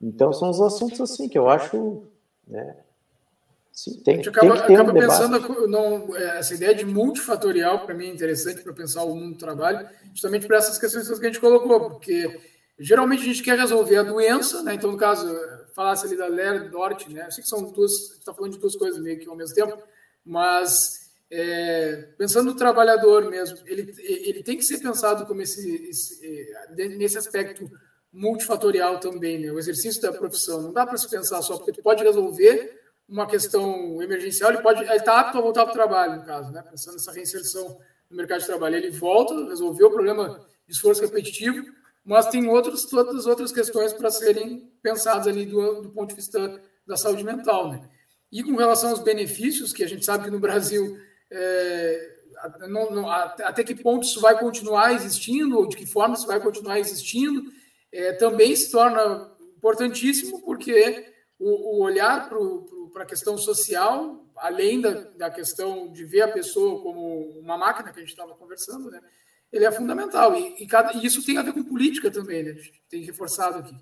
Então 0.00 0.32
são 0.32 0.50
os 0.50 0.60
assuntos 0.60 1.00
assim 1.00 1.28
que 1.28 1.38
eu 1.38 1.48
acho, 1.48 2.04
né? 2.46 2.76
Sim, 3.72 3.94
tem, 4.04 4.14
a 4.14 4.16
gente 4.18 4.28
acaba, 4.28 4.66
tem 4.66 4.76
acaba 4.76 4.90
um 4.90 5.00
pensando, 5.00 5.66
não, 5.66 6.14
é, 6.14 6.38
essa 6.38 6.54
ideia 6.54 6.74
de 6.74 6.84
multifatorial, 6.84 7.86
para 7.86 7.94
mim, 7.94 8.08
é 8.08 8.12
interessante 8.12 8.62
para 8.62 8.72
pensar 8.72 9.02
o 9.02 9.16
mundo 9.16 9.32
do 9.32 9.38
trabalho, 9.38 9.88
justamente 10.12 10.46
por 10.46 10.56
essas 10.56 10.76
questões 10.76 11.08
que 11.08 11.24
a 11.24 11.28
gente 11.28 11.40
colocou, 11.40 11.88
porque 11.88 12.38
geralmente 12.82 13.22
a 13.22 13.26
gente 13.26 13.42
quer 13.42 13.58
resolver 13.58 13.96
a 13.96 14.02
doença, 14.02 14.62
né? 14.62 14.74
Então, 14.74 14.90
no 14.90 14.98
caso, 14.98 15.26
falasse 15.74 16.06
ali 16.06 16.16
da 16.16 16.26
Ler 16.26 16.70
Dort, 16.70 17.08
né? 17.08 17.26
Eu 17.26 17.32
sei 17.32 17.42
que 17.42 17.48
são 17.48 17.70
duas, 17.70 17.92
está 18.18 18.32
falando 18.32 18.52
de 18.52 18.58
duas 18.58 18.76
coisas 18.76 19.00
meio 19.00 19.18
que 19.18 19.28
ao 19.28 19.36
mesmo 19.36 19.54
tempo, 19.54 19.82
mas 20.24 21.10
é, 21.30 22.08
pensando 22.18 22.50
no 22.50 22.56
trabalhador 22.56 23.30
mesmo, 23.30 23.58
ele, 23.66 23.94
ele 23.98 24.42
tem 24.42 24.56
que 24.56 24.64
ser 24.64 24.78
pensado 24.78 25.26
como 25.26 25.40
esse, 25.40 25.88
esse 25.88 26.20
nesse 26.98 27.16
aspecto 27.16 27.70
multifatorial 28.12 29.00
também, 29.00 29.38
né? 29.38 29.50
O 29.50 29.58
exercício 29.58 30.02
da 30.02 30.12
profissão 30.12 30.60
não 30.60 30.72
dá 30.72 30.86
para 30.86 30.98
se 30.98 31.08
pensar 31.08 31.40
só 31.40 31.56
porque 31.56 31.72
tu 31.72 31.82
pode 31.82 32.04
resolver 32.04 32.78
uma 33.08 33.26
questão 33.26 34.02
emergencial, 34.02 34.50
ele 34.50 34.62
pode, 34.62 34.84
está 34.84 35.20
apto 35.20 35.38
a 35.38 35.40
voltar 35.40 35.64
para 35.64 35.72
o 35.72 35.74
trabalho, 35.74 36.16
no 36.16 36.24
caso, 36.24 36.52
né? 36.52 36.62
Pensando 36.62 36.94
nessa 36.94 37.12
reinserção 37.12 37.78
no 38.10 38.16
mercado 38.16 38.40
de 38.40 38.46
trabalho, 38.46 38.76
ele 38.76 38.90
volta, 38.90 39.34
resolveu 39.48 39.88
o 39.88 39.92
problema 39.92 40.46
de 40.66 40.72
esforço 40.74 41.00
repetitivo, 41.00 41.64
mas 42.04 42.28
tem 42.28 42.48
outros, 42.48 42.84
todas 42.84 43.14
as 43.16 43.26
outras 43.26 43.52
questões 43.52 43.92
para 43.92 44.10
serem 44.10 44.70
pensadas 44.82 45.26
ali 45.26 45.46
do, 45.46 45.82
do, 45.82 45.90
ponto 45.90 46.10
de 46.10 46.16
vista 46.16 46.60
da 46.86 46.96
saúde 46.96 47.24
mental, 47.24 47.70
né? 47.70 47.88
E 48.30 48.42
com 48.42 48.56
relação 48.56 48.90
aos 48.90 49.00
benefícios, 49.00 49.72
que 49.72 49.84
a 49.84 49.88
gente 49.88 50.04
sabe 50.04 50.24
que 50.24 50.30
no 50.30 50.40
Brasil 50.40 50.98
é, 51.30 52.12
não, 52.68 52.90
não, 52.90 53.10
até 53.10 53.62
que 53.62 53.74
ponto 53.74 54.04
isso 54.04 54.20
vai 54.20 54.38
continuar 54.38 54.92
existindo, 54.92 55.58
ou 55.58 55.68
de 55.68 55.76
que 55.76 55.86
forma 55.86 56.14
isso 56.14 56.26
vai 56.26 56.40
continuar 56.40 56.78
existindo, 56.78 57.42
é, 57.92 58.12
também 58.14 58.54
se 58.56 58.70
torna 58.70 59.30
importantíssimo, 59.56 60.42
porque 60.42 61.06
o, 61.38 61.78
o 61.78 61.82
olhar 61.82 62.28
para 62.28 63.02
a 63.02 63.06
questão 63.06 63.38
social, 63.38 64.26
além 64.36 64.80
da, 64.80 64.90
da 64.90 65.30
questão 65.30 65.92
de 65.92 66.04
ver 66.04 66.22
a 66.22 66.32
pessoa 66.32 66.82
como 66.82 67.38
uma 67.38 67.56
máquina 67.56 67.92
que 67.92 67.98
a 67.98 68.02
gente 68.02 68.10
estava 68.10 68.34
conversando, 68.34 68.90
né? 68.90 69.00
Ele 69.52 69.64
é 69.64 69.70
fundamental. 69.70 70.34
E, 70.34 70.62
e, 70.62 70.66
cada, 70.66 70.94
e, 70.94 71.04
isso 71.04 71.24
tem 71.24 71.36
a 71.36 71.42
ver 71.42 71.52
com 71.52 71.62
política 71.62 72.10
também, 72.10 72.42
né? 72.42 72.50
A 72.52 72.54
gente 72.54 72.82
tem 72.88 73.04
reforçado 73.04 73.58
aqui. 73.58 73.76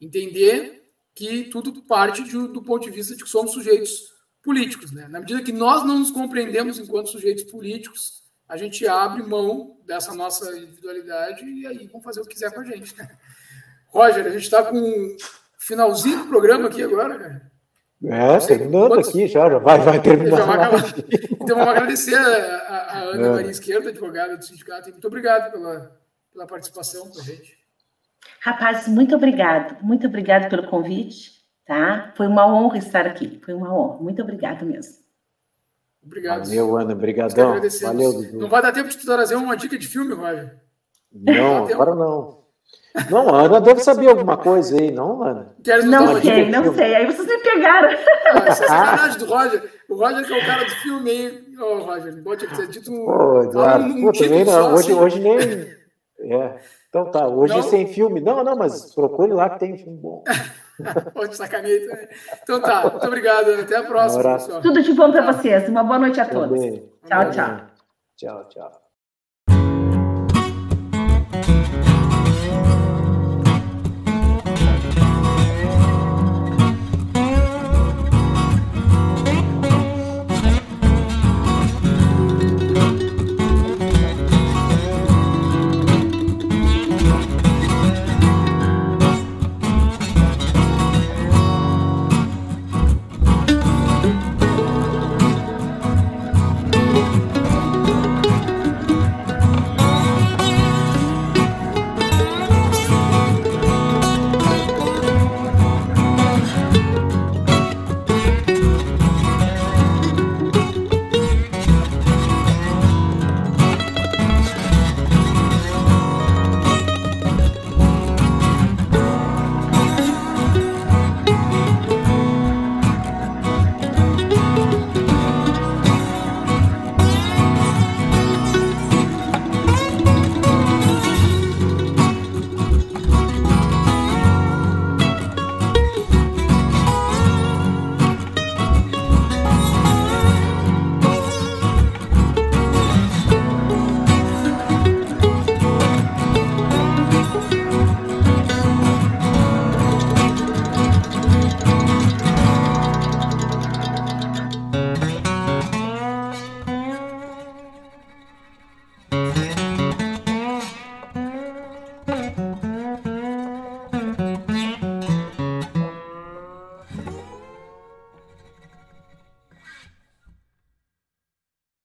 Entender 0.00 0.90
que 1.14 1.44
tudo 1.44 1.82
parte 1.82 2.24
de, 2.24 2.32
do 2.32 2.62
ponto 2.62 2.84
de 2.84 2.90
vista 2.90 3.14
de 3.14 3.22
que 3.22 3.30
somos 3.30 3.52
sujeitos 3.52 4.12
políticos, 4.42 4.90
né? 4.90 5.06
Na 5.08 5.20
medida 5.20 5.42
que 5.42 5.52
nós 5.52 5.86
não 5.86 5.98
nos 5.98 6.10
compreendemos 6.10 6.78
enquanto 6.78 7.10
sujeitos 7.10 7.44
políticos, 7.44 8.22
a 8.48 8.56
gente 8.56 8.86
abre 8.86 9.22
mão 9.22 9.78
dessa 9.86 10.14
nossa 10.14 10.56
individualidade 10.58 11.44
e 11.44 11.66
aí 11.66 11.86
vão 11.86 12.02
fazer 12.02 12.20
o 12.20 12.24
que 12.24 12.34
quiser 12.34 12.52
com 12.52 12.60
a 12.60 12.64
gente. 12.64 12.94
Roger, 13.88 14.26
a 14.26 14.30
gente 14.30 14.42
está 14.42 14.64
com 14.64 15.16
finalzinho 15.58 16.24
do 16.24 16.28
programa 16.28 16.66
aqui 16.66 16.82
agora, 16.82 17.18
cara. 17.18 17.51
É, 18.04 18.38
terminando 18.38 18.88
quantos... 18.88 19.08
aqui 19.08 19.28
já, 19.28 19.48
já 19.48 19.58
vai, 19.58 19.78
vai 19.78 20.02
terminar. 20.02 20.40
então 21.32 21.56
vamos 21.56 21.68
agradecer 21.68 22.16
a, 22.16 22.88
a 22.90 22.98
Ana 23.00 23.26
é. 23.26 23.30
Maria 23.30 23.50
Esquerda, 23.50 23.90
advogada 23.90 24.36
do 24.36 24.44
sindicato, 24.44 24.90
muito 24.90 25.06
obrigado 25.06 25.52
pela, 25.52 25.92
pela 26.32 26.46
participação 26.46 27.08
com 27.08 27.20
a 27.20 27.22
gente. 27.22 27.56
Rapazes, 28.40 28.88
muito 28.88 29.14
obrigado, 29.14 29.80
muito 29.82 30.06
obrigado 30.06 30.50
pelo 30.50 30.66
convite, 30.66 31.30
tá? 31.64 32.12
Foi 32.16 32.26
uma 32.26 32.46
honra 32.46 32.78
estar 32.78 33.06
aqui, 33.06 33.40
foi 33.44 33.54
uma 33.54 33.72
honra, 33.72 34.02
muito 34.02 34.20
obrigado 34.20 34.66
mesmo. 34.66 35.02
Obrigado. 36.04 36.44
Valeu, 36.46 36.76
Ana, 36.76 36.92
obrigadão. 36.94 37.60
Valeu, 37.82 38.12
Dudu. 38.12 38.38
Não 38.40 38.48
vai 38.48 38.60
dar 38.60 38.72
tempo 38.72 38.88
de 38.88 38.98
tu 38.98 39.06
trazer 39.06 39.36
uma 39.36 39.56
dica 39.56 39.78
de 39.78 39.86
filme, 39.86 40.14
Roger? 40.14 40.56
Não, 41.12 41.66
agora 41.66 41.94
não. 41.94 42.41
Não, 43.10 43.34
a 43.34 43.42
Ana 43.42 43.60
deve 43.60 43.80
saber 43.80 44.08
alguma 44.08 44.36
coisa 44.36 44.78
aí, 44.78 44.90
não, 44.90 45.22
Ana? 45.22 45.56
Não 45.86 46.20
sei, 46.20 46.50
não 46.50 46.74
sei. 46.74 46.94
Aí 46.94 47.06
vocês 47.06 47.26
me 47.26 47.38
pegaram. 47.38 47.88
Ah, 48.26 48.44
é 48.46 48.50
sacanagem 48.52 49.18
do 49.18 49.24
Roger. 49.26 49.70
O 49.88 49.94
Roger 49.94 50.26
que 50.26 50.32
é 50.34 50.38
o 50.38 50.46
cara 50.46 50.64
do 50.64 50.70
filme 50.70 51.10
aí. 51.10 51.44
Ô, 51.58 51.64
oh, 51.64 51.78
Roger, 51.84 52.22
pode 52.22 52.46
ter 52.46 52.66
dito 52.68 52.92
um. 52.92 53.04
Pô, 53.06 53.42
Eduardo, 53.44 53.84
um, 53.84 53.98
um 53.98 54.02
pô, 54.02 54.12
também 54.12 54.44
não. 54.44 54.74
Hoje, 54.74 54.92
assim. 54.92 55.00
hoje 55.00 55.20
nem. 55.20 55.38
É. 56.20 56.58
Então 56.88 57.10
tá, 57.10 57.26
hoje 57.26 57.54
não? 57.54 57.62
sem 57.62 57.86
filme. 57.86 58.20
Não, 58.20 58.44
não, 58.44 58.54
mas 58.54 58.94
procure 58.94 59.32
lá 59.32 59.48
que 59.48 59.60
tem 59.60 59.78
filme 59.78 59.98
bom. 59.98 60.22
Pode 61.14 61.34
sacaneio 61.34 61.88
também. 61.88 62.08
Então 62.42 62.60
tá, 62.60 62.82
muito 62.82 63.06
obrigado. 63.06 63.50
Até 63.52 63.76
a 63.76 63.84
próxima, 63.84 64.34
pessoal. 64.34 64.60
Tudo 64.60 64.82
de 64.82 64.92
bom 64.92 65.10
para 65.10 65.32
vocês. 65.32 65.68
Uma 65.68 65.82
boa 65.82 65.98
noite 65.98 66.20
a 66.20 66.26
todos. 66.26 66.60
Tchau, 67.06 67.30
tchau. 67.30 67.60
Tchau, 68.16 68.48
tchau. 68.50 68.81